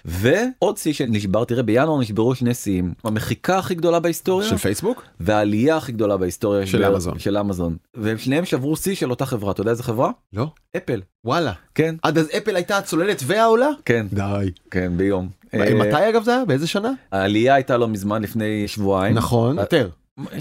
ועוד 0.05 0.77
שיא 0.77 0.93
שנשבר 0.93 1.45
תראה 1.45 1.63
בינואר 1.63 2.01
נשברו 2.01 2.35
שני 2.35 2.55
שיאים 2.55 2.95
המחיקה 3.05 3.59
הכי 3.59 3.75
גדולה 3.75 4.01
בהיסטוריה 4.01 4.49
של 4.49 4.57
פייסבוק? 4.57 5.05
והעלייה 5.21 5.77
הכי 5.77 5.93
גדולה 5.93 6.17
בהיסטוריה 6.17 6.67
של 6.67 6.85
אמזון. 6.85 7.19
של 7.19 7.39
אמזון 7.39 7.77
והם 7.95 8.19
שניהם 8.19 8.45
שברו 8.45 8.77
שיא 8.77 8.95
של 8.95 9.11
אותה 9.11 9.27
חברה 9.27 9.53
אתה 9.53 9.61
יודע 9.61 9.71
איזה 9.71 9.83
חברה 9.83 10.11
לא. 10.33 10.47
אפל 10.77 11.01
וואלה. 11.25 11.53
כן 11.75 11.95
עד 12.03 12.19
אז 12.19 12.29
אפל 12.37 12.57
הייתה 12.57 12.79
הצוללת 12.79 13.23
והעולה? 13.27 13.69
כן 13.85 14.07
די. 14.13 14.51
כן 14.71 14.93
ביום 14.97 15.29
אה, 15.55 15.75
מתי 15.75 16.09
אגב 16.09 16.23
זה 16.23 16.35
היה? 16.35 16.45
באיזה 16.45 16.67
שנה? 16.67 16.93
העלייה 17.13 17.55
הייתה 17.55 17.77
לא 17.77 17.89
מזמן 17.89 18.23
לפני 18.23 18.69
שבועיים 18.69 19.15
נכון. 19.15 19.59
אה, 19.59 19.63
יותר. 19.63 19.89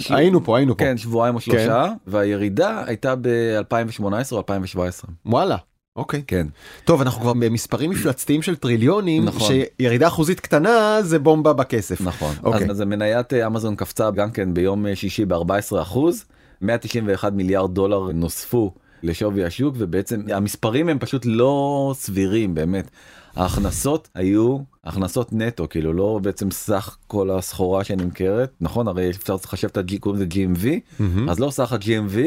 היינו 0.09 0.43
פה 0.43 0.57
היינו 0.57 0.77
פה. 0.77 0.83
כן 0.83 0.97
שבועיים 0.97 1.35
או 1.35 1.41
שלושה 1.41 1.93
והירידה 2.07 2.83
הייתה 2.85 3.15
ב-2018 3.15 4.31
או 4.31 4.37
2017 4.37 5.11
וואלה. 5.25 5.57
אוקיי. 5.97 6.23
כן 6.27 6.47
טוב 6.85 7.01
אנחנו 7.01 7.21
כבר 7.21 7.33
במספרים 7.33 7.89
מפלצתיים 7.89 8.41
של 8.41 8.55
טריליונים 8.55 9.25
נכון. 9.25 9.47
שירידה 9.79 10.07
אחוזית 10.07 10.39
קטנה 10.39 10.97
זה 11.01 11.19
בומבה 11.19 11.53
בכסף. 11.53 12.01
נכון 12.01 12.35
אוקיי. 12.43 12.69
אז, 12.69 12.81
מניית 12.81 13.33
אה, 13.33 13.47
אמזון 13.47 13.75
קפצה 13.75 14.11
גם 14.11 14.31
כן 14.31 14.53
ביום 14.53 14.87
אה, 14.87 14.95
שישי 14.95 15.25
ב-14 15.25 15.81
אחוז 15.81 16.25
191 16.61 17.33
מיליארד 17.33 17.73
דולר 17.73 18.11
נוספו 18.13 18.73
לשווי 19.03 19.43
השוק 19.45 19.75
ובעצם 19.77 20.21
המספרים 20.33 20.89
הם 20.89 20.99
פשוט 20.99 21.21
לא 21.25 21.91
סבירים 21.95 22.55
באמת. 22.55 22.91
ההכנסות 23.35 24.09
היו 24.15 24.57
הכנסות 24.83 25.33
נטו 25.33 25.69
כאילו 25.69 25.93
לא 25.93 26.19
בעצם 26.21 26.51
סך 26.51 26.97
כל 27.07 27.31
הסחורה 27.31 27.83
שנמכרת 27.83 28.51
נכון 28.61 28.87
הרי 28.87 29.09
אפשר 29.09 29.35
לחשב 29.35 29.67
את 29.67 29.77
ה-G 29.77 29.99
קוראים 29.99 30.21
לזה 30.21 30.29
GMV 30.31 30.67
מהמם. 30.99 31.29
אז 31.29 31.39
לא 31.39 31.49
סך 31.49 31.73
ה-GMV 31.73 32.17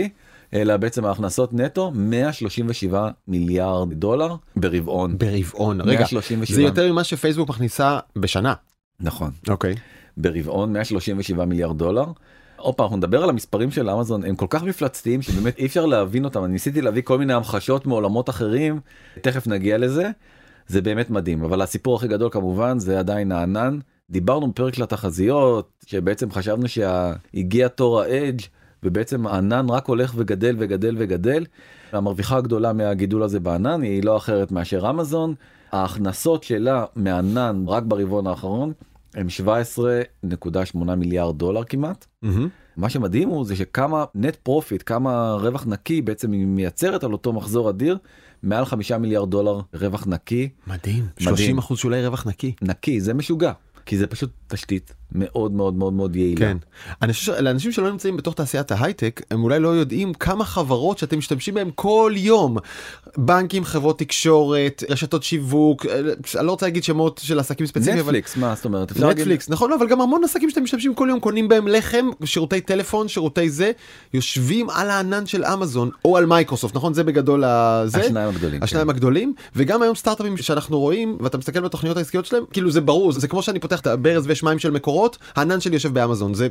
אלא 0.55 0.77
בעצם 0.77 1.05
ההכנסות 1.05 1.53
נטו 1.53 1.93
137 1.95 3.11
מיליארד 3.29 3.93
דולר 3.93 4.35
ברבעון. 4.57 5.19
ברבעון. 5.19 5.81
רגע. 5.81 5.99
137. 5.99 6.57
זה 6.57 6.63
יותר 6.63 6.93
ממה 6.93 7.05
שפייסבוק 7.05 7.49
מכניסה 7.49 7.99
בשנה. 8.17 8.55
נכון. 9.01 9.31
אוקיי. 9.49 9.75
ברבעון 10.17 10.73
137 10.73 11.45
מיליארד 11.45 11.79
דולר. 11.79 12.05
עוד 12.57 12.75
פעם 12.75 12.85
אנחנו 12.85 12.97
נדבר 12.97 13.23
על 13.23 13.31
המספרים 13.31 13.71
של 13.71 13.91
אמזון 13.91 14.25
הם 14.25 14.37
כל 14.37 14.47
כך 14.51 14.63
מפלצתיים 14.63 15.23
שבאמת 15.23 15.59
אי 15.59 15.67
אפשר 15.67 15.87
להבין 15.87 16.25
אותם 16.25 16.45
אני 16.45 16.53
ניסיתי 16.53 16.83
להביא 16.83 17.03
כל 17.03 17.19
מיני 17.19 17.33
המחשות 17.33 17.87
מעולמות 17.87 18.31
אחרים 18.31 18.81
תכף 19.21 19.47
נגיע 19.47 19.79
לזה 19.79 20.11
זה 20.67 20.81
באמת 20.83 21.11
מדהים 21.11 21.45
אבל 21.45 21.63
הסיפור 21.63 21.97
הכי 21.97 22.09
גדול 22.09 22.29
כמובן 22.33 22.79
זה 22.79 22.99
עדיין 22.99 23.33
הענן 23.33 23.79
דיברנו 24.11 24.51
בפרק 24.51 24.75
של 24.75 24.83
התחזיות 24.83 25.85
שבעצם 25.87 26.31
חשבנו 26.31 26.69
שהגיע 26.69 27.69
תור 27.69 28.01
ה 28.01 28.09
edge 28.09 28.41
ובעצם 28.83 29.27
הענן 29.27 29.67
רק 29.69 29.87
הולך 29.87 30.13
וגדל 30.17 30.57
וגדל 30.59 30.97
וגדל. 30.99 31.47
המרוויחה 31.93 32.37
הגדולה 32.37 32.73
מהגידול 32.73 33.23
הזה 33.23 33.41
בענן 33.41 33.83
היא 33.83 34.05
לא 34.05 34.17
אחרת 34.17 34.53
מאשר 34.53 34.91
אמזון 34.91 35.35
ההכנסות 35.73 36.43
שלה 36.45 36.85
מענן 36.97 37.65
רק 37.69 37.83
ברבעון 37.83 38.27
האחרון 38.27 38.73
הם 39.15 39.27
17.8 39.47 40.95
מיליארד 40.95 41.39
דולר 41.39 41.65
כמעט. 41.65 42.07
מהמם. 42.23 42.49
מה 42.77 42.91
שמדהים 42.91 43.29
הוא 43.29 43.45
זה 43.45 43.57
שכמה 43.57 44.05
net 44.15 44.37
profit 44.37 44.83
כמה 44.87 45.33
רווח 45.33 45.67
נקי 45.67 46.03
בעצם 46.03 46.33
היא 46.33 46.47
מייצרת 46.47 47.05
על 47.05 47.13
אותו 47.13 47.33
מחזור 47.33 47.71
אדיר 47.71 47.99
מעל 48.43 48.65
5 48.65 48.93
מיליארד 48.93 49.31
דולר 49.31 49.61
רווח 49.75 50.07
נקי 50.07 50.49
מדהים. 50.67 51.05
מדהים. 51.21 51.37
30 51.37 51.59
אחוז 51.59 51.79
שולי 51.79 52.07
רווח 52.07 52.27
נקי. 52.27 52.53
נקי 52.63 53.01
זה 53.01 53.15
משוגע 53.15 53.53
כי 53.87 53.99
זה 53.99 54.07
פשוט 54.07 54.31
תשתית 54.49 54.95
מאוד 55.13 55.53
מאוד 55.53 55.75
מאוד 55.75 55.93
מאוד 55.93 56.17
יעילה. 56.17 56.41
כן. 56.41 56.57
אני 57.03 57.13
חושב 57.13 57.25
שלאנשים 57.37 57.73
שלא 57.73 57.91
נמצאים 57.91 58.17
בתוך 58.17 58.35
תעשיית 58.35 58.73
ההייטק 58.73 59.21
הם 59.31 59.43
אולי 59.45 59.59
לא 59.61 59.69
יודעים 59.69 60.15
כמה 60.15 60.45
חברות 60.45 60.99
שאתם 60.99 61.19
משתמשים 61.19 61.55
בהם 61.55 61.71
כל 61.75 62.13
יום. 62.17 62.57
בנקים, 63.17 63.65
חברות 63.65 63.99
תקשורת, 63.99 64.83
רשתות 64.91 65.23
שיווק, 65.23 65.87
אה, 65.87 65.99
אני 66.39 66.47
לא 66.47 66.51
רוצה 66.51 66.67
להגיד 66.67 66.85
שמות 66.85 67.21
של 67.25 67.39
עסקים 67.39 67.67
ספציפיים. 67.67 67.95
אבל- 67.99 68.03
נטפליקס 68.07 68.37
מה 68.37 68.55
זאת 68.55 68.65
אומרת 68.65 68.91
אפשר 68.91 69.07
להגיד- 69.07 69.21
נטפליקס 69.21 69.51
נכון 69.51 69.73
אבל 69.73 69.89
גם 69.89 70.01
המון 70.01 70.25
עסקים 70.25 70.51
שאתם 70.51 70.63
משתמשים 70.63 70.95
כל 70.95 71.07
יום 71.11 71.21
קונים 71.21 71.49
בהם 71.49 71.69
לחם 71.69 72.07
שירותי 72.25 72.61
טלפון 72.61 73.09
שירותי 73.09 73.51
זה 73.51 73.71
יושבים 74.15 74.71
על 74.71 74.91
הענן 74.91 75.27
של 75.27 75.45
אמזון 75.45 75.91
או 76.05 76.17
על 76.17 76.27
מייקרוסופט 76.27 76.75
נכון 76.77 76.95
זה 76.95 77.05
בגדול 77.05 77.45
הזה 77.45 78.01
השניים 78.01 78.29
הגדולים. 78.29 78.63
השניים 78.63 78.87
כן. 78.87 78.91
הגדולים 78.91 79.35
וגם 79.57 79.83
היום 79.83 79.95
סטארט-אפים 79.95 80.37
שאנחנו 80.37 80.79
רואים 80.79 81.19
ואתה 81.21 81.39
מסתכל 81.39 81.61
בתוכניות 81.61 81.97
העסקיות 81.97 82.27
שלהם 82.27 82.45
כאילו 82.53 82.71
זה 82.71 82.81
ברור 82.81 83.13
זה 83.13 83.29
כמו 83.29 83.43
שאני 83.43 83.59
פותח 83.61 83.81
את 83.81 83.87
הברז 83.87 84.27
ויש 84.27 84.43
מים 84.43 84.59
של 84.59 84.71
מקורות 84.71 85.00
הענן 85.37 85.61
שלי 85.61 85.75
יושב 85.75 85.95
באמזון 85.95 86.35
זה 86.35 86.49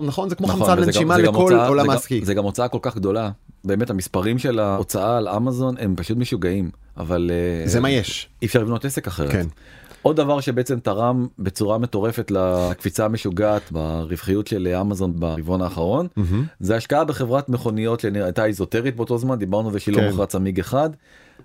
נכון 0.00 0.28
זה 0.28 0.34
כמו 0.34 0.46
נכון, 0.46 0.60
חמצן 0.60 0.78
לנשימה 0.82 1.16
זה 1.16 1.22
לכל 1.22 1.52
הוצאה- 1.52 1.68
עולם 1.68 1.86
זה 1.86 1.92
העסקי. 1.92 2.24
זה 2.24 2.34
גם 2.34 2.44
הוצאה 2.44 2.68
כל 2.68 2.78
כך 2.82 2.96
גדולה 2.96 3.30
באמת 3.64 3.90
המספרים 3.90 4.38
של 4.38 4.58
ההוצאה 4.58 5.16
על 5.18 5.28
אמזון 5.28 5.74
הם 5.78 5.94
פשוט 5.96 6.18
משוגעים 6.18 6.70
אבל 6.96 7.30
אה, 7.62 7.68
זה 7.68 7.80
מה 7.80 7.90
יש. 7.90 8.28
אי 8.42 8.46
אפשר 8.46 8.62
לבנות 8.62 8.84
עסק 8.84 9.06
אחרת. 9.06 9.30
כן. 9.32 9.46
עוד 10.02 10.16
דבר 10.16 10.40
שבעצם 10.40 10.78
תרם 10.80 11.26
בצורה 11.38 11.78
מטורפת 11.78 12.30
לקפיצה 12.30 13.04
המשוגעת 13.04 13.72
ברווחיות 13.72 14.46
של 14.46 14.68
אמזון 14.80 15.12
ברבעון 15.20 15.62
האחרון 15.62 16.06
מהמם. 16.16 16.44
זה 16.60 16.76
השקעה 16.76 17.04
בחברת 17.04 17.48
מכוניות 17.48 18.00
שהייתה 18.00 18.44
איזוטרית 18.44 18.96
באותו 18.96 19.18
זמן 19.18 19.38
דיברנו 19.38 19.66
על 19.68 19.72
זה 19.72 19.80
שהיא 19.80 19.96
לא 19.96 20.00
כן. 20.00 20.08
מכרה 20.08 20.26
צמיג 20.26 20.60
אחד 20.60 20.90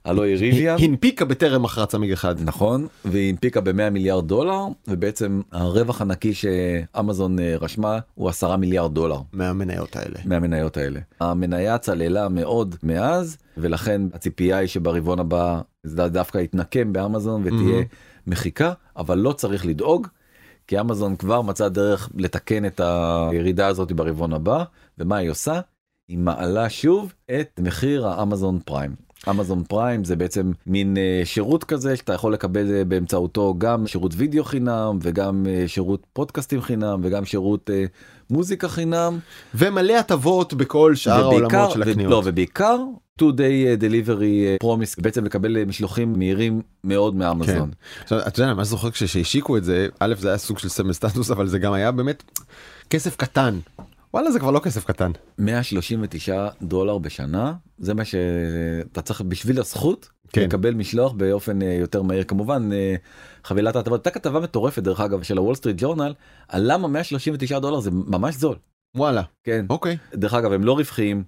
הלא 0.06 0.22
היא 0.22 0.36
ריוויאן. 0.38 0.78
הנפיקה 0.80 1.26
בטרם 1.26 1.64
מכרה 1.64 1.86
צמיג 1.86 2.12
אחד. 2.12 2.36
נכון 2.42 2.88
והיא 3.06 3.30
הנפיקה 3.30 3.62
ב-100 3.62 3.90
מיליארד 3.92 4.28
דולר 4.28 4.66
ובעצם 4.88 5.42
הרווח 5.52 6.02
הנקי 6.02 6.34
שאמזון 6.34 7.40
אה, 7.40 7.56
רשמה 7.62 8.00
הוא 8.16 8.30
10 8.30 8.56
מיליארד 8.56 8.94
דולר 8.94 9.20
מהמניות 9.34 9.96
האלה. 9.96 10.20
מהמניות 10.26 10.78
האלה. 10.78 11.00
המניה 11.20 11.78
צללה 11.78 12.30
מאוד 12.30 12.76
מאז 12.84 13.38
ולכן 13.58 14.02
הציפייה 14.14 14.58
היא 14.58 14.68
שברבעון 14.68 15.20
הבא 15.20 15.62
זה 15.84 16.08
דווקא 16.08 16.38
יתנקם 16.38 16.94
באמזון 16.94 17.42
ותהיה 17.46 17.84
מחיקה 18.28 18.74
אבל 18.98 19.18
לא 19.18 19.32
צריך 19.32 19.66
לדאוג 19.66 20.08
כי 20.68 20.80
אמזון 20.80 21.16
כבר 21.16 21.42
מצא 21.42 21.68
דרך 21.68 22.10
לתקן 22.16 22.66
את 22.66 22.82
הירידה 22.84 23.68
הזאת 23.68 23.92
ברבעון 23.92 24.34
הבא 24.34 24.64
ומה 24.98 25.18
היא 25.18 25.30
עושה? 25.30 25.60
היא 26.08 26.18
מעלה 26.18 26.70
שוב 26.70 27.14
את 27.32 27.60
מחיר 27.64 28.08
האמזון 28.08 28.60
פריים. 28.66 28.96
אמזון 29.30 29.64
פריים 29.64 30.04
זה 30.04 30.16
בעצם 30.16 30.52
מין 30.68 30.98
אה, 30.98 31.22
שירות 31.24 31.64
כזה 31.64 31.96
שאתה 31.96 32.14
יכול 32.14 32.34
לקבל 32.34 32.74
אה, 32.74 32.84
באמצעותו 32.86 33.56
גם 33.58 33.88
שירות 33.88 34.14
וידאו 34.18 34.44
חינם 34.44 35.00
וגם 35.02 35.46
אה, 35.50 35.64
שירות 35.68 36.06
פודקאסטים 36.14 36.62
חינם 36.62 37.00
וגם 37.04 37.26
שירות 37.26 37.70
מוזיקה 38.30 38.68
חינם. 38.68 39.20
ומלא 39.56 39.98
הטבות 39.98 40.54
בכל 40.54 40.96
שאר 40.96 41.24
העולמות 41.24 41.72
של 41.72 41.80
ו- 41.80 41.90
הקניות. 41.90 42.12
לא, 42.12 42.22
ובעיקר 42.26 42.78
2 43.18 43.32
day 43.32 43.82
delivery 43.82 44.64
promise 44.64 45.02
בעצם 45.02 45.26
לקבל 45.26 45.66
משלוחים 45.66 46.14
מהירים 46.14 46.62
מאוד 46.84 47.14
כן. 47.14 47.20
מאמזון. 47.20 47.72
עכשיו, 48.04 48.20
אתה 48.28 48.42
יודע, 48.42 48.54
מה 48.54 48.64
זוכר 48.64 48.92
כשהשיקו 48.92 49.58
את 49.58 49.64
זה, 49.64 49.88
א' 50.00 50.14
זה 50.18 50.28
היה 50.28 50.38
סוג 50.38 50.60
של 50.60 50.70
סמל 50.70 50.94
סטטוס, 50.94 51.32
אבל 51.32 51.48
זה 51.48 51.60
גם 51.60 51.74
היה 51.74 51.92
באמת 51.92 52.24
כסף 52.90 53.16
קטן. 53.16 53.60
וואלה 54.14 54.32
זה 54.32 54.40
כבר 54.40 54.52
לא 54.52 54.60
כסף 54.60 54.86
קטן. 54.86 55.12
139 55.38 56.48
דולר 56.62 56.98
בשנה 56.98 57.54
זה 57.78 57.94
מה 57.94 58.06
שאתה 58.06 59.02
צריך 59.02 59.22
בשביל 59.22 59.60
הזכות 59.60 60.10
כן. 60.30 60.42
לקבל 60.42 60.74
משלוח 60.74 61.12
באופן 61.12 61.62
אה, 61.62 61.74
יותר 61.74 62.02
מהיר 62.02 62.24
כמובן 62.24 62.70
אה, 62.74 62.96
חבילת 63.44 63.76
ההטבות 63.76 64.08
הייתה 64.08 64.20
כתבה 64.20 64.40
מטורפת 64.40 64.84
דרך 64.84 65.00
אגב 65.00 65.24
של 65.24 65.38
הוול 65.38 65.56
סטריט 65.56 65.76
ג'ורנל 65.80 66.14
על 66.48 66.72
למה 66.72 66.88
139 66.88 67.60
דולר 67.60 67.80
זה 67.80 67.92
ממש 67.92 68.36
זול 68.36 68.56
וואלה. 68.96 69.22
כן 69.44 69.66
אוקיי. 69.70 69.98
דרך 70.16 70.34
אגב 70.34 70.52
הם 70.52 70.64
לא 70.64 70.74
רווחיים. 70.74 71.24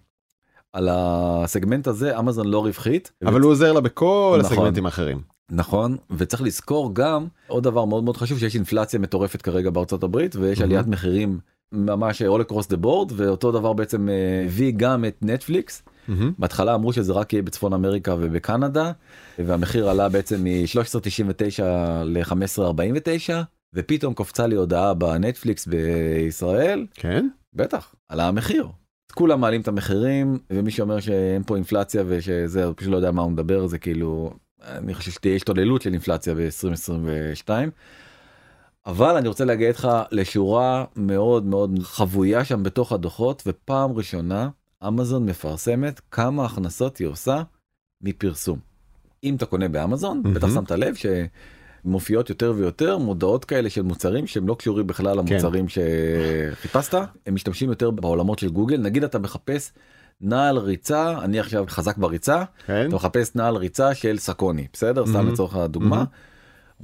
על 0.74 0.90
הסגמנט 0.92 1.88
הזה 1.88 2.20
אמזון 2.20 2.48
לא 2.48 2.60
רווחית 2.60 3.12
אבל 3.26 3.42
הוא 3.42 3.52
עוזר 3.52 3.74
לה 3.74 3.82
בכל 3.82 4.38
נכון. 4.40 4.52
הסגמנטים 4.58 4.86
האחרים. 4.86 5.22
נכון 5.52 5.98
וצריך 6.10 6.42
לזכור 6.42 6.96
גם 6.96 7.28
עוד 7.48 7.64
דבר 7.64 7.86
מאוד 7.86 8.04
מאוד 8.04 8.18
חשוב 8.18 8.40
שיש 8.40 8.56
אינפלציה 8.56 9.00
מטורפת 9.00 9.42
כרגע 9.42 9.70
בארצות 9.70 10.04
הברית 10.04 10.36
ויש 10.36 10.60
מהמם. 10.60 10.72
עליית 10.72 10.88
מחירים 10.88 11.40
ממש 11.72 12.22
all 12.22 12.52
across 12.52 12.66
the 12.74 12.84
board 12.84 13.14
ואותו 13.16 13.52
דבר 13.52 13.74
בעצם 13.74 14.10
אה, 14.10 14.44
הביא 14.46 14.74
גם 14.78 15.06
את 15.06 15.18
נטפליקס 15.22 15.84
מהמם. 16.08 16.34
בהתחלה 16.40 16.76
אמרו 16.76 16.94
שזה 16.94 17.14
רק 17.14 17.34
יהיה 17.34 17.44
בצפון 17.44 17.74
אמריקה 17.74 18.16
ובקנדה 18.20 18.92
והמחיר 19.40 19.90
עלה 19.90 20.10
בעצם 20.10 20.44
מ-1399 20.44 21.64
ל-1549 22.06 23.34
ופתאום 23.74 24.14
קופצה 24.14 24.48
לי 24.48 24.56
הודעה 24.56 24.94
בנטפליקס 24.94 25.68
בישראל 25.68 26.86
כן? 26.94 27.28
בטח 27.54 27.96
עלה 28.10 28.28
המחיר. 28.28 28.68
כולם 29.14 29.42
מעלים 29.42 29.62
את 29.62 29.68
המחירים 29.68 30.40
ומי 30.50 30.72
שאומר 30.72 31.00
שאין 31.00 31.44
פה 31.44 31.56
אינפלציה 31.56 32.04
ושזה 32.08 32.66
פשוט 32.76 32.92
לא 32.92 32.96
יודע 32.96 33.12
מה 33.12 33.22
הוא 33.22 33.32
מדבר 33.32 33.68
זה 33.68 33.78
כאילו 33.78 34.34
אני 34.66 34.94
חושב 34.94 35.12
שתהיה 35.12 35.36
השתוללות 35.36 35.82
של 35.82 35.94
אינפלציה 35.94 36.34
ב-2022. 36.34 37.50
אבל 38.86 39.18
אני 39.18 39.28
רוצה 39.28 39.46
להגיע 39.46 39.68
איתך 39.68 39.88
לשורה 40.12 40.86
מאוד 40.96 41.46
מאוד 41.46 41.80
חבויה 41.82 42.46
שם 42.46 42.64
בתוך 42.64 42.92
הדוחות 42.92 43.44
ופעם 43.46 43.92
ראשונה 43.92 44.50
אמזון 44.88 45.26
מפרסמת 45.26 46.02
כמה 46.12 46.46
הכנסות 46.46 46.98
היא 46.98 47.08
עושה 47.08 47.42
מפרסום. 48.02 48.60
אם 49.24 49.36
אתה 49.36 49.46
קונה 49.46 49.68
באמזון 49.68 50.22
מהמם. 50.24 50.36
בטח 50.36 50.48
שמת 50.48 50.72
לב 50.72 50.96
שמופיעות 51.84 52.30
יותר 52.30 52.54
ויותר 52.58 52.98
מודעות 52.98 53.46
כאלה 53.46 53.70
של 53.70 53.82
מוצרים 53.82 54.28
שהם 54.28 54.48
לא 54.48 54.56
קשורים 54.56 54.88
בכלל 54.88 55.18
למוצרים 55.18 55.66
שחיפשת 55.70 56.94
הם 57.26 57.36
משתמשים 57.36 57.70
יותר 57.70 57.92
בעולמות 57.92 58.40
של 58.40 58.50
גוגל 58.50 58.78
נגיד 58.78 59.04
אתה 59.04 59.20
מחפש 59.20 59.72
נעל 60.22 60.58
ריצה 60.58 61.20
אני 61.22 61.40
עכשיו 61.40 61.66
חזק 61.68 61.98
בריצה 61.98 62.44
כן? 62.66 62.86
אתה 62.88 62.96
מחפש 62.96 63.36
נעל 63.36 63.56
ריצה 63.56 63.96
של 63.96 64.18
סקוני 64.18 64.68
בסדר 64.74 65.06
סתם 65.06 65.14
מהמם. 65.14 65.32
לצורך 65.32 65.56
הדוגמה. 65.56 65.96
מהמם. 65.96 66.06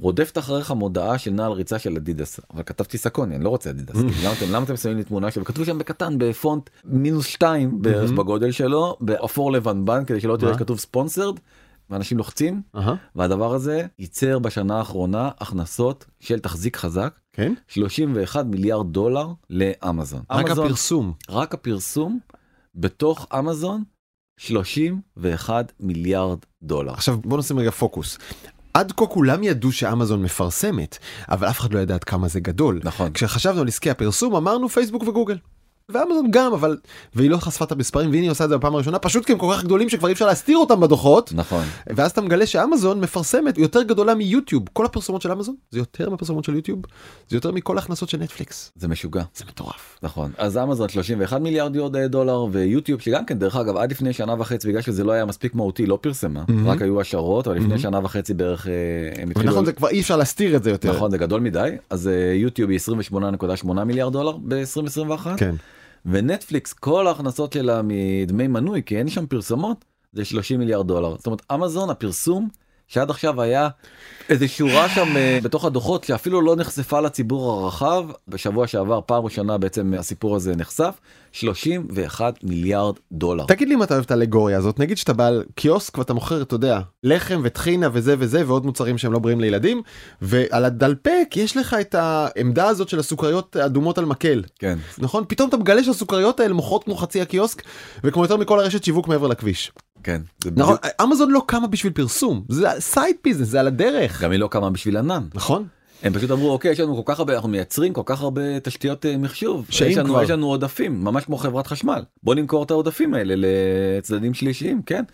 רודפת 0.00 0.38
אחריך 0.38 0.70
מודעה 0.70 1.18
של 1.18 1.30
נעל 1.30 1.52
ריצה 1.52 1.78
של 1.78 1.96
אדידס 1.96 2.40
אבל 2.54 2.62
כתבתי 2.62 2.98
סקוני 2.98 3.36
אני 3.36 3.44
לא 3.44 3.48
רוצה 3.48 3.70
אדידס 3.70 3.94
מהמם. 3.94 4.10
למה 4.24 4.32
אתם 4.32 4.52
למה 4.52 4.64
אתם 4.64 4.76
שמים 4.76 4.96
לי 4.96 5.04
תמונה 5.04 5.30
שלו 5.30 5.44
כתבו 5.44 5.64
שם 5.64 5.78
בקטן 5.78 6.14
בפונט 6.18 6.70
מינוס 6.84 7.26
2 7.26 7.82
בערך 7.82 8.04
מהמם. 8.04 8.16
בגודל 8.16 8.50
שלו 8.50 8.96
באפור 9.00 9.52
לבנבן 9.52 10.04
כדי 10.04 10.20
שלא 10.20 10.36
תראה 10.36 10.52
מה? 10.52 10.58
שכתוב 10.58 10.78
ספונסרד. 10.78 11.34
ואנשים 11.90 12.18
לוחצים. 12.18 12.62
והדבר 13.16 13.54
הזה 13.54 13.86
ייצר 13.98 14.38
בשנה 14.38 14.78
האחרונה 14.78 15.30
הכנסות 15.40 16.04
של 16.20 16.38
תחזיק 16.38 16.76
חזק 16.76 17.14
כן? 17.32 17.54
31 17.68 18.46
מיליארד 18.46 18.92
דולר 18.92 19.28
לאמזון. 19.50 20.22
רק 20.30 20.48
אמזון- 20.50 20.66
הפרסום. 20.66 21.12
רק 21.30 21.54
הפרסום 21.54 22.18
בתוך 22.74 23.26
אמזון 23.38 23.82
31 24.40 25.72
מיליארד 25.80 26.38
דולר. 26.62 26.92
עכשיו 26.92 27.18
בוא 27.24 27.38
נשים 27.38 27.58
רגע 27.58 27.70
פוקוס. 27.70 28.18
עד 28.78 28.92
כה 28.96 29.06
כולם 29.06 29.42
ידעו 29.42 29.72
שאמזון 29.72 30.22
מפרסמת, 30.22 30.98
אבל 31.30 31.48
אף 31.48 31.60
אחד 31.60 31.72
לא 31.72 31.78
ידע 31.78 31.94
עד 31.94 32.04
כמה 32.04 32.28
זה 32.28 32.40
גדול. 32.40 32.80
נכון. 32.84 33.12
כשחשבנו 33.12 33.60
על 33.60 33.68
עסקי 33.68 33.90
הפרסום 33.90 34.36
אמרנו 34.36 34.68
פייסבוק 34.68 35.02
וגוגל. 35.02 35.36
ואמזון 35.92 36.30
גם 36.30 36.52
אבל 36.52 36.76
והיא 37.14 37.30
לא 37.30 37.36
חשפה 37.36 37.64
את 37.64 37.72
המספרים 37.72 38.10
והנה 38.10 38.22
היא 38.22 38.30
עושה 38.30 38.44
את 38.44 38.48
זה 38.48 38.56
בפעם 38.56 38.74
הראשונה 38.74 38.98
פשוט 38.98 39.24
כי 39.24 39.32
הם 39.32 39.38
כל 39.38 39.54
כך 39.56 39.64
גדולים 39.64 39.88
שכבר 39.88 40.08
אי 40.08 40.12
אפשר 40.12 40.26
להסתיר 40.26 40.58
אותם 40.58 40.80
בדוחות 40.80 41.32
נכון. 41.34 41.64
ואז 41.86 42.10
אתה 42.10 42.20
מגלה 42.20 42.46
שאמזון 42.46 43.00
מפרסמת 43.00 43.58
יותר 43.58 43.82
גדולה 43.82 44.14
מיוטיוב 44.14 44.62
כל 44.72 44.84
הפרסומות 44.84 45.22
של 45.22 45.32
אמזון 45.32 45.54
זה 45.70 45.78
יותר 45.78 46.10
מהפרסומות 46.10 46.44
של 46.44 46.54
יוטיוב 46.54 46.82
זה 47.28 47.36
יותר 47.36 47.52
מכל 47.52 47.78
ההכנסות 47.78 48.08
של 48.08 48.18
נטפליקס 48.18 48.72
זה 48.76 48.88
משוגע. 48.88 49.22
זה 49.36 49.44
מטורף. 49.48 49.98
נכון 50.02 50.30
אז 50.38 50.58
אמזון 50.58 50.88
31 50.88 51.40
מיליארד 51.40 51.96
דולר 52.06 52.46
ויוטיוב 52.52 53.00
שגם 53.00 53.26
כן 53.26 53.38
דרך 53.38 53.56
אגב 53.56 53.76
עד 53.76 53.90
לפני 53.90 54.12
שנה 54.12 54.34
וחצי 54.38 54.68
בגלל 54.68 54.82
שזה 54.82 55.04
לא 55.04 55.12
היה 55.12 55.24
מספיק 55.24 55.54
מהותי 55.54 55.86
לא 55.86 55.98
פרסמה 56.00 56.44
מהמם. 56.48 56.68
רק 56.68 56.82
היו 56.82 57.00
השערות 57.00 57.46
אבל 57.46 57.56
לפני 57.56 57.68
מהמם. 57.68 57.78
שנה 57.78 58.00
וחצי 58.04 58.34
בערך 58.34 58.68
אה, 58.68 58.72
הם 59.22 59.30
התחילו. 59.30 59.50
נכון 59.50 59.64
זה 59.64 59.72
כבר 59.72 59.88
אי 59.88 60.00
אפשר 60.00 60.16
להסתיר 60.16 60.56
את 60.56 60.62
זה 60.62 60.70
יותר. 60.70 60.92
נכון 60.92 61.10
זה 61.10 61.18
גדול 61.18 61.40
מדי 61.40 61.70
אז 61.90 62.08
אה, 62.08 62.32
יוטיוב 62.34 62.70
היא 62.70 62.78
28.8 63.64 63.84
מיליארד 63.84 64.12
דולר 64.12 64.36
ב-2021 64.36 65.28
כן. 65.36 65.54
ונטפליקס 66.10 66.72
כל 66.72 67.06
ההכנסות 67.06 67.52
שלה 67.52 67.80
מדמי 67.84 68.46
מנוי 68.46 68.82
כי 68.86 68.98
אין 68.98 69.08
שם 69.08 69.26
פרסומות 69.26 69.84
זה 70.12 70.24
30 70.24 70.58
מיליארד 70.58 70.86
דולר. 70.86 71.16
זאת 71.16 71.26
אומרת 71.26 71.42
אמזון 71.54 71.90
הפרסום 71.90 72.48
שעד 72.88 73.10
עכשיו 73.10 73.42
היה 73.42 73.68
איזה 74.28 74.48
שורה 74.48 74.88
שם 74.88 75.16
אה, 75.16 75.38
בתוך 75.42 75.64
הדוחות 75.64 76.04
שאפילו 76.04 76.40
לא 76.40 76.56
נחשפה 76.56 77.00
לציבור 77.00 77.52
הרחב. 77.52 78.04
בשבוע 78.28 78.66
שעבר 78.66 79.00
פעם 79.06 79.24
ראשונה 79.24 79.58
בעצם 79.58 79.94
הסיפור 79.98 80.36
הזה 80.36 80.56
נחשף 80.56 81.00
31 81.32 82.44
מיליארד 82.44 82.94
דולר. 83.12 83.44
תגיד 83.46 83.68
לי 83.68 83.74
אם 83.74 83.82
אתה 83.82 83.94
אוהב 83.94 84.04
את 84.04 84.10
האלגוריה 84.10 84.58
הזאת. 84.58 84.78
נגיד 84.78 84.96
שאתה 84.96 85.12
בא 85.12 85.26
על 85.26 85.44
קיוסק 85.54 85.98
ואתה 85.98 86.14
מוכר 86.14 86.42
אתה 86.42 86.54
יודע 86.54 86.80
לחם 87.04 87.40
וטחינה 87.44 87.88
וזה 87.92 88.14
וזה 88.18 88.42
ועוד 88.46 88.66
מוצרים 88.66 88.98
שהם 88.98 89.12
לא 89.12 89.18
בריאים 89.18 89.40
לילדים 89.40 89.82
ועל 90.22 90.64
הדלפק 90.64 91.28
יש 91.36 91.56
לך 91.56 91.76
את 91.80 91.94
העמדה 91.94 92.68
הזאת 92.68 92.88
של 92.88 92.98
הסוכריות 92.98 93.56
אדומות 93.56 93.98
על 93.98 94.04
מקל. 94.04 94.42
כן. 94.58 94.78
נכון? 94.98 95.24
פתאום 95.28 95.48
אתה 95.48 95.56
מגלה 95.56 95.84
שהסוכריות 95.84 96.40
האלה 96.40 96.54
מוכרות 96.54 96.84
כמו 96.84 96.96
חצי 96.96 97.20
הקיוסק 97.20 97.62
וכמו 98.04 98.22
יותר 98.22 98.36
מכל 98.36 98.60
הרשת 98.60 98.84
שיווק 98.84 99.08
מעבר 99.08 99.26
לכביש 99.26 99.72
כן 100.02 100.20
נכון 100.56 100.76
בדיוק. 100.76 100.94
אמזון 101.02 101.30
לא 101.30 101.42
קמה 101.46 101.66
בשביל 101.66 101.92
פרסום 101.92 102.44
זה 102.48 102.68
side 102.78 103.16
business 103.24 103.48
זה 103.48 103.60
על 103.60 103.66
הדרך 103.66 104.22
גם 104.22 104.30
היא 104.30 104.40
לא 104.40 104.48
קמה 104.48 104.70
בשביל 104.70 104.96
ענן 104.96 105.22
נכון 105.34 105.66
הם 106.02 106.12
פשוט 106.12 106.30
אמרו 106.30 106.50
אוקיי 106.50 106.70
יש 106.72 106.80
לנו 106.80 106.96
כל 107.04 107.12
כך 107.12 107.18
הרבה 107.18 107.34
אנחנו 107.34 107.48
מייצרים 107.48 107.92
כל 107.92 108.02
כך 108.04 108.20
הרבה 108.20 108.60
תשתיות 108.60 109.06
אה, 109.06 109.16
מחשוב 109.16 109.66
שאם 109.70 109.86
יש 109.88 109.96
לנו, 109.96 110.08
כבר. 110.08 110.22
יש 110.22 110.30
לנו 110.30 110.46
עודפים 110.46 111.04
ממש 111.04 111.24
כמו 111.24 111.36
חברת 111.36 111.66
חשמל 111.66 112.02
בוא 112.22 112.34
נמכור 112.34 112.62
את 112.62 112.70
העודפים 112.70 113.14
האלה 113.14 113.34
לצדדים 113.36 114.34
שלישיים 114.34 114.82
כן. 114.82 115.04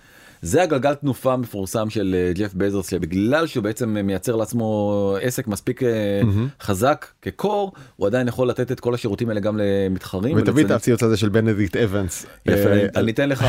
זה 0.44 0.62
הגלגל 0.62 0.94
תנופה 0.94 1.32
המפורסם 1.32 1.90
של 1.90 2.16
אה, 2.18 2.32
ג'ף 2.32 2.54
בזוס 2.54 2.90
שבגלל 2.90 3.46
שהוא 3.46 3.64
בעצם 3.64 3.88
מייצר 3.88 4.36
לעצמו 4.36 5.16
עסק 5.22 5.46
מספיק 5.46 5.82
מהמם. 5.82 6.48
חזק 6.60 7.06
כ 7.22 7.39
core 7.39 7.72
הוא 7.96 8.06
עדיין 8.06 8.28
יכול 8.28 8.48
לתת 8.48 8.72
את 8.72 8.80
כל 8.80 8.94
השירותים 8.94 9.28
האלה 9.28 9.40
גם 9.40 9.60
למתחרים. 9.60 10.36
ותביא 10.36 10.64
את 10.64 10.70
הציוץ 10.70 11.02
הזה 11.02 11.16
של 11.16 11.28
בנדיקט 11.28 11.76
אבנס. 11.76 12.26
יפה, 12.46 12.68
אה, 12.68 12.86
אני 12.96 13.12
אתן 13.12 13.28
לך. 13.28 13.46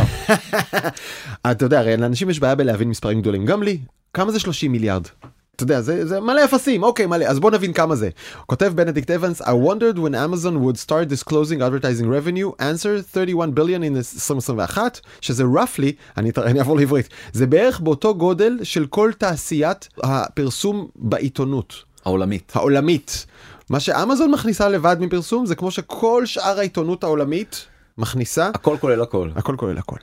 אתה 1.52 1.66
יודע 1.66 1.80
הרי 1.80 1.98
לאנשים 1.98 2.30
יש 2.30 2.40
בעיה 2.40 2.56
בלהבין 2.56 2.90
מספרים 2.90 3.22
גדולים 3.22 3.46
גם 3.46 3.64
לי 3.64 3.78
כמה 4.14 4.32
זה 4.32 4.40
30 4.40 4.72
מיליארד. 4.72 5.08
אתה 5.56 5.64
יודע 5.64 5.82
זה 5.82 6.08
זה 6.08 6.20
מלא 6.20 6.44
אפסים 6.46 6.84
אוקיי 6.84 7.06
מלא 7.06 7.26
אז 7.26 7.40
בוא 7.40 7.52
נבין 7.52 7.74
כמה 7.74 7.96
זה. 7.96 8.10
כותב 8.46 8.72
בנדיקט 8.76 9.12
אבנס 9.12 9.42
I 9.42 9.46
wondered 9.46 9.98
when 9.98 10.14
Amazon 10.14 10.56
would 10.64 10.78
start 10.78 11.10
disclosing 11.10 11.60
advertising 11.62 12.08
revenue 12.08 12.52
answer 12.60 13.02
31 13.14 13.56
billion 13.56 13.84
in 13.84 13.96
2021 13.96 15.00
שזה 15.22 15.44
roughly 15.44 15.92
אני, 16.18 16.32
אני 16.38 16.60
אעבור 16.60 16.78
לעברית 16.78 17.10
זה 17.34 17.48
בערך 17.48 17.80
באותו 17.80 18.16
גודל 18.16 18.60
של 18.64 18.86
כל 18.86 19.12
תעשיית 19.18 19.88
הפרסום 20.04 20.88
בעיתונות 20.96 21.84
העולמית. 22.06 22.52
העולמית. 22.56 23.26
מה 23.70 23.80
שאמזון 23.80 24.32
מכניסה 24.32 24.70
לבד 24.70 24.98
מפרסום 25.00 25.46
זה 25.46 25.56
כמו 25.56 25.72
שכל 25.72 26.26
שאר 26.26 26.60
העיתונות 26.60 27.04
העולמית 27.04 27.66
מכניסה 27.98 28.50
הכל 28.54 28.78
כולל 28.82 29.02
הכל. 29.02 29.30
הכל 29.36 29.56
כולל 29.58 29.78
הכל. 29.78 29.98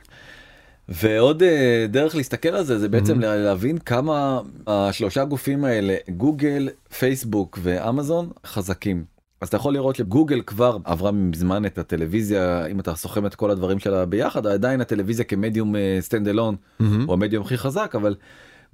ועוד 0.94 1.42
אה, 1.42 1.86
דרך 1.88 2.14
להסתכל 2.16 2.48
על 2.48 2.64
זה 2.64 2.78
זה 2.78 2.88
בעצם 2.88 3.20
לה- 3.20 3.36
להבין 3.36 3.78
כמה 3.78 4.40
השלושה 4.66 5.24
גופים 5.24 5.64
האלה 5.64 5.94
גוגל 6.16 6.68
פייסבוק 6.98 7.58
ואמזון 7.62 8.30
חזקים. 8.46 9.04
אז 9.40 9.48
אתה 9.48 9.56
יכול 9.56 9.72
לראות 9.74 9.96
שגוגל 9.96 10.40
כבר 10.46 10.76
עברה 10.84 11.12
מזמן 11.12 11.66
את 11.66 11.78
הטלוויזיה 11.78 12.66
אם 12.66 12.80
אתה 12.80 12.94
סוכם 12.94 13.26
את 13.26 13.34
כל 13.34 13.50
הדברים 13.50 13.78
שלה 13.78 14.06
ביחד 14.06 14.46
עדיין 14.46 14.80
הטלוויזיה 14.80 15.24
כמדיום 15.24 15.74
stand 16.00 16.28
alone 16.28 16.56
הוא 17.06 17.12
המדיום 17.14 17.44
הכי 17.44 17.56
חזק 17.58 17.92
אבל 17.94 18.14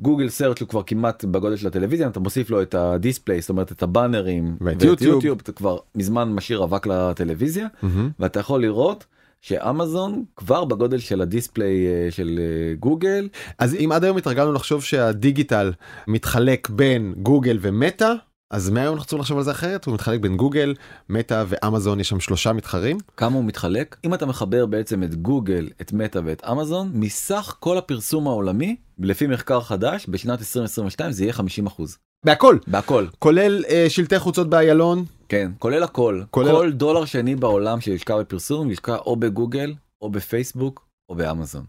גוגל 0.00 0.28
search 0.28 0.60
הוא 0.60 0.68
כבר 0.68 0.82
כמעט 0.86 1.24
בגודל 1.24 1.56
של 1.56 1.66
הטלוויזיה 1.66 2.08
אתה 2.08 2.20
מוסיף 2.20 2.50
לו 2.50 2.62
את 2.62 2.74
ה 2.74 2.83
display 2.83 3.40
זאת 3.40 3.50
אומרת 3.50 3.72
את 3.72 3.82
הבאנרים 3.82 4.56
ואת 4.60 4.82
יוטיוב. 5.14 5.38
אתה 5.42 5.52
כבר 5.52 5.76
מזמן 5.94 6.32
משאיר 6.32 6.64
אבק 6.64 6.86
לטלוויזיה 6.86 7.66
מהמם. 7.82 8.10
ואתה 8.18 8.40
יכול 8.40 8.62
לראות 8.62 9.04
שאמזון 9.40 10.24
כבר 10.36 10.64
בגודל 10.64 10.98
של 10.98 11.20
ה 11.20 11.29
display 11.29 11.86
אה, 11.86 12.10
של 12.10 12.38
אה, 12.38 12.74
גוגל. 12.74 13.28
אז 13.58 13.74
אם 13.74 13.92
עד 13.92 14.04
היום 14.04 14.16
התרגלנו 14.16 14.52
לחשוב 14.52 14.84
שהדיגיטל 14.84 15.72
מתחלק 16.06 16.70
בין 16.70 17.14
גוגל 17.16 17.58
ומטא 17.60 18.14
אז 18.50 18.70
מהיום 18.70 18.94
אנחנו 18.94 19.06
צריכים 19.06 19.20
לחשוב 19.20 19.38
על 19.38 19.44
זה 19.44 19.50
אחרת? 19.50 19.84
הוא 19.84 19.94
מתחלק 19.94 20.20
בין 20.20 20.36
גוגל 20.36 20.74
מטא 21.08 21.44
ואמזון 21.48 22.00
יש 22.00 22.08
שם 22.08 22.20
שלושה 22.20 22.52
מתחרים? 22.52 22.98
כמה 23.16 23.36
הוא 23.36 23.44
מתחלק? 23.44 23.96
אם 24.04 24.14
אתה 24.14 24.26
מחבר 24.26 24.66
בעצם 24.66 25.02
את 25.02 25.14
גוגל 25.14 25.68
את 25.80 25.92
מטא 25.92 26.20
ואת 26.24 26.44
אמזון 26.44 26.90
מסך 26.94 27.56
כל 27.60 27.78
הפרסום 27.78 28.26
העולמי 28.26 28.76
לפי 28.98 29.26
מחקר 29.26 29.60
חדש 29.60 30.06
בשנת 30.08 30.38
2022 30.38 31.12
זה 31.12 31.24
יהיה 31.24 31.32
50 31.32 31.66
אחוז. 31.66 31.98
בהכל. 32.24 32.58
בהכל. 32.66 33.06
כולל 33.18 33.64
אה, 33.68 33.86
שלטי 33.88 34.18
חוצות 34.18 34.50
באיילון 34.50 35.04
כן 35.28 35.52
כולל 35.58 35.82
הכל 35.82 36.22
כולל- 36.30 36.50
כל 36.50 36.72
דולר 36.72 37.04
שני 37.04 37.36
בעולם 37.36 37.80
שיושקע 37.80 38.18
בפרסום 38.18 38.70
יושקע 38.70 38.96
או 38.96 39.16
בגוגל 39.16 39.74
או 40.02 40.10
בפייסבוק 40.10 40.86
או 41.08 41.14
באמזון 41.14 41.64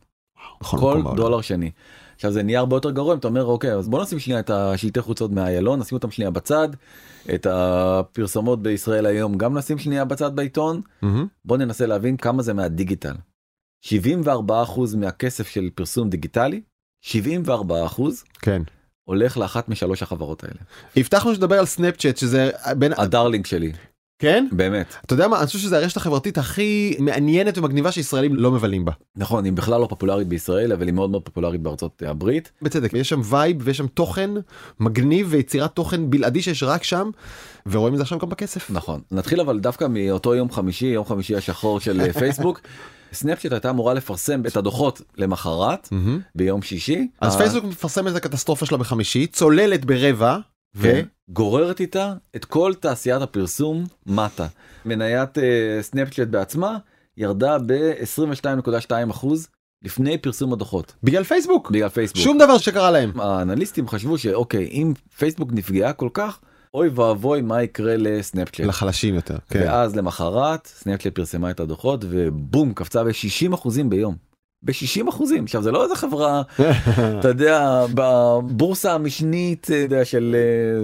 בכל 0.62 0.78
כל 0.78 1.02
בעולם. 1.04 1.16
דולר 1.18 1.42
שני. 1.42 1.72
עכשיו 2.16 2.32
זה 2.32 2.44
נהיה 2.44 2.60
הרבה 2.60 2.76
יותר 2.76 2.92
גרוע 2.92 3.14
אם 3.14 3.20
אתה 3.20 3.28
אומר 3.28 3.46
אוקיי 3.46 3.74
אז 3.74 3.90
בוא 3.90 4.02
נשים 4.04 4.20
שנייה 4.20 4.40
את 4.40 4.50
השלטי 4.50 5.02
חוצות 5.02 5.32
מהאיילון 5.32 5.80
נשים 5.80 5.96
אותם 5.96 6.12
שנייה 6.12 6.32
בצד 6.32 6.70
את 7.36 7.48
הפרסומות 7.50 8.62
בישראל 8.64 9.06
היום 9.06 9.38
גם 9.38 9.58
נשים 9.58 9.78
שנייה 9.78 10.06
בצד 10.06 10.36
בעיתון 10.36 10.82
מהמם. 11.02 11.28
בוא 11.46 11.58
ננסה 11.58 11.86
להבין 11.86 12.18
כמה 12.18 12.42
זה 12.44 12.54
מהדיגיטל. 12.54 13.14
74% 13.86 13.90
מהכסף 14.98 15.48
של 15.48 15.70
פרסום 15.76 16.10
דיגיטלי 16.10 16.62
74% 17.06 17.10
כן. 18.42 18.62
הולך 19.10 19.38
לאחת 19.38 19.70
משלוש 19.70 20.04
החברות 20.04 20.44
האלה. 20.44 20.60
הבטחנו 20.98 21.34
שתדבר 21.34 21.60
על 21.60 21.66
סנאפצ'אט 21.66 22.18
שזה 22.18 22.52
בין 22.78 22.94
ה 22.98 23.04
darling 23.04 23.46
שלי 23.46 23.72
כן 24.22 24.48
באמת 24.52 24.96
אתה 25.06 25.14
יודע 25.14 25.28
מה 25.28 25.40
אני 25.40 25.46
חושב 25.46 25.60
שזה 25.60 25.78
הרשת 25.78 25.98
החברתית 25.98 26.38
הכי 26.38 26.96
מעניינת 27.00 27.58
ומגניבה 27.58 27.92
שישראלים 27.92 28.36
לא 28.36 28.52
מבלים 28.52 28.86
בה 28.86 28.92
נכון 29.16 29.46
היא 29.46 29.54
בכלל 29.54 29.82
לא 29.82 29.88
פופולרית 29.88 30.28
בישראל 30.28 30.74
אבל 30.74 30.86
היא 30.86 30.94
מאוד 30.94 31.10
מאוד 31.10 31.22
פופולרית 31.22 31.62
בארצות 31.62 32.04
הברית 32.06 32.52
בצדק 32.62 32.94
יש 32.94 33.10
שם 33.10 33.22
vibe 33.24 33.58
ויש 33.60 33.78
שם 33.78 33.88
תוכן 33.88 34.30
מגניב 34.80 35.28
ויצירת 35.30 35.72
תוכן 35.72 36.10
בלעדי 36.10 36.42
שיש 36.42 36.64
רק 36.64 36.84
שם 36.84 37.10
ורואים 37.66 37.94
את 37.94 37.98
זה 37.98 38.04
עכשיו 38.04 38.20
גם 38.20 38.30
בכסף. 38.30 38.72
נכון 38.72 39.02
נתחיל 39.12 39.42
אבל 39.42 39.60
דווקא 39.60 39.86
מאותו 39.90 40.36
יום 40.36 40.52
חמישי 40.52 40.86
יום 40.86 41.06
חמישי 41.06 41.36
השחור 41.36 41.80
של 41.80 42.02
אה, 42.02 42.14
פייסבוק. 42.20 42.62
סנאפצ'אט 43.14 43.52
הייתה 43.52 43.70
אמורה 43.70 43.94
לפרסם 43.94 44.46
את 44.46 44.58
הדוחות 44.58 45.02
למחרת 45.18 45.88
מהמם. 45.92 46.20
ביום 46.36 46.62
שישי. 46.62 47.08
אז 47.22 47.38
פייסבוק 47.38 47.64
מפרסמת 47.64 48.12
את 48.12 48.16
הקטסטרופה 48.16 48.66
שלה 48.66 48.78
בחמישי 48.78 49.28
צוללת 49.28 49.86
ברבע 49.86 50.38
ו... 50.76 51.02
גוררת 51.30 51.80
איתה 51.80 52.14
את 52.36 52.46
כל 52.46 52.74
תעשיית 52.80 53.22
הפרסום 53.22 53.86
מטה. 54.06 54.48
מניית 54.86 55.38
אה, 55.38 55.44
סנאפצ'אט 55.82 56.28
בעצמה 56.28 56.78
ירדה 57.18 57.58
ב-22.2 57.66 58.92
לפני 59.84 60.18
פרסום 60.18 60.54
הדוחות 60.54 60.94
בגלל 61.04 61.24
פייסבוק 61.24 61.72
בגלל 61.72 61.90
פייסבוק. 61.90 62.24
שום 62.24 62.38
דבר 62.38 62.58
שקרה 62.58 62.92
להם. 62.92 63.20
האנליסטים 63.20 63.88
חשבו 63.88 64.18
שאוקיי 64.18 64.68
אם 64.72 64.94
פייסבוק 65.18 65.50
נפגעה 65.54 65.94
כל 65.94 66.10
כך 66.14 66.40
אוי 66.74 66.90
ואבוי 66.90 67.42
מה 67.42 67.64
יקרה 67.64 67.96
לסנאפצ'אט. 67.98 68.66
לחלשים 68.66 69.16
יותר. 69.16 69.38
כן. 69.50 69.60
ואז 69.66 69.96
למחרת 69.96 70.68
סנאפצ'אט 70.68 71.16
פרסמה 71.16 71.52
את 71.52 71.60
הדוחות 71.60 72.06
ובום 72.10 72.74
קפצה 72.74 73.04
ב-60 73.04 73.54
אחוזים 73.54 73.90
ביום. 73.90 74.16
ב-60 74.64 75.10
אחוזים 75.10 75.44
עכשיו 75.44 75.64
זה 75.64 75.72
לא 75.72 75.84
איזה 75.84 75.96
חברה 75.96 76.42
אתה 77.20 77.28
יודע 77.28 77.86
בבורסה 77.94 78.94
המשנית 78.94 79.68
יודע, 79.82 80.06
של 80.06 80.36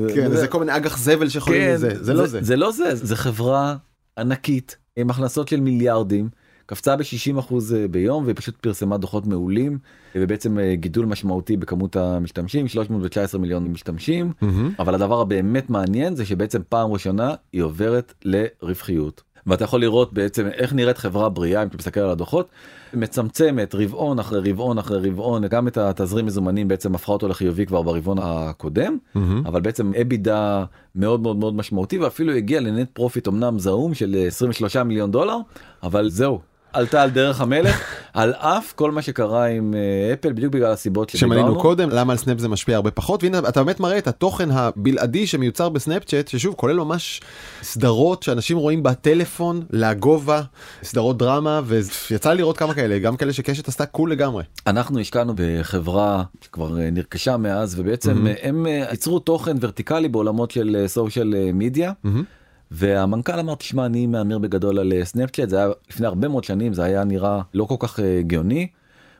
אה, 0.10 0.16
כן, 0.16 0.32
זה- 0.32 0.38
זה 0.38 0.48
כל 0.48 0.60
מיני 0.60 0.76
אג"ח 0.76 0.98
זבל 0.98 1.30
שיכולים 1.30 1.62
כן, 1.62 1.74
לזה, 1.74 2.04
זה 2.04 2.14
לא 2.14 2.28
זה. 2.28 2.40
זה 2.44 2.56
לא 2.56 2.72
זה 2.72 2.96
זה 2.96 3.16
חברה 3.16 3.76
ענקית 4.20 4.78
עם 4.98 5.10
הכנסות 5.10 5.48
של 5.48 5.60
מיליארדים 5.60 6.30
קפצה 6.66 6.96
ב-60 6.96 7.40
אחוז 7.40 7.76
ביום 7.92 8.24
ופשוט 8.28 8.56
פרסמה 8.56 8.98
דוחות 8.98 9.28
מעולים 9.28 9.78
ובעצם 10.16 10.60
אה, 10.60 10.76
גידול 10.76 11.06
משמעותי 11.06 11.58
בכמות 11.58 11.96
המשתמשים 11.96 12.68
319 12.68 13.42
מיליון 13.42 13.68
משתמשים 13.68 14.32
מהמם. 14.42 14.72
אבל 14.80 14.96
הדבר 14.96 15.22
הבאמת 15.22 15.70
מעניין 15.70 16.16
זה 16.16 16.26
שבעצם 16.26 16.62
פעם 16.70 16.92
ראשונה 16.92 17.34
היא 17.54 17.62
עוברת 17.62 18.14
לרווחיות. 18.26 19.24
ואתה 19.48 19.64
יכול 19.64 19.82
לראות 19.82 20.14
בעצם 20.14 20.48
איך 20.48 20.74
נראית 20.74 20.98
חברה 20.98 21.30
בריאה 21.30 21.64
אם 21.64 21.68
אתה 21.68 21.78
מסתכל 21.78 22.00
על 22.00 22.10
הדוחות 22.10 22.50
מצמצמת 22.94 23.76
רבעון 23.76 24.20
אחרי 24.20 24.52
רבעון 24.52 24.78
אחרי 24.78 25.10
רבעון 25.10 25.48
גם 25.48 25.68
את 25.68 25.78
התזרים 25.78 26.26
מזומנים 26.26 26.68
בעצם 26.68 26.96
הפכה 26.96 27.12
אותו 27.12 27.28
לחיובי 27.28 27.66
כבר 27.66 27.82
ברבעון 27.82 28.18
הקודם 28.22 28.98
מהמם. 29.16 29.44
אבל 29.46 29.62
בעצם 29.62 29.92
EBITDA 30.02 30.66
מאוד 30.96 31.22
מאוד 31.22 31.38
מאוד 31.38 31.56
משמעותי 31.56 31.98
ואפילו 31.98 32.34
הגיע 32.34 32.60
ל 32.60 32.67
net 32.67 32.90
profit 32.94 33.28
אמנם 33.28 33.60
זעום 33.60 33.94
של 33.94 34.16
23 34.28 34.78
מיליון 34.78 35.12
דולר 35.12 35.38
אבל 35.84 36.10
זהו 36.10 36.40
עלתה 36.76 37.04
על 37.04 37.10
דרך 37.10 37.42
המלך 37.42 37.82
על 38.14 38.34
אף 38.34 38.74
כל 38.74 38.92
מה 38.92 39.02
שקרה 39.02 39.46
עם 39.46 39.74
אה, 39.74 40.14
אפל 40.14 40.34
בדיוק 40.34 40.54
בגלל 40.54 40.72
הסיבות 40.72 41.10
שמנינו. 41.10 41.60
קודם 41.60 41.90
למה 41.90 42.14
על 42.14 42.18
סנאפ 42.18 42.40
זה 42.40 42.50
משפיע 42.50 42.76
הרבה 42.76 42.92
פחות 42.92 43.24
והנה 43.24 43.40
אתה 43.40 43.64
באמת 43.64 43.80
מראה 43.80 43.98
את 43.98 44.08
התוכן 44.08 44.52
הבלעדי 44.52 45.28
שמיוצר 45.28 45.70
בסנאפצ'אט 45.70 46.28
ששוב 46.28 46.56
כולל 46.56 46.78
ממש 46.78 47.22
סדרות 47.62 48.24
שאנשים 48.24 48.58
רואים 48.58 48.84
בטלפון 48.84 49.62
לגובה 49.70 50.42
סדרות 50.84 51.18
דרמה 51.18 51.62
ויצא 51.66 52.32
לי 52.32 52.38
לראות 52.38 52.58
כמה 52.58 52.74
כאלה 52.74 53.00
גם 53.00 53.18
כאלה 53.18 53.34
שקשת 53.34 53.68
עשתה 53.68 53.86
cool 53.86 54.12
לגמרי. 54.12 54.44
אנחנו 54.68 55.00
השקענו 55.00 55.34
בחברה 55.36 56.24
שכבר 56.42 56.80
אה, 56.80 56.90
נרכשה 56.92 57.38
מאז 57.38 57.80
ובעצם. 57.80 58.28
אה, 58.28 58.34
הם 58.42 58.66
ייצרו 58.66 59.20
תוכן 59.20 59.58
ורטיקלי 59.62 60.08
בעולמות 60.08 60.52
של 60.52 60.84
social 60.88 61.34
media 61.54 61.92
מהמם. 62.04 62.24
והמנכ"ל 62.76 63.40
אמר 63.40 63.56
תשמע 63.56 63.86
אני 63.86 64.08
מהמר 64.08 64.38
בגדול 64.38 64.80
על 64.80 64.94
אה, 64.94 65.06
סנאפצ'אט 65.06 65.50
זה 65.50 65.58
היה 65.58 65.68
לפני 65.90 66.08
הרבה 66.08 66.28
מאוד 66.28 66.44
שנים 66.44 66.74
זה 66.74 66.84
היה 66.84 67.04
נראה 67.04 67.42
לא 67.54 67.64
כל 67.66 67.76
כך 67.80 68.00
אה, 68.00 68.22
גאוני. 68.28 68.68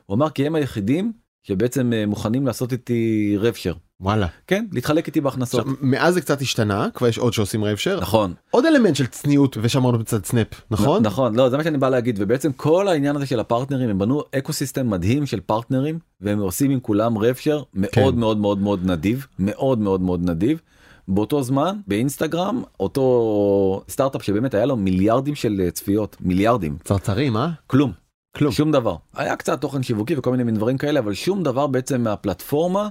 הוא 0.06 0.14
אמר 0.14 0.30
כי 0.30 0.46
הם 0.46 0.54
היחידים 0.54 1.12
שבעצם 1.42 1.92
אה, 1.92 2.06
מוכנים 2.06 2.46
לעשות 2.46 2.72
איתי 2.72 3.34
rev 3.40 3.52
share 3.52 3.72
וואלה. 4.00 4.26
כן 4.46 4.66
להתחלק 4.72 5.06
איתי 5.06 5.20
בהכנסות 5.20 5.60
עכשיו, 5.60 5.74
מאז 5.80 6.14
זה 6.14 6.20
קצת 6.20 6.40
השתנה 6.40 6.88
כבר 6.94 7.08
יש 7.08 7.18
עוד 7.18 7.32
שעושים 7.32 7.64
rev 7.64 7.78
share 7.78 8.00
נכון 8.00 8.34
עוד 8.50 8.66
אלמנט 8.66 8.96
של 8.96 9.06
צניעות 9.06 9.56
ושמרנו 9.62 9.98
בצד 9.98 10.24
סנאפ 10.24 10.46
נכון? 10.70 11.02
נ- 11.02 11.06
נכון 11.06 11.34
לא 11.34 11.48
זה 11.48 11.56
מה 11.56 11.64
שאני 11.64 11.78
בא 11.78 11.88
להגיד 11.88 12.16
ובעצם 12.22 12.52
כל 12.52 12.88
העניין 12.88 13.16
הזה 13.16 13.26
של 13.26 13.40
הפרטנרים 13.40 13.90
הם 13.90 13.98
בנו 13.98 14.22
ecosystem 14.38 14.90
מדהים 14.90 15.26
של 15.26 15.40
פרטנרים 15.40 15.98
והם 16.20 16.38
עושים 16.38 16.70
עם 16.70 16.80
כולם 16.80 17.18
rev 17.18 17.35
share 17.35 17.62
מאוד 17.74 17.90
כן. 17.92 18.20
מאוד 18.20 18.38
מאוד 18.38 18.58
מאוד 18.58 18.80
נדיב 18.84 19.26
מאוד 19.38 19.78
מאוד 19.78 20.00
מאוד 20.00 20.30
נדיב. 20.30 20.60
באותו 21.08 21.42
זמן 21.42 21.78
באינסטגרם 21.86 22.62
אותו 22.80 23.82
סטארט-אפ 23.88 24.22
שבאמת 24.22 24.54
היה 24.54 24.66
לו 24.66 24.76
מיליארדים 24.76 25.34
של 25.34 25.60
אה, 25.64 25.70
צפיות 25.70 26.16
מיליארדים 26.20 26.76
צרצרים 26.84 27.36
אה? 27.36 27.48
כלום 27.66 27.92
כלום. 28.36 28.52
שום 28.52 28.72
דבר 28.72 28.96
היה 29.14 29.36
קצת 29.36 29.60
תוכן 29.60 29.82
שיווקי 29.82 30.16
וכל 30.16 30.30
מיני 30.30 30.42
מין 30.42 30.54
דברים 30.54 30.78
כאלה 30.78 31.00
אבל 31.00 31.14
שום 31.14 31.42
דבר 31.42 31.66
בעצם 31.66 32.02
מהפלטפורמה 32.02 32.88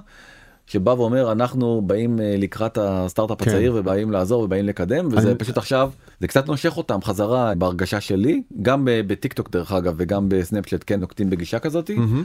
שבא 0.66 0.90
ואומר 0.90 1.32
אנחנו 1.32 1.82
באים 1.86 2.20
אה, 2.20 2.34
לקראת 2.38 2.78
הסטארט-אפ 2.80 3.42
כן. 3.42 3.50
הצעיר 3.50 3.72
ובאים 3.76 4.10
לעזור 4.10 4.42
ובאים 4.42 4.66
לקדם 4.66 5.06
וזה 5.12 5.28
אני- 5.30 5.38
פשוט 5.38 5.58
עכשיו 5.58 5.90
זה 6.20 6.28
קצת 6.28 6.46
נושך 6.48 6.76
אותם 6.76 6.98
חזרה 7.02 7.52
בהרגשה 7.58 8.00
שלי 8.00 8.42
גם 8.62 8.84
בטיק 9.06 9.32
טוק 9.32 9.50
דרך 9.50 9.72
אגב 9.72 9.94
וגם 9.96 10.24
בסנאפצ'אט 10.28 10.84
כן 10.86 11.00
נוקטים 11.00 11.30
בגישה 11.30 11.58
כזאתי. 11.58 11.94
מהמם. 11.94 12.22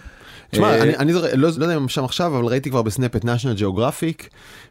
תשמע 0.52 0.68
אה, 0.68 0.82
אני 0.82 0.98
אני 0.98 1.14
זוכר- 1.14 1.28
לא 1.36 1.50
לא 1.58 1.66
יודע 1.66 1.78
אם 1.78 1.88
שם 1.90 2.04
עכשיו 2.04 2.28
אבל 2.38 2.46
ראיתי 2.46 2.70
כבר 2.70 2.82
בסנאפ 2.82 3.16
את 3.16 3.24
national 3.26 3.60
geographic. 3.60 4.28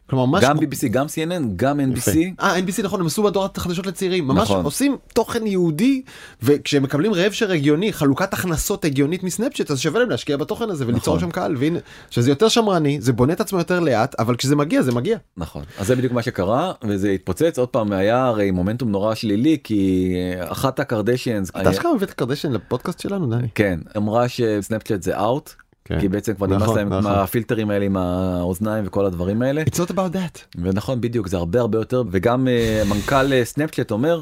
כלומר 0.09 0.39
גם 0.41 0.57
BBC 0.57 0.87
גם 0.91 1.05
CNN 1.05 1.43
גם 1.55 1.79
NBC 1.79 2.17
אה 2.39 2.59
NBC 2.59 2.83
נכון 2.83 2.99
הם 2.99 3.05
עשו 3.05 3.23
מדורת 3.23 3.57
חדשות 3.57 3.85
לצעירים 3.87 4.27
ממש 4.27 4.49
נכון. 4.51 4.65
עושים 4.65 4.97
תוכן 5.13 5.47
יהודי 5.47 6.01
וכשהם 6.43 6.83
מקבלים 6.83 7.13
רבשר 7.13 7.51
הגיוני 7.51 7.93
חלוקת 7.93 8.33
הכנסות 8.33 8.85
הגיונית 8.85 9.23
מסנאפצ'אט 9.23 9.71
אז 9.71 9.79
שווה 9.79 9.99
להם 9.99 10.09
להשקיע 10.09 10.37
בתוכן 10.37 10.69
הזה 10.69 10.85
וליצור 10.87 11.15
נכון. 11.17 11.29
שם 11.29 11.33
קהל 11.33 11.55
והנה 11.57 11.79
שזה 12.09 12.31
יותר 12.31 12.47
שמרני 12.49 13.01
זה 13.01 13.13
בונה 13.13 13.33
את 13.33 13.41
עצמו 13.41 13.60
יותר 13.61 13.79
לאט 13.79 14.15
אבל 14.19 14.35
כשזה 14.35 14.55
מגיע 14.55 14.81
זה 14.81 14.91
מגיע. 14.91 15.17
נכון 15.37 15.63
אז 15.79 15.87
זה 15.87 15.95
בדיוק 15.95 16.13
מה 16.13 16.21
שקרה 16.21 16.71
וזה 16.83 17.09
התפוצץ 17.09 17.59
עוד 17.59 17.69
פעם 17.69 17.91
היה 17.91 18.25
הרי 18.25 18.51
מומנטום 18.51 18.91
נורא 18.91 19.15
שלילי 19.15 19.57
כי 19.63 20.13
אה, 20.15 20.51
אחת 20.51 20.79
הקרדשיאנס 20.79 21.49
אתה 21.49 21.69
אשכרה 21.69 21.95
מביא 21.95 22.05
את 22.05 22.11
הקרדשיאנס 22.11 22.51
לפודקאסט 22.51 22.99
שלנו 22.99 23.27
דני. 23.27 23.47
כן 23.55 23.79
אמרה 23.97 24.29
שסנאפצ'אט 24.29 25.03
זה 25.03 25.19
out 25.19 25.53
כן. 25.85 25.99
כי 25.99 26.09
בעצם 26.09 26.33
כבר 26.33 26.47
נכון, 26.47 26.57
נמאס 26.63 26.77
להם 26.77 26.93
עם 26.93 26.99
נכון. 26.99 27.11
הפילטרים 27.11 27.69
האלה 27.69 27.85
עם 27.85 27.97
האוזניים 27.97 28.83
וכל 28.87 29.05
הדברים 29.05 29.41
האלה 29.41 29.61
It's 29.61 29.79
not 29.79 29.91
about 29.91 30.13
that. 30.13 30.39
ונכון 30.61 31.01
בדיוק 31.01 31.27
זה 31.27 31.37
הרבה 31.37 31.59
הרבה 31.59 31.77
יותר 31.77 32.03
וגם 32.11 32.47
אה, 32.47 32.83
מנכ"ל 32.89 33.33
אה, 33.33 33.45
סנאפצ'אט 33.45 33.91
אומר 33.91 34.21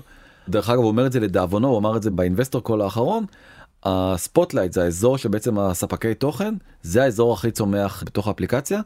דרך 0.50 0.70
אגב 0.70 0.80
הוא 0.80 0.88
אומר 0.88 1.06
את 1.06 1.12
זה 1.12 1.20
לדאבונו 1.20 1.68
הוא 1.68 1.78
אמר 1.78 1.98
את 1.98 2.04
זה 2.04 2.12
ב 2.12 2.17
investor 2.17 2.62
call 2.62 2.82
האחרון. 2.82 3.26
ה 3.84 3.93
Spotlight 3.93 4.74
זה 4.74 4.84
האזור 4.84 5.18
שבעצם 5.18 5.60
הספקי 5.60 6.14
תוכן 6.14 6.54
זה 6.82 7.04
האזור 7.04 7.34
הכי 7.34 7.52
צומח 7.52 8.04
בתוך 8.06 8.28
האפליקציה 8.28 8.82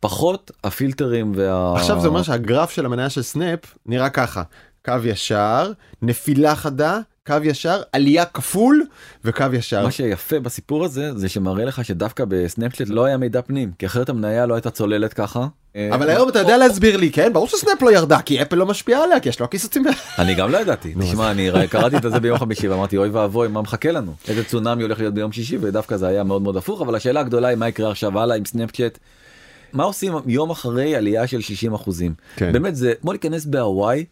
פחות 0.00 0.50
הפילטרים 0.64 1.32
וה... 1.36 1.74
עכשיו 1.76 2.00
זה 2.00 2.08
אומר 2.08 2.22
שהגרף 2.22 2.70
של 2.70 2.86
המניה 2.86 3.10
של 3.10 3.22
סנאפ 3.22 3.60
נראה 3.86 4.08
ככה 4.08 4.42
קו 4.84 4.94
ישר 5.04 5.72
נפילה 6.02 6.56
חדה 6.56 6.98
קו 7.26 7.34
ישר 7.42 7.82
עלייה 7.92 8.24
כפול 8.24 8.84
וקו 9.24 9.44
ישר. 9.52 9.84
מה 9.84 9.90
שיפה 9.90 10.40
בסיפור 10.40 10.84
הזה 10.84 11.14
זה 11.14 11.28
שמראה 11.28 11.64
לך 11.64 11.84
שדווקא 11.84 12.24
בסנאפצ'אט 12.28 12.88
לא 12.88 13.04
היה 13.04 13.16
מידע 13.16 13.42
פנים 13.42 13.72
כי 13.78 13.86
אחרת 13.86 14.08
המניה 14.08 14.46
לא 14.46 14.54
הייתה 14.54 14.70
צוללת 14.70 15.12
ככה 15.12 15.46
אבל 15.90 16.10
היום 16.10 16.28
אתה 16.28 16.38
יודע 16.38 16.56
להסביר 16.56 16.96
לי 16.96 17.12
כן 17.12 17.32
ברור 17.32 17.48
שסנאפ 17.48 17.82
לא 17.82 17.92
ירדה 17.92 18.22
כי 18.22 18.42
אפל 18.42 18.56
לא 18.56 18.66
משפיעה 18.66 19.04
עליה 19.04 19.20
כי 19.20 19.28
יש 19.28 19.40
לו 19.40 19.48
קיזוזים. 19.48 19.84
אני 20.18 20.34
גם 20.34 20.50
לא 20.50 20.58
ידעתי 20.58 20.94
תשמע 21.00 21.30
אני 21.30 21.50
קראתי 21.70 21.96
את 21.96 22.02
זה 22.02 22.20
ביום 22.20 22.38
חמישי 22.38 22.68
ואמרתי 22.68 22.96
אוי 22.96 23.08
ואבוי 23.08 23.48
מה 23.48 23.62
מחכה 23.62 23.92
לנו 23.92 24.12
איזה 24.28 24.44
צונאמי 24.44 24.82
הולך 24.82 24.98
להיות 24.98 25.14
ביום 25.14 25.32
שישי 25.32 25.58
ודווקא 25.60 25.96
זה 25.96 26.06
היה 26.06 26.24
מאוד 26.24 26.42
מאוד 26.42 26.56
הפוך 26.56 26.80
אבל 26.80 26.94
השאלה 26.94 27.20
הגדולה 27.20 27.48
היא 27.48 27.56
מה 27.56 27.68
יקרה 27.68 27.90
עכשיו 27.90 28.18
הלאה 28.18 28.36
עם 28.36 28.44
סנאפצ'אט. 28.44 28.98
מה 29.76 29.84
עושים 29.84 30.12
יום 30.26 30.50
אחרי 30.50 30.96
עלייה 30.96 31.26
של 31.26 31.40
60 31.40 31.74
אחוזים 31.74 32.14
כן. 32.36 32.52
באמת 32.52 32.76
זה 32.76 32.92
כמו 33.00 33.12
להיכנס 33.12 33.44
בהוואי. 33.44 34.04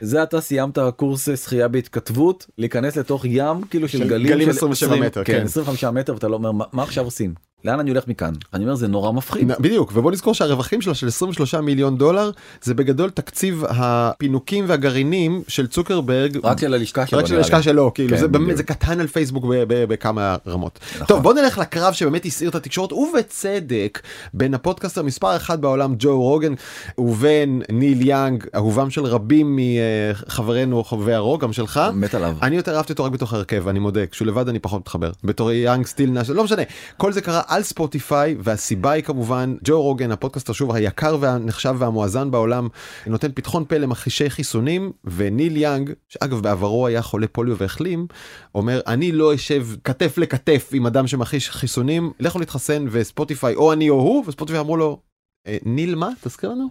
זה 0.00 0.22
אתה 0.22 0.40
סיימת 0.40 0.78
קורס 0.96 1.28
שחייה 1.44 1.68
בהתכתבות 1.68 2.46
להיכנס 2.58 2.96
לתוך 2.96 3.24
ים 3.24 3.62
כאילו 3.70 3.88
של, 3.88 3.98
של 3.98 4.08
גלים, 4.08 4.26
גלים 4.28 4.52
של 4.52 4.56
27 4.56 4.96
מטר, 4.96 5.24
כן. 5.24 5.42
25 5.44 5.84
מטר 5.84 6.14
ואתה 6.14 6.28
לא 6.28 6.36
אומר 6.36 6.52
מה, 6.52 6.64
מה 6.72 6.82
עכשיו 6.82 7.04
עושים 7.04 7.34
לאן 7.64 7.80
אני 7.80 7.90
הולך 7.90 8.08
מכאן 8.08 8.32
אני 8.54 8.64
אומר 8.64 8.74
זה 8.74 8.88
נורא 8.88 9.12
מפחיד 9.12 9.48
בדיוק 9.60 9.92
ובוא 9.94 10.12
נזכור 10.12 10.34
שהרווחים 10.34 10.80
שלה 10.80 10.94
של 10.94 11.06
23 11.06 11.54
מיליון 11.54 11.98
דולר 11.98 12.30
זה 12.62 12.74
בגדול 12.74 13.10
תקציב 13.10 13.64
הפינוקים 13.68 14.64
והגרעינים 14.68 15.42
של 15.48 15.66
צוקרברג 15.66 16.38
רק 16.44 16.58
של 16.58 16.74
הלשכה 16.74 17.06
שלו 17.06 17.18
רק 17.18 17.26
של 17.26 17.36
הלשכה. 17.36 17.62
שלו 17.62 17.94
כאילו 17.94 18.10
כן, 18.10 18.16
זה 18.16 18.28
באמת. 18.28 18.56
זה 18.56 18.62
קטן 18.62 19.00
על 19.00 19.06
פייסבוק 19.06 19.44
בכמה 19.68 20.36
רמות. 20.46 20.78
נכון. 20.94 21.06
טוב 21.06 21.22
בוא 21.22 21.34
נלך 21.34 21.58
לקרב 21.58 21.92
שבאמת 21.92 22.24
הסעיר 22.24 22.50
את 22.50 22.54
התקשורת 22.54 22.92
ובצדק 22.92 24.02
בין 24.34 24.54
הפודקאסטר 24.54 25.02
מספר 25.02 25.36
אחד 25.36 25.60
בעולם 25.60 25.94
ג'ו 25.98 26.22
רוגן 26.22 26.54
ובין 26.98 27.62
ניל 27.72 28.06
יאנג 28.06 28.44
אהובם 28.54 28.90
של 28.90 29.04
רבים 29.04 29.58
מחברינו 29.58 30.84
חובבי 30.84 31.14
הרוק 31.14 31.42
גם 31.42 31.52
שלך. 31.52 31.80
מת 31.94 32.14
עליו. 32.14 32.36
אני 32.42 32.56
יותר 32.56 32.76
אהבתי 32.76 32.92
אותו 32.92 33.04
רק 33.04 33.12
בתוך 33.12 33.32
הרכב 33.32 33.68
אני 33.68 33.78
מודה 33.78 34.06
כשהוא 34.06 34.26
לבד 34.26 34.48
אני 34.48 34.58
פחות 34.58 34.80
מתחבר 34.80 35.10
בתור 35.24 35.52
יאנג 35.52 35.86
סטיל 35.86 36.10
נאש 36.10 36.30
לא 36.30 36.44
משנה 36.44 36.62
כל 36.96 37.12
זה 37.12 37.20
קרה 37.20 37.42
על 37.48 37.62
ספוטיפיי 37.62 38.36
והסיבה 38.40 38.90
היא 38.90 39.04
כמובן 39.04 39.54
ג'ו 39.64 39.82
רוגן 39.82 40.10
הפודקאסטר 40.10 40.52
שוב 40.52 40.72
היקר 40.74 41.16
והנחשב 41.20 41.74
והמואזן 41.78 42.30
בעולם 42.30 42.68
נותן 43.06 43.28
פתחון 43.34 43.64
פה 43.68 43.78
למכחישי 43.78 44.30
חיסונים 44.30 44.92
וניל 45.04 45.56
יאנג 45.56 45.92
שאגב 46.08 46.42
בעברו 46.42 46.86
היה 46.86 47.02
חולה 47.02 47.26
פוליו 47.26 47.56
והחלים 47.58 48.06
אומר 48.54 48.80
אני 48.86 49.12
לא 49.12 49.34
אשב 49.34 49.66
כתף 49.84 50.18
לכתף 50.18 50.70
עם 50.72 50.86
אדם 50.86 51.06
שמכחיש 51.06 51.50
חיסונים 51.50 52.12
לכו 52.20 52.38
להתחסן 52.38 52.86
וספוטיפיי 52.90 53.54
או 53.54 53.72
אני 53.72 53.90
או 53.90 53.94
הוא 53.94 54.24
וספוטיפיי 54.26 54.60
אמרו 54.60 54.76
לו 54.76 55.00
"אה, 55.46 55.56
ניל 55.64 55.94
מה 55.94 56.08
תזכיר 56.22 56.50
לנו. 56.50 56.68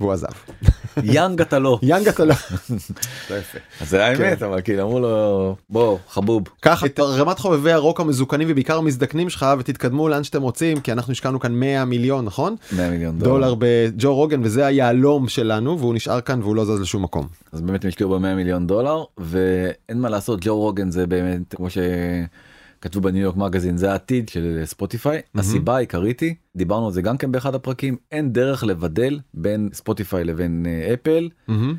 והוא 0.00 0.12
עזב. 0.12 0.26
יאנג 1.02 1.40
אתה 1.40 1.58
לא. 1.58 1.78
יאנג 1.82 2.08
אתה 2.08 2.24
לא. 2.24 2.34
לא. 3.30 3.36
אז 3.80 3.90
זה 3.90 4.04
האמת 4.04 4.42
אבל 4.42 4.60
כאילו 4.60 4.82
אמרו 4.82 5.00
לו 5.00 5.56
בוא 5.70 5.98
חבוב. 6.08 6.42
קח 6.60 6.84
את 6.84 7.00
רמת 7.00 7.38
חובבי 7.38 7.72
הרוק 7.72 8.00
המזוקנים 8.00 8.48
ובעיקר 8.50 8.78
המזדקנים 8.78 9.30
שלך 9.30 9.46
ותתקדמו 9.58 10.08
לאן 10.08 10.24
שאתם 10.24 10.42
רוצים 10.42 10.80
כי 10.80 10.92
אנחנו 10.92 11.12
השקענו 11.12 11.40
כאן 11.40 11.52
100 11.54 11.84
מיליון 11.84 12.24
נכון 12.24 12.56
100 12.76 12.90
מיליון 12.90 13.18
דולר. 13.18 13.54
בג'ו 13.58 14.14
רוגן 14.14 14.40
וזה 14.44 14.66
היהלום 14.66 15.28
שלנו 15.28 15.78
והוא 15.78 15.94
נשאר 15.94 16.20
כאן 16.20 16.42
והוא 16.42 16.56
לא 16.56 16.64
זז 16.64 16.80
לשום 16.80 17.02
מקום. 17.02 17.26
אז 17.52 17.60
באמת 17.60 17.84
הם 17.84 17.88
השקיעו 17.88 18.10
ב-100 18.10 18.34
מיליון 18.36 18.66
דולר 18.66 19.04
ואין 19.18 20.00
מה 20.00 20.08
לעשות 20.08 20.38
ג'ו 20.42 20.56
רוגן 20.56 20.90
זה 20.90 21.06
באמת 21.06 21.54
כמו 21.54 21.70
שכתבו 22.78 23.00
בניו 23.00 23.22
יורק 23.22 23.36
מגזין 23.36 23.76
זה 23.76 23.92
העתיד 23.92 24.28
של 24.28 24.60
ספוטיפיי 24.64 25.20
הסיבה 25.34 25.76
העיקרית 25.76 26.20
היא 26.20 26.34
דיברנו 26.56 26.86
על 26.86 26.92
זה 26.92 27.02
גם 27.02 27.18
כן 27.18 27.32
באחד 27.32 27.54
הפרקים 27.54 27.96
אין 28.12 28.32
דרך 28.32 28.64
לבדל 28.64 29.18
בין 29.34 29.68
ספוטיפיי 29.72 30.24
לבין 30.24 30.66
אה, 30.68 30.94
אפל 30.94 31.28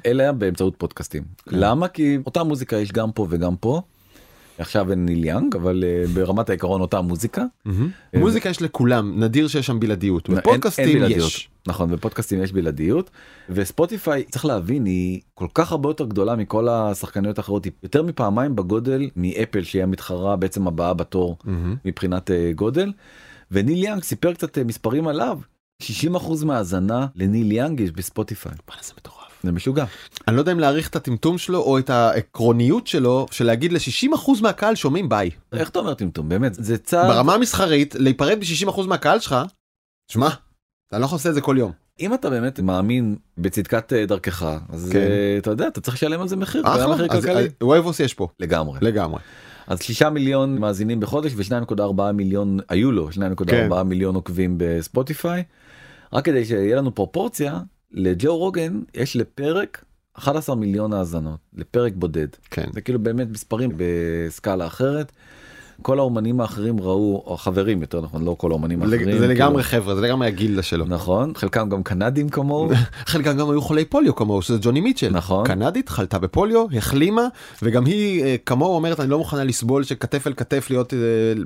אלא 0.05 0.31
באמצעות 0.31 0.73
פודקאסטים 0.77 1.23
למה 1.47 1.87
כי 1.87 2.17
אותה 2.25 2.43
מוזיקה 2.43 2.77
יש 2.77 2.91
גם 2.91 3.11
פה 3.11 3.27
וגם 3.29 3.55
פה. 3.55 3.81
עכשיו 4.57 4.91
אין 4.91 5.05
ניל 5.05 5.25
יאנג 5.25 5.55
אבל 5.55 5.83
אה, 5.83 6.07
ברמת 6.13 6.49
העיקרון 6.49 6.81
אותה 6.81 7.01
מוזיקה. 7.01 7.43
מוזיקה 8.13 8.49
יש 8.49 8.61
לכולם 8.61 9.23
נדיר 9.23 9.47
שיש 9.47 9.67
שם 9.67 9.79
בלעדיות 9.79 10.29
בפודקאסטים. 10.29 11.03
יש. 11.09 11.49
נכון 11.69 11.91
בפודקאסטים 11.91 12.43
יש 12.43 12.51
בלעדיות 12.51 13.09
וספוטיפיי 13.49 14.23
צריך 14.23 14.45
להבין 14.45 14.85
היא 14.85 15.21
כל 15.33 15.47
כך 15.53 15.71
הרבה 15.71 15.89
יותר 15.89 16.05
גדולה 16.05 16.35
מכל 16.35 16.69
השחקניות 16.69 17.37
האחרות 17.37 17.65
היא 17.65 17.71
יותר 17.83 18.03
מפעמיים 18.03 18.55
בגודל 18.55 19.09
מאפל 19.15 19.63
שהיא 19.63 19.83
המתחרה 19.83 20.35
בעצם 20.35 20.67
הבאה 20.67 20.93
בתור 20.93 21.37
מבחינת 21.85 22.31
אה, 22.31 22.51
גודל. 22.55 22.91
וניל 23.51 23.83
יאנג 23.83 24.03
סיפר 24.03 24.33
קצת 24.33 24.57
אה, 24.57 24.63
מספרים 24.63 25.07
עליו 25.07 25.39
60% 25.83 26.45
מהאזנה 26.45 27.07
לניל 27.15 27.51
יאנג 27.51 27.79
יש 27.79 27.91
בספוטיפיי 27.91 28.51
זה 28.81 28.93
מטורף. 28.97 29.15
זה 29.43 29.51
משוגע 29.51 29.85
אני 30.27 30.35
לא 30.35 30.41
יודע 30.41 30.51
אם 30.51 30.59
להעריך 30.59 30.89
את 30.89 30.95
הטמטום 30.95 31.37
שלו 31.37 31.59
או 31.59 31.79
את 31.79 31.89
העקרוניות 31.89 32.87
שלו 32.87 33.25
של 33.31 33.45
להגיד 33.45 33.73
ל-60% 33.73 34.31
מהקהל 34.41 34.75
שומעים 34.75 35.09
ביי. 35.09 35.29
איך 35.53 35.69
אתה 35.69 35.79
אומר 35.79 35.93
טמטום 35.93 36.29
באמת 36.29 36.53
זה 36.53 36.77
צעד 36.77 37.07
ברמה 37.07 37.33
המסחרית 37.33 37.95
להיפרד 37.95 38.39
ב-60% 38.39 38.81
מהקהל 38.87 39.19
שלך 39.19 39.35
שמע 40.11 40.29
אני 40.93 41.01
לא 41.01 41.05
יכול 41.05 41.15
לעשות 41.15 41.29
את 41.29 41.35
זה 41.35 41.41
כל 41.41 41.55
יום. 41.59 41.71
אם 41.99 42.13
אתה 42.13 42.29
באמת 42.29 42.59
מאמין 42.59 43.15
בצדקת 43.37 43.93
אה, 43.93 44.05
דרכך 44.05 44.57
אז 44.69 44.89
כן. 44.91 44.99
אה, 44.99 45.37
אתה 45.37 45.49
יודע 45.49 45.67
אתה 45.67 45.81
צריך 45.81 45.95
לשלם 45.97 46.21
על 46.21 46.27
זה 46.27 46.35
מחיר 46.35 46.61
אחלה 46.65 46.87
מחיר 46.87 47.07
אז 47.09 47.25
כלכלי 47.25 47.47
אה, 47.61 47.67
vibes 47.67 47.99
יש 47.99 48.13
פה 48.13 48.27
לגמרי. 48.39 48.79
לגמרי. 48.81 49.19
אז 49.67 49.81
6 49.81 50.01
מיליון 50.01 50.57
מאזינים 50.57 50.99
בחודש 50.99 51.31
ו2.4 51.33 52.11
מיליון 52.13 52.59
היו 52.69 52.91
לו 52.91 53.09
2.4 53.09 53.45
כן. 53.47 53.69
מיליון 53.85 54.15
עוקבים 54.15 54.55
בספוטיפיי. 54.57 55.43
רק 56.13 56.25
כדי 56.25 56.45
שיהיה 56.45 56.75
לנו 56.75 56.95
פרופורציה 56.95 57.59
לג'ו 57.91 58.37
רוגן 58.37 58.81
יש 58.93 59.15
לפרק 59.15 59.85
11 60.13 60.55
מיליון 60.55 60.93
האזנות 60.93 61.39
לפרק 61.53 61.93
בודד 61.95 62.27
כן. 62.51 62.69
זה 62.73 62.81
כאילו 62.81 62.99
באמת 62.99 63.27
מספרים 63.29 63.71
בסקאלה 63.77 64.67
אחרת. 64.67 65.11
כל 65.81 65.99
האומנים 65.99 66.41
האחרים 66.41 66.79
ראו 66.79 67.23
או 67.25 67.37
חברים 67.37 67.81
יותר 67.81 68.01
נכון 68.01 68.23
לא 68.25 68.35
כל 68.39 68.51
האומנים 68.51 68.81
האחרים 68.81 68.99
זה 69.05 69.11
כאילו- 69.11 69.27
לגמרי 69.27 69.63
חבר'ה 69.63 69.95
זה 69.95 70.01
לגמרי 70.01 70.27
הגילדה 70.27 70.61
שלו. 70.61 70.85
נכון 70.85 71.33
חלקם 71.35 71.69
גם 71.69 71.83
קנדים 71.83 72.29
כמוהו 72.29 72.69
חלקם 73.11 73.37
גם 73.37 73.49
היו 73.49 73.61
חולי 73.61 73.85
פוליו 73.85 74.15
כמוהו 74.15 74.41
שזה 74.41 74.57
ג'וני 74.61 74.81
מיטשל. 74.81 75.09
נכון. 75.09 75.45
קנדית 75.45 75.89
חלתה 75.89 76.19
בפוליו 76.19 76.65
החלימה 76.77 77.27
וגם 77.61 77.85
היא 77.85 78.23
אה, 78.23 78.35
כמוהו 78.45 78.75
אומרת 78.75 78.99
אני 78.99 79.09
לא 79.09 79.17
מוכנה 79.17 79.43
לסבול 79.43 79.83
שכתף 79.83 80.27
אל 80.27 80.33
כתף 80.33 80.67
להיות 80.69 80.93
אה, 80.93 80.99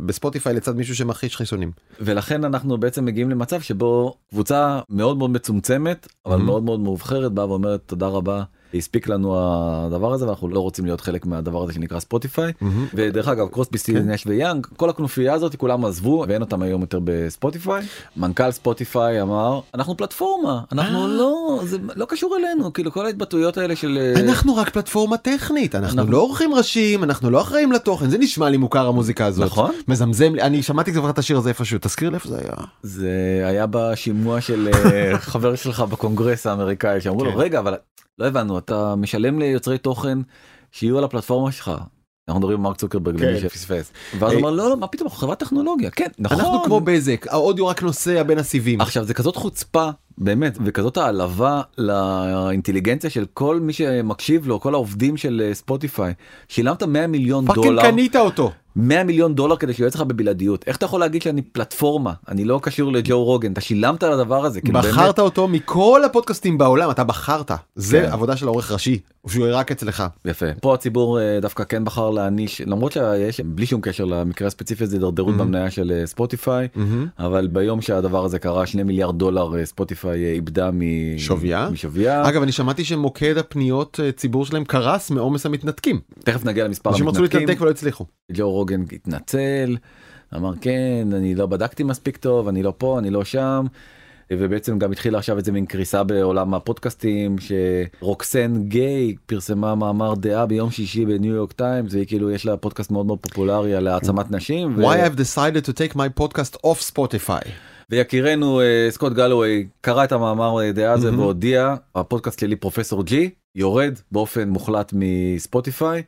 בספוטיפיי 0.05 0.53
לצד 0.53 0.75
מישהו 0.75 0.95
שמכחיש 0.95 1.37
חיסונים. 1.37 1.71
ולכן 2.01 2.43
אנחנו 2.43 2.77
בעצם 2.77 3.05
מגיעים 3.05 3.29
למצב 3.29 3.61
שבו 3.61 4.13
קבוצה 4.29 4.79
מאוד 4.89 5.17
מאוד 5.17 5.29
מצומצמת 5.29 6.07
אבל 6.25 6.35
Mhm. 6.35 6.41
מאוד 6.43 6.63
מאוד 6.63 6.79
מאובחרת 6.79 7.31
באה 7.31 7.49
ואומרת 7.49 7.81
תודה 7.85 8.07
רבה 8.07 8.43
הספיק 8.73 9.07
לנו 9.07 9.35
הדבר 9.37 10.13
הזה 10.13 10.25
ואנחנו 10.27 10.47
לא 10.47 10.59
רוצים 10.59 10.85
להיות 10.85 11.01
חלק 11.01 11.25
מהדבר 11.25 11.63
הזה 11.63 11.73
שנקרא 11.73 11.99
ספוטיפיי 11.99 12.51
ודרך 12.93 13.27
אגב 13.27 13.47
קרוסבי 13.47 13.77
כן. 13.77 13.83
סטילס 13.83 14.11
נש 14.11 14.23
ויאנג 14.27 14.67
כל 14.77 14.89
הכנופיה 14.89 15.33
הזאת 15.33 15.55
כולם 15.55 15.85
עזבו 15.85 16.25
ואין 16.27 16.41
אותם 16.41 16.61
היום 16.61 16.81
יותר 16.81 16.99
בספוטיפיי 17.03 17.85
מנכ"ל 18.17 18.51
ספוטיפיי 18.51 19.21
אמר 19.21 19.59
אנחנו 19.73 19.97
פלטפורמה 19.97 20.61
אנחנו 20.71 21.01
אה. 21.03 21.07
לא 21.07 21.59
זה 21.63 21.77
לא 21.95 22.05
קשור 22.05 22.37
אלינו 22.37 22.73
כאילו 22.73 22.91
כל 22.91 23.05
ההתבטאויות 23.05 23.57
האלה 23.57 23.75
של 23.75 24.13
אנחנו 24.15 24.55
רק 24.55 24.69
פלטפורמה 24.69 25.17
טכנית 25.17 25.75
אנחנו 25.75 25.99
אנחנו- 25.99 26.11
לא 26.11 26.17
עורכים 26.17 26.53
ראשים 26.53 27.03
אנחנו 27.03 27.29
לא 27.29 27.41
אחראים 27.41 27.71
לתוכן 27.71 28.09
זה 28.09 28.17
נשמע 28.17 28.49
לי 28.49 28.57
מוכר 28.57 28.87
המוזיקה 28.87 29.25
הזאת 29.25 29.45
נכון. 29.45 29.71
מזמזם 29.87 30.35
לי 30.35 30.41
אני 30.41 30.63
שמעתי 30.63 30.93
כבר 30.93 31.09
את 31.09 31.17
השיר 31.17 31.37
הזה 31.37 31.49
איפשהו 31.49 31.77
תזכיר 31.81 32.09
לי 32.09 32.15
איפה 32.15 32.29
זה 32.29 32.37
היה. 32.37 32.53
זה 32.83 33.09
היה 33.45 33.65
בשימוע 33.69 34.41
של 34.41 34.69
אה, 34.73 35.19
חבר 35.31 35.55
שלך 35.55 35.79
בקונגרס 35.79 36.47
האמריקאי 36.47 37.01
שאמרו 37.01 37.23
לו 37.25 37.31
כן. 37.31 37.37
רגע 37.37 37.59
אבל 37.59 37.73
לא 38.19 38.27
הבנו 38.27 38.57
אתה 38.57 38.95
משלם 38.95 39.39
ליוצרי 39.39 39.77
תוכן 39.77 40.17
שיהיו 40.71 40.97
על 40.97 41.03
הפלטפורמה 41.03 41.51
שלך. 41.51 41.71
אנחנו 42.27 42.39
מדברים 42.39 42.57
על 42.57 42.63
מרק 42.63 42.77
צוקרברג 42.77 43.19
כן. 43.19 43.25
למי 43.25 43.39
שפספס. 43.39 43.91
ואז 44.19 44.31
אה, 44.31 44.37
הוא 44.37 44.39
אמר 44.41 44.49
לא 44.51 44.69
לא 44.69 44.77
מה 44.77 44.87
פתאום 44.87 45.09
חברת 45.09 45.39
טכנולוגיה 45.39 45.89
כן 45.89 46.07
נכון. 46.19 46.39
אנחנו 46.39 46.63
כמו 46.63 46.79
בזק 46.79 47.25
האודיו 47.29 47.67
רק 47.67 47.83
נוסע 47.83 48.23
בין 48.23 48.37
הסיבים. 48.37 48.81
עכשיו 48.81 49.03
זה 49.03 49.13
כזאת 49.13 49.35
חוצפה 49.35 49.89
באמת 50.17 50.57
וכזאת 50.65 50.97
העלבה 50.97 51.61
לאינטליגנציה 51.77 53.09
של 53.09 53.25
כל 53.33 53.59
מי 53.59 53.73
שמקשיב 53.73 54.47
לו 54.47 54.59
כל 54.59 54.73
העובדים 54.73 55.17
של 55.17 55.41
אה, 55.45 55.53
ספוטיפיי 55.53 56.13
שילמת 56.47 56.83
100 56.83 57.07
מיליון 57.07 57.45
fucking 57.45 57.65
דולר 57.65 57.81
קנית 57.81 58.15
אותו. 58.15 58.51
100 58.75 59.03
מיליון 59.03 59.35
דולר 59.35 59.55
כדי 59.55 59.73
שיהיה 59.73 59.95
אצלך 59.95 60.01
בבלעדיות 60.01 60.63
איך 60.67 60.77
אתה 60.77 60.85
יכול 60.85 60.99
להגיד 60.99 61.21
שאני 61.21 61.41
פלטפורמה 61.41 62.13
אני 62.27 62.45
לא 62.45 62.59
קשור 62.63 62.91
לג'ו 62.91 63.23
רוגן 63.23 63.51
אתה 63.51 63.61
שילמת 63.61 64.03
על 64.03 64.13
הדבר 64.13 64.45
הזה 64.45 64.61
כאילו 64.61 64.81
באמת. 64.81 64.93
בחרת 64.93 65.19
אותו 65.19 65.47
מכל 65.47 66.01
הפודקאסטים 66.05 66.57
בעולם 66.57 66.91
אתה 66.91 67.03
בחרת 67.03 67.51
זה 67.75 68.01
כן. 68.01 68.11
עבודה 68.11 68.37
של 68.37 68.47
העורך 68.47 68.71
ראשי 68.71 68.99
שהוא 69.27 69.45
רק 69.51 69.71
אצלך. 69.71 70.03
יפה 70.25 70.45
פה 70.61 70.73
הציבור 70.73 71.19
אה, 71.19 71.39
דווקא 71.41 71.63
כן 71.63 71.85
בחר 71.85 72.09
להעניש 72.09 72.61
למרות 72.61 72.91
שיש 72.91 73.39
בלי 73.39 73.65
שום 73.65 73.81
קשר 73.81 74.05
למקרה 74.05 74.47
הספציפי 74.47 74.83
הזה 74.83 74.95
הידרדרות 74.95 75.35
Mhm. 75.35 75.37
במניה 75.37 75.71
של 75.71 75.91
אה, 75.95 76.07
ספוטיפיי 76.07 76.67
אבל 77.19 77.47
ביום 77.47 77.81
שהדבר 77.81 78.25
הזה 78.25 78.39
קרה 78.39 78.65
2 78.65 78.87
מיליארד 78.87 79.17
דולר 79.17 79.55
אה, 79.59 79.65
ספוטיפיי 80.03 80.25
אה, 80.25 80.31
איבדה 80.31 80.69
מ- 80.73 81.17
שוויה? 81.17 81.69
משוויה 81.71 82.29
אגב 82.29 82.41
אני 82.41 82.51
שמעתי 82.51 82.83
שמוקד 82.83 83.37
הפניות 83.37 83.99
אה, 84.03 84.11
ציבור 84.11 84.45
שלהם 84.45 84.63
קרס 84.65 85.11
מעומס 85.11 85.45
המתנתקים. 85.45 85.99
תכף 86.19 86.45
נגיע 86.45 86.63
למספר 86.65 86.89
אנשים 86.89 87.07
רצו 87.09 87.17
המתנתקים 87.19 87.39
להתנתק 87.39 87.61
ולא 87.61 87.69
הצליחו. 87.69 88.05
ג'ו 88.31 88.51
רוגן 88.51 88.81
התנצל 88.91 89.77
אמר 90.35 90.51
כן 90.61 91.07
אני 91.13 91.35
לא 91.35 91.45
בדקתי 91.45 91.83
מספיק 91.83 92.17
טוב 92.17 92.47
אני 92.47 92.63
לא 92.63 92.73
פה 92.77 92.99
אני 92.99 93.09
לא 93.09 93.23
שם. 93.23 93.65
ובעצם 94.31 94.79
גם 94.79 94.91
התחילה 94.91 95.17
עכשיו 95.17 95.37
איזה 95.37 95.51
מין 95.51 95.65
קריסה 95.65 96.03
בעולם 96.03 96.53
הפודקאסטים 96.53 97.35
שרוקסן 97.39 98.63
גיי 98.63 99.15
פרסמה 99.25 99.75
מאמר 99.75 100.13
דעה 100.15 100.45
ביום 100.45 100.71
שישי 100.71 101.05
בניו 101.05 101.35
יורק 101.35 101.51
טיימס 101.51 101.93
והיא 101.93 102.05
כאילו 102.07 102.31
יש 102.31 102.45
לה 102.45 102.57
פודקאסט 102.57 102.91
מאוד 102.91 103.05
מאוד 103.05 103.19
פופולרי 103.19 103.75
על 103.75 103.87
העצמת 103.87 104.31
נשים. 104.31 104.77
ו- 104.77 104.83
Why 104.83 104.97
I've 104.97 105.17
decided 105.19 105.69
to 105.69 105.73
take 105.73 105.95
my 105.95 106.21
podcast 106.23 106.55
off 106.65 106.93
Spotify. 106.95 107.49
ויקירנו 107.89 108.61
אה, 108.61 108.87
סקוט 108.89 109.13
גלווי 109.13 109.67
קרא 109.81 110.03
את 110.03 110.11
המאמר 110.11 110.61
אה, 110.61 110.71
דעה 110.71 110.93
הזה. 110.93 111.17
והודיע 111.17 111.75
הפודקאסט 111.95 112.39
שלי 112.39 112.55
פרופסור 112.55 113.03
ג'י 113.03 113.29
יורד 113.55 113.99
באופן 114.11 114.49
מוחלט 114.49 114.93
מספוטיפיי 114.95 116.03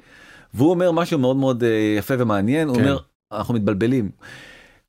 והוא 0.53 0.69
אומר 0.69 0.91
משהו 0.91 1.19
מאוד 1.19 1.35
מאוד 1.35 1.63
אה, 1.63 1.95
יפה 1.97 2.13
ומעניין 2.17 2.67
הוא 2.67 2.75
כן. 2.75 2.83
אומר 2.83 2.97
אנחנו 3.31 3.53
מתבלבלים. 3.53 4.09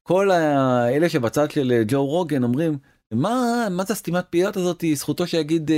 כל 0.02 0.30
האלה 0.30 1.08
שבצד 1.08 1.50
של 1.50 1.82
ג'ו 1.88 2.06
רוגן 2.06 2.42
אומרים 2.42 2.78
מה 3.12 3.66
מה 3.70 3.84
זה 3.84 3.92
הסתימת 3.92 4.24
פיות 4.30 4.56
הזאת 4.56 4.84
זכותו 4.94 5.26
שיגיד 5.26 5.70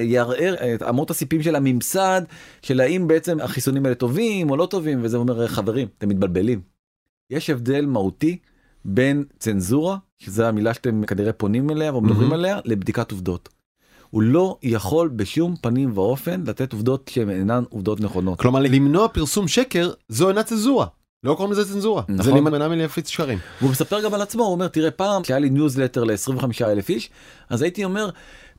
יערער 0.00 0.54
את 0.74 0.82
אמות 0.82 1.10
הסיפים 1.10 1.42
של 1.42 1.56
הממסד 1.56 2.22
של 2.62 2.80
האם 2.80 3.06
בעצם 3.06 3.40
החיסונים 3.40 3.84
האלה 3.84 3.94
טובים 3.94 4.50
או 4.50 4.56
לא 4.56 4.66
טובים 4.66 4.98
וזה 5.02 5.16
אומר 5.16 5.46
חברים 5.46 5.88
אתם 5.98 6.08
מתבלבלים. 6.08 6.60
יש 7.30 7.50
הבדל 7.50 7.86
מהותי 7.86 8.38
בין 8.84 9.24
צנזורה 9.38 9.96
שזה 10.18 10.48
המילה 10.48 10.74
שאתם 10.74 11.06
כנראה 11.06 11.32
פונים 11.32 11.70
אליה 11.70 11.94
ומדברים 11.94 12.20
מהמם. 12.20 12.32
עליה 12.32 12.58
לבדיקת 12.64 13.10
עובדות. 13.10 13.48
הוא 14.10 14.22
לא 14.22 14.58
יכול 14.62 15.08
בשום 15.08 15.54
פנים 15.60 15.92
ואופן 15.94 16.42
לתת 16.46 16.72
עובדות 16.72 17.10
שהן 17.14 17.30
אינן 17.30 17.64
עובדות 17.68 18.00
נכונות. 18.00 18.40
כלומר 18.40 18.60
למנוע 18.60 19.08
פרסום 19.08 19.48
שקר 19.48 19.90
זו 20.08 20.28
אינה 20.28 20.42
צנזורה. 20.42 20.86
לא 21.24 21.34
קוראים 21.34 21.52
לזה 21.52 21.72
צנזורה. 21.72 22.02
זה 22.08 22.14
נכון. 22.14 22.32
להימנע 22.32 22.68
מלהפיץ 22.68 23.08
שקרים. 23.08 23.38
והוא 23.60 23.70
מספר 23.70 24.00
גם 24.00 24.14
על 24.14 24.22
עצמו 24.22 24.42
הוא 24.42 24.52
אומר 24.52 24.68
תראה 24.68 24.90
פעם 24.90 25.24
שהיה 25.24 25.38
לי 25.38 25.50
ניוזלטר 25.50 26.04
ל-25 26.04 26.44
אלף 26.62 26.88
איש 26.88 27.10
אז 27.48 27.62
הייתי 27.62 27.84
אומר 27.84 28.10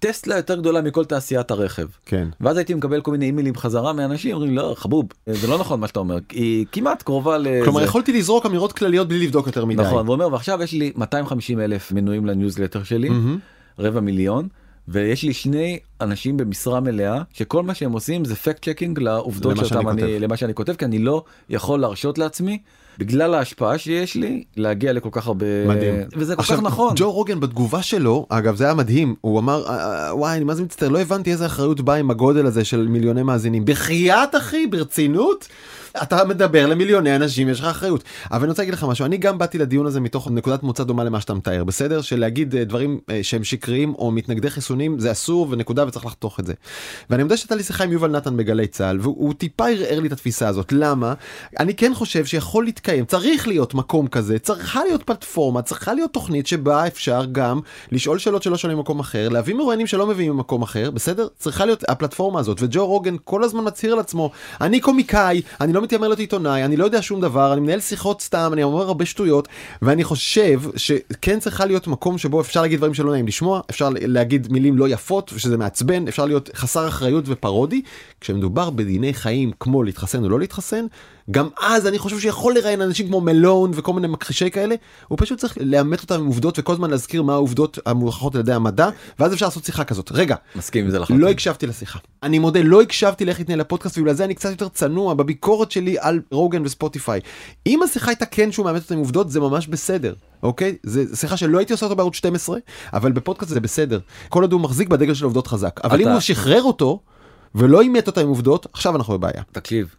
טסלה 0.04 0.36
יותר 0.36 0.56
גדולה 0.56 0.82
מכל 0.82 1.06
תעשיית 1.06 1.52
הרכב. 1.52 1.88
כן. 2.06 2.28
ואז 2.42 2.58
הייתי 2.58 2.74
מקבל 2.74 3.02
כל 3.02 3.12
מיני 3.12 3.26
אימיילים 3.26 3.56
חזרה 3.56 3.94
מאנשים 3.94 4.36
אומרים 4.36 4.56
לא 4.56 4.74
חבוב 4.78 5.06
זה 5.28 5.48
לא 5.48 5.58
נכון 5.58 5.80
מה 5.80 5.88
שאתה 5.88 6.00
אומר 6.00 6.18
היא 6.32 6.66
כמעט 6.72 7.04
קרובה 7.04 7.38
לזה. 7.38 7.62
כלומר 7.64 7.84
יכולתי 7.84 8.14
לזרוק 8.14 8.46
אמירות 8.46 8.74
כלליות 8.74 9.08
בלי 9.08 9.26
לבדוק 9.26 9.48
יותר 9.48 9.66
מדי. 9.66 9.82
נכון 9.82 10.06
והוא 10.06 10.14
אומר 10.14 10.28
ועכשיו 10.32 10.64
יש 10.64 10.74
לי 10.74 10.92
250 10.96 11.60
אלף 11.60 11.92
מנויים 11.92 12.26
לניוזלטר 12.26 12.84
שלי 12.84 13.10
מהמם. 13.10 13.40
רבע 13.80 14.00
מיליון 14.00 14.48
ויש 14.88 15.24
לי 15.24 15.34
שני 15.34 15.80
אנשים 16.02 16.38
במשרה 16.38 16.80
מלאה 16.80 17.22
שכל 17.34 17.64
מה 17.64 17.74
שהם 17.74 17.92
עושים 17.92 18.26
זה 18.26 18.36
fact 18.36 18.70
checking 18.70 19.00
לעובדות 19.00 19.58
שאותם 19.58 19.90
אני. 19.90 20.20
למה 20.20 20.38
שאני 20.38 20.54
כותב 20.54 20.74
כי 20.74 20.86
אני 20.86 21.00
לא 21.00 21.24
יכול 21.50 21.80
להרשות 21.80 22.18
לעצמי 22.18 22.58
בגלל 22.98 23.34
ההשפעה 23.34 23.78
שיש 23.78 24.16
לי 24.16 24.44
להגיע 24.58 24.94
לכל 24.94 25.10
כך 25.12 25.28
הרבה 25.28 25.46
מדהים. 25.68 25.96
וזה 26.16 26.36
כל 26.36 26.40
עכשיו, 26.42 26.58
כך 26.58 26.64
נכון 26.64 26.94
ג'ו 26.98 27.12
רוגן 27.12 27.40
בתגובה 27.40 27.82
שלו 27.82 28.26
אגב 28.30 28.56
זה 28.56 28.64
היה 28.64 28.74
מדהים 28.74 29.16
הוא 29.22 29.40
אמר 29.40 29.68
"אה, 29.68 30.08
אה, 30.08 30.16
וואי 30.16 30.36
אני 30.36 30.44
מה 30.44 30.56
זה 30.56 30.64
מצטער 30.64 30.90
לא 30.90 31.00
הבנתי 31.00 31.32
איזה 31.32 31.46
אחריות 31.46 31.82
באה 31.82 31.96
עם 31.96 32.12
הגודל 32.12 32.46
הזה 32.46 32.66
של 32.66 32.88
מיליוני 32.88 33.24
מאזינים 33.24 33.66
בחייאת 33.66 34.36
אחי 34.36 34.68
ברצינות 34.68 35.48
אתה 36.02 36.26
מדבר 36.26 36.66
למיליוני 36.66 37.16
אנשים 37.16 37.50
יש 37.50 37.60
לך 37.60 37.66
אחריות. 37.66 38.04
אבל 38.32 38.40
אני 38.42 38.50
רוצה 38.50 38.62
להגיד 38.62 38.74
לך 38.74 38.84
משהו 38.84 39.06
אני 39.06 39.18
גם 39.18 39.38
באתי 39.38 39.58
לדיון 39.58 39.86
הזה 39.86 40.00
מתוך 40.00 40.28
נקודת 40.32 40.64
מוצא 40.64 40.84
דומה 40.84 41.04
למה 41.04 41.22
שאתה 41.22 41.34
מתאר. 41.34 41.64
בסדר? 41.64 42.02
של 42.02 42.20
להגיד 42.20 42.56
אה, 42.56 42.64
דברים 42.64 43.00
אה, 43.10 43.20
שהם 43.24 43.44
שקריים 43.44 43.94
או 43.94 44.12
מתנגדי 44.12 44.50
חיסונים 44.50 45.00
זה 45.00 45.12
אסור 45.12 45.48
ונקודה 45.50 45.88
וצריך 45.88 46.06
לחתוך 46.06 46.40
את 46.40 46.46
זה. 46.46 46.54
ואני 47.10 47.22
יודע 47.24 47.38
שהייתה 47.38 47.56
לי 47.56 47.64
שיחה 47.64 47.84
עם 47.84 47.92
יובל 47.92 48.12
נתן 48.12 48.38
בגלי 48.38 48.68
צה"ל 48.68 49.00
והוא 49.02 49.16
הוא 49.18 49.34
טיפה 49.34 49.70
ערער 49.70 50.00
לי 50.00 50.08
את 50.08 50.12
התפיסה 50.12 50.48
הזאת. 50.48 50.72
למה? 50.72 51.14
אני 51.60 51.74
כן 51.74 51.92
חושב 51.94 52.26
שיכול 52.26 52.66
להתקיים 52.66 53.06
צריך 53.06 53.48
להיות 53.48 53.74
מקום 53.74 54.08
כזה 54.08 54.40
צריכה 54.40 54.84
להיות 54.84 55.04
פלטפורמה 55.04 55.62
צריכה 55.62 55.94
להיות 55.94 56.14
תוכנית 56.14 56.48
שבה 56.48 56.88
אפשר 56.88 57.26
גם 57.32 57.60
לשאול 57.92 58.18
שאלות 58.18 58.44
שלא 58.44 58.58
שואלים 58.58 58.78
במקום 58.78 59.00
אחר 59.00 59.30
להביא 59.30 59.54
מרואיינים 59.54 59.88
שלא 59.88 60.08
מביאים 60.08 60.34
ממקום 60.34 60.62
אחר 60.62 60.92
בסדר? 60.92 61.28
צריכה 61.38 61.66
להיות 61.66 61.84
הפלטפורמה 61.90 62.40
הזאת 62.40 62.58
וג'ו 62.62 62.88
רוגן 62.88 63.16
כל 63.24 63.44
הזמן 63.44 63.68
מצהיר 63.68 63.94
על 63.94 64.00
עצמו 64.00 64.32
אני 64.62 64.80
קומיקאי 64.80 65.42
אני 65.62 65.74
לא 65.74 65.83
מתיימר 65.84 66.08
להיות 66.08 66.20
עיתונאי 66.20 66.66
אני 66.66 66.78
לא 66.78 66.86
יודע 66.86 67.02
שום 67.02 67.22
דבר 67.22 67.54
אני 67.54 67.62
מנהל 67.62 67.80
שיחות 67.80 68.22
סתם 68.22 68.50
אני 68.54 68.64
אומר 68.64 68.82
הרבה 68.82 69.06
שטויות 69.06 69.48
ואני 69.82 70.04
חושב 70.04 70.62
שכן 70.76 71.40
צריכה 71.40 71.66
להיות 71.66 71.88
מקום 71.88 72.18
שבו 72.18 72.42
אפשר 72.42 72.62
להגיד 72.62 72.80
דברים 72.80 72.94
שלא 72.94 73.12
נעים 73.12 73.28
לשמוע 73.28 73.62
אפשר 73.70 73.90
להגיד 74.02 74.48
מילים 74.52 74.78
לא 74.78 74.90
יפות 74.90 75.34
שזה 75.38 75.58
מעצבן 75.58 76.08
אפשר 76.08 76.26
להיות 76.26 76.50
חסר 76.56 76.88
אחריות 76.88 77.24
ופרודי. 77.28 77.82
כשמדובר 78.22 78.70
בדיני 78.70 79.14
חיים 79.14 79.52
כמו 79.60 79.84
להתחסן 79.84 80.24
או 80.24 80.30
לא 80.30 80.40
להתחסן 80.40 80.86
גם 81.32 81.48
אז 81.62 81.88
אני 81.88 82.00
חושב 82.00 82.20
שיכול 82.20 82.54
לראיין 82.56 82.82
אנשים 82.82 83.08
כמו 83.08 83.22
מלון 83.22 83.72
וכל 83.74 83.94
מיני 83.94 84.08
מכחישי 84.08 84.50
כאלה 84.52 84.76
הוא 85.08 85.18
פשוט 85.22 85.40
צריך 85.40 85.58
לאמת 85.62 86.02
אותם 86.02 86.16
עם 86.16 86.26
עובדות 86.26 86.60
וכל 86.60 86.74
הזמן 86.74 86.90
להזכיר 86.90 87.24
מה 87.24 87.34
העובדות 87.34 87.80
המוכחות 87.86 88.36
על 88.36 88.42
ידי 88.42 88.54
המדע 88.54 88.90
ואז 89.20 89.34
אפשר 89.34 89.46
לעשות 89.46 89.66
שיחה 89.66 89.84
כזאת. 89.84 90.12
רגע 90.12 90.36
מסכים 90.56 90.86
עם 90.86 90.92
זה 90.92 91.00
לחלוטין. 91.00 91.26
לא 91.26 91.30
הקשבתי 91.30 91.68
לשיחה. 91.68 92.00
אני 92.24 92.40
מודה 92.40 92.60
לא 92.64 92.82
הקשבתי 92.82 93.26
לאיך 93.26 93.40
התנהל 93.40 93.62
הפודקאסט 93.62 93.98
ובגלל 93.98 94.14
זה 94.14 94.26
אני 94.26 94.36
קצת 94.36 94.50
יותר 94.50 94.68
צנוע 94.70 95.14
בביקורת 95.14 95.72
שלי 95.72 95.96
על 96.00 96.22
רוגן 96.32 96.66
וספוטיפיי. 96.66 97.20
אם 97.68 97.84
השיחה 97.84 98.12
הייתה 98.12 98.26
כן 98.26 98.52
שהוא 98.52 98.66
מאמת 98.66 98.82
אותה 98.82 98.94
עם 98.94 99.00
עובדות 99.00 99.30
זה 99.32 99.40
ממש 99.40 99.68
בסדר 99.68 100.14
אוקיי? 100.44 100.76
זה 100.84 101.16
שיחה 101.16 101.38
שלא 101.38 101.58
הייתי 101.58 101.74
עושה 101.74 101.86
אותו 101.86 101.96
בערוץ 101.96 102.16
12 102.16 102.58
אבל 102.94 103.12
בפודקאסט 103.12 103.52
זה 103.52 103.60
בסדר. 103.60 104.00
כל 104.30 104.42
עוד 104.42 104.52
הוא 104.54 104.62
מחזיק 104.62 104.88
בדגל 104.88 105.14
של 105.14 105.26
עובדות 105.26 105.48
חזק. 105.48 105.80
אבל 105.84 105.98
אם 105.98 106.06
אתה- 106.06 106.12
הוא 106.14 106.20
שחרר 106.22 106.64
אותו 106.64 107.00
ולא 107.56 107.82
אימת 107.82 108.08
אותה 108.08 108.22
עם 108.22 108.28
עובדות 108.28 108.68
עכשיו 108.74 108.96
אנחנו 108.96 109.14
בבעיה. 109.18 109.42
תקשיב. 109.52 109.96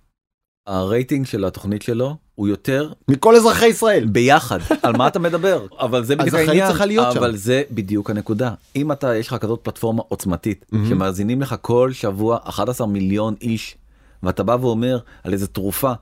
הרייטינג 0.66 1.26
של 1.26 1.44
התוכנית 1.44 1.82
שלו 1.82 2.16
הוא 2.34 2.48
יותר 2.48 2.92
מכל 3.08 3.36
אזרחי 3.36 3.66
ישראל 3.66 4.04
ביחד 4.04 4.58
על 4.82 4.96
מה 4.96 5.08
אתה 5.08 5.18
מדבר 5.18 5.66
אבל 5.80 6.04
זה 6.04 6.16
בדיוק 6.16 6.34
העניין 6.34 6.72
להיות 6.86 7.12
שם. 7.12 7.18
אבל 7.18 7.36
זה 7.36 7.62
בדיוק 7.70 8.10
הנקודה 8.10 8.50
אם 8.76 8.92
אתה 8.92 9.16
יש 9.16 9.28
לך 9.28 9.34
כזאת 9.34 9.60
פלטפורמה 9.62 10.02
עוצמתית 10.08 10.64
מהמם. 10.72 10.88
שמאזינים 10.88 11.42
לך 11.42 11.54
כל 11.60 11.92
שבוע 11.92 12.38
11 12.42 12.86
מיליון 12.86 13.34
איש 13.40 13.76
ואתה 14.22 14.42
בא 14.42 14.56
ואומר 14.60 14.98
על 15.24 15.32
איזה 15.32 15.46
תרופה 15.46 15.92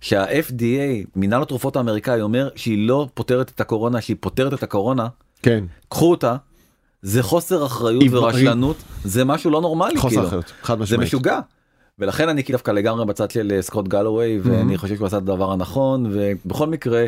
שה-FDA 0.00 1.06
מינהל 1.16 1.42
התרופות 1.42 1.76
האמריקאי 1.76 2.20
אומר 2.20 2.48
שהיא 2.56 2.88
לא 2.88 3.08
פותרת 3.14 3.50
את 3.54 3.60
הקורונה 3.60 4.00
שהיא 4.00 4.16
פותרת 4.20 4.54
את 4.54 4.62
הקורונה 4.62 5.08
כן 5.42 5.64
קחו 5.88 6.10
אותה. 6.10 6.36
זה 7.02 7.22
חוסר 7.22 7.66
אחריות 7.66 8.04
ורשלנות 8.10 8.76
זה 9.04 9.24
משהו 9.24 9.50
לא 9.50 9.60
נורמלי 9.60 9.96
חוסר 9.96 10.14
כאילו. 10.14 10.28
אחריות 10.28 10.52
חד 10.62 10.78
זה 10.78 10.82
משמעית 10.82 11.08
משוגע. 11.08 11.40
ולכן 11.98 12.28
אני 12.28 12.42
דווקא 12.52 12.70
לגמרי 12.70 13.06
בצד 13.06 13.30
של 13.30 13.52
אה, 13.54 13.62
סקוט 13.62 13.88
גלווי 13.88 14.40
ואני 14.42 14.78
חושב 14.78 14.96
שהוא 14.96 15.06
עשה 15.06 15.16
את 15.16 15.22
הדבר 15.22 15.52
הנכון 15.52 16.06
ובכל 16.12 16.66
מקרה. 16.66 17.06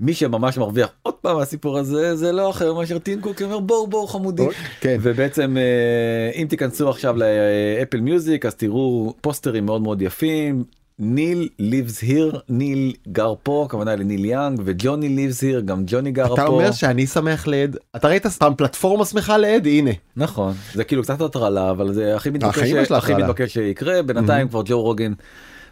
מי 0.00 0.14
שממש 0.14 0.58
מרוויח 0.58 0.88
עוד 1.02 1.14
פעם 1.14 1.36
מהסיפור 1.36 1.78
הזה 1.78 2.16
זה 2.16 2.32
לא 2.32 2.50
אחר 2.50 2.74
מאשר 2.74 2.98
טים 2.98 3.20
קוק 3.20 3.42
אומר 3.42 3.60
בואו 3.60 3.86
בואו 3.86 4.06
חמודי 4.06 4.46
כן. 4.80 4.96
ובעצם 5.02 5.56
אה, 5.56 6.42
אם 6.42 6.46
תיכנסו 6.48 6.88
עכשיו 6.88 7.16
לאפל 7.16 8.00
מיוזיק 8.00 8.46
אז 8.46 8.54
תראו 8.54 9.14
פוסטרים 9.20 9.66
מאוד 9.66 9.82
מאוד 9.82 10.02
יפים 10.02 10.64
Neil 11.00 11.48
lives 11.58 12.02
here 12.02 12.40
ניל 12.48 12.92
גר 13.08 13.34
פה 13.42 13.64
הכוונה 13.66 13.96
לניל 13.96 14.24
יאנג 14.24 14.60
וג'וני 14.64 15.08
lives 15.08 15.42
here 15.42 15.60
גם 15.60 15.82
ג'וני 15.86 16.12
גר 16.12 16.34
אתה 16.34 16.42
פה 16.42 16.46
אומר 16.46 16.72
שאני 16.72 17.06
שמח 17.06 17.46
לעד 17.46 17.76
אתה 17.96 18.08
ראית 18.08 18.26
סתם 18.26 18.52
פלטפורמה 18.56 19.04
שמחה 19.04 19.36
לעד 19.36 19.66
הנה 19.66 19.90
נכון 20.16 20.54
זה 20.74 20.84
כאילו 20.84 21.02
קצת 21.02 21.20
הטרלה 21.20 21.70
אבל 21.70 21.92
זה 21.92 22.16
הכי 22.16 22.30
מתבקש 22.30 22.72
הכי. 22.90 23.14
מתבקש 23.14 23.54
שיקרה 23.54 24.02
בינתיים 24.02 24.48
כבר 24.48 24.62
ג'ו 24.64 24.82
רוגן. 24.82 25.12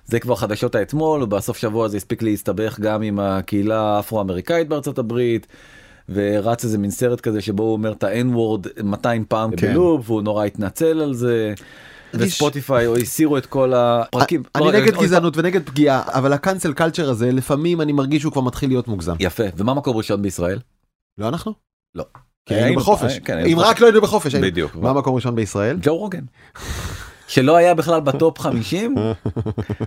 זה 0.05 0.21
כבר 0.21 0.35
חדשות 0.35 0.75
האתמול 0.75 1.23
ובסוף 1.23 1.57
שבוע 1.57 1.89
זה 1.89 1.97
הספיק 1.97 2.23
להסתבך 2.23 2.81
גם 2.81 3.03
עם 3.03 3.19
הקהילה 3.19 3.81
האפרו-אמריקאית 3.81 4.69
בארצות 4.69 4.99
הברית. 4.99 5.47
ורץ 6.09 6.65
איזה 6.65 6.79
מין 6.79 6.91
סרט 6.91 7.21
כזה 7.21 7.41
שבו 7.41 7.63
הוא 7.63 7.73
אומר 7.73 7.93
את 7.93 8.05
ה-N 8.05 8.37
word 8.37 8.83
200 8.83 9.25
פעם 9.29 9.57
כן. 9.57 9.73
בלופ 9.73 10.11
והוא 10.11 10.23
נורא 10.23 10.45
התנצל 10.45 11.01
על 11.01 11.15
זה. 11.15 11.55
וספוטיפיי 12.15 12.87
או 12.87 12.97
הסירו 12.97 13.39
את 13.39 13.47
כל 13.47 13.73
הפרקים. 13.75 14.43
אני 14.55 14.65
לא, 14.65 14.73
נגד 14.73 14.95
אוי, 14.95 15.05
גזענות 15.07 15.37
ונגד 15.37 15.67
פגיעה 15.67 16.03
אבל 16.07 16.33
הקאנסל 16.33 16.73
קלצ'ר 16.73 17.11
הזה 17.11 17.33
לפעמים 17.33 17.81
אני 17.81 17.93
מרגיש 17.93 18.21
שהוא 18.23 18.33
כבר 18.33 18.43
מתחיל 18.43 18.71
להיות 18.71 18.89
מוגזם. 18.89 19.15
יפה 19.21 19.43
ומה 19.57 19.75
מקום 19.75 19.97
ראשון 19.97 20.23
בישראל? 20.23 20.59
לא 21.19 21.29
אנחנו? 21.29 21.53
לא. 21.95 22.05
כי 22.47 22.55
היינו 22.55 22.67
היינו- 22.67 22.81
בחופש. 22.81 23.19
כן, 23.25 23.37
היינו 23.37 23.61
אם. 23.63 23.67
רק 23.67 23.81
לא 23.81 23.87
היינו 23.87 24.01
בחופש. 24.01 24.35
בדיוק. 24.35 24.77
מה 24.77 24.91
המקום 24.91 25.13
הראשון 25.13 25.35
בישראל? 25.35 25.79
ג'ו 25.83 25.97
רוגן. 25.97 26.25
שלא 27.29 27.57
היה 27.57 27.75
בכלל 27.75 28.01
בטופ 28.01 28.39
50 28.43 28.95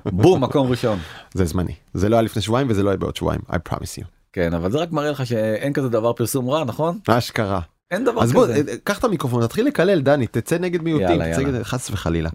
בום 0.05 0.43
מקום 0.43 0.67
ראשון. 0.71 0.99
זה 1.33 1.45
זמני. 1.45 1.73
זה 1.93 2.09
לא 2.09 2.15
היה 2.15 2.21
לפני 2.21 2.41
שבועיים 2.41 2.67
וזה 2.69 2.83
לא 2.83 2.89
היה 2.89 2.97
בעוד 2.97 3.15
שבועיים. 3.15 3.41
I 3.49 3.55
promise 3.69 3.99
you. 4.01 4.05
כן 4.33 4.53
אבל 4.53 4.71
זה 4.71 4.77
רק 4.77 4.91
מראה 4.91 5.11
לך 5.11 5.25
שאין 5.25 5.73
כזה 5.73 5.89
דבר 5.89 6.13
פרסום 6.13 6.49
רע 6.49 6.63
נכון? 6.63 6.99
אשכרה. 7.09 7.59
אין 7.91 8.05
דבר 8.05 8.23
אז 8.23 8.31
בוא 8.31 8.43
כזה. 8.47 8.53
אה, 8.67 8.73
קח 8.83 8.99
את 8.99 9.03
המיקרופון 9.03 9.45
תתחיל 9.47 9.67
לקלל 9.67 10.01
דני 10.01 10.27
תצא 10.27 10.57
נגד 10.57 10.81
מיעוטים 10.81 11.07
יאללה, 11.09 11.31
תצא 11.33 11.41
יאללה. 11.41 11.53
נגד- 11.57 11.63
חס 11.63 11.89
וחלילה. 11.91 12.29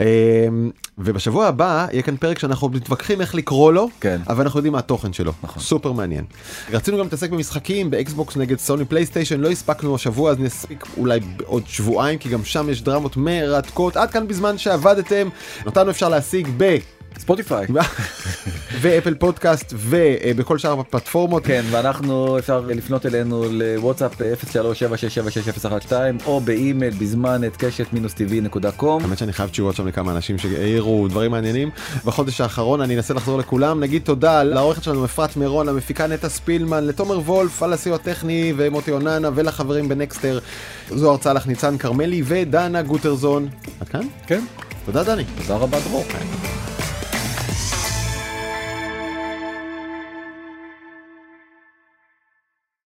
אה, 0.00 0.04
ובשבוע 0.98 1.46
הבא 1.46 1.86
יהיה 1.92 2.02
כאן 2.02 2.16
פרק 2.16 2.38
שאנחנו 2.38 2.68
מתווכחים 2.68 3.20
איך 3.20 3.34
לקרוא 3.34 3.72
לו 3.72 3.88
כן. 4.00 4.20
אבל 4.28 4.42
אנחנו 4.44 4.58
יודעים 4.58 4.72
מה 4.72 4.78
התוכן 4.78 5.12
שלו 5.12 5.32
נכון. 5.42 5.62
סופר 5.62 5.92
מעניין. 5.92 6.24
רצינו 6.72 6.96
גם 6.98 7.04
להתעסק 7.04 7.30
במשחקים 7.30 7.90
באקסבוקס 7.90 8.36
נגד 8.36 8.58
סוני 8.58 8.84
פלייסטיישן 8.84 9.40
לא 9.40 9.50
הספקנו 9.50 9.94
השבוע 9.94 10.30
אז 10.30 10.38
נספיק 10.40 10.84
אולי 10.96 11.20
בעוד 11.36 11.62
שבועיים 11.66 12.18
כי 12.18 12.28
גם 12.28 12.44
שם 12.44 12.68
יש 12.70 12.82
דרמות 12.82 13.16
מרתקות 13.16 13.96
עד 13.96 14.10
כאן 14.10 14.28
בזמן 14.28 14.58
שעבדתם 14.58 15.28
אותנו 15.66 15.90
אפשר 15.90 16.08
להשיג 16.08 16.48
ב... 16.56 16.76
ספוטיפיי. 17.18 17.66
ואפל 18.80 19.14
פודקאסט 19.14 19.74
ובכל 19.76 20.58
שאר 20.58 20.80
הפלטפורמות. 20.80 21.46
כן, 21.46 21.64
ואנחנו 21.70 22.38
אפשר 22.38 22.60
לפנות 22.60 23.06
אלינו 23.06 23.44
לוואטסאפ 23.50 24.12
0376766012 24.20 25.92
או 26.26 26.40
באימייל 26.40 26.94
בזמן 26.94 27.44
at 27.44 27.56
קשת 27.56 27.92
מינוס 27.92 28.14
TV 28.14 28.40
נקודה 28.40 28.70
com. 28.70 29.02
האמת 29.02 29.18
שאני 29.18 29.32
חייב 29.32 29.50
תשובות 29.50 29.76
שם 29.76 29.86
לכמה 29.86 30.12
אנשים 30.12 30.38
שהעירו 30.38 31.08
דברים 31.08 31.30
מעניינים. 31.30 31.70
בחודש 32.04 32.40
האחרון 32.40 32.80
אני 32.80 32.96
אנסה 32.96 33.14
לחזור 33.14 33.38
לכולם 33.38 33.80
נגיד 33.80 34.02
תודה 34.02 34.42
לעורכת 34.42 34.82
שלנו 34.82 35.04
אפרת 35.04 35.36
מירון 35.36 35.66
למפיקה 35.66 36.06
נטע 36.06 36.28
ספילמן 36.28 36.86
לתומר 36.86 37.18
וולף 37.18 37.62
על 37.62 37.72
הסיוע 37.72 37.96
הטכני 37.96 38.52
ומוטי 38.56 38.90
אוננה 38.90 39.30
ולחברים 39.34 39.88
בנקסטר. 39.88 40.38
זו 40.90 41.10
הרצאה 41.10 41.32
לך 41.32 41.46
ניצן 41.46 41.78
כרמלי 41.78 42.22
ודנה 42.24 42.82
גוטרזון. 42.82 43.48
עד 43.80 43.88
כאן? 43.88 44.06
כן. 44.26 44.40
תודה 44.84 45.04
דני. 45.04 45.24
תודה 45.24 45.56
רבה 45.56 45.78
דרור. 45.80 46.04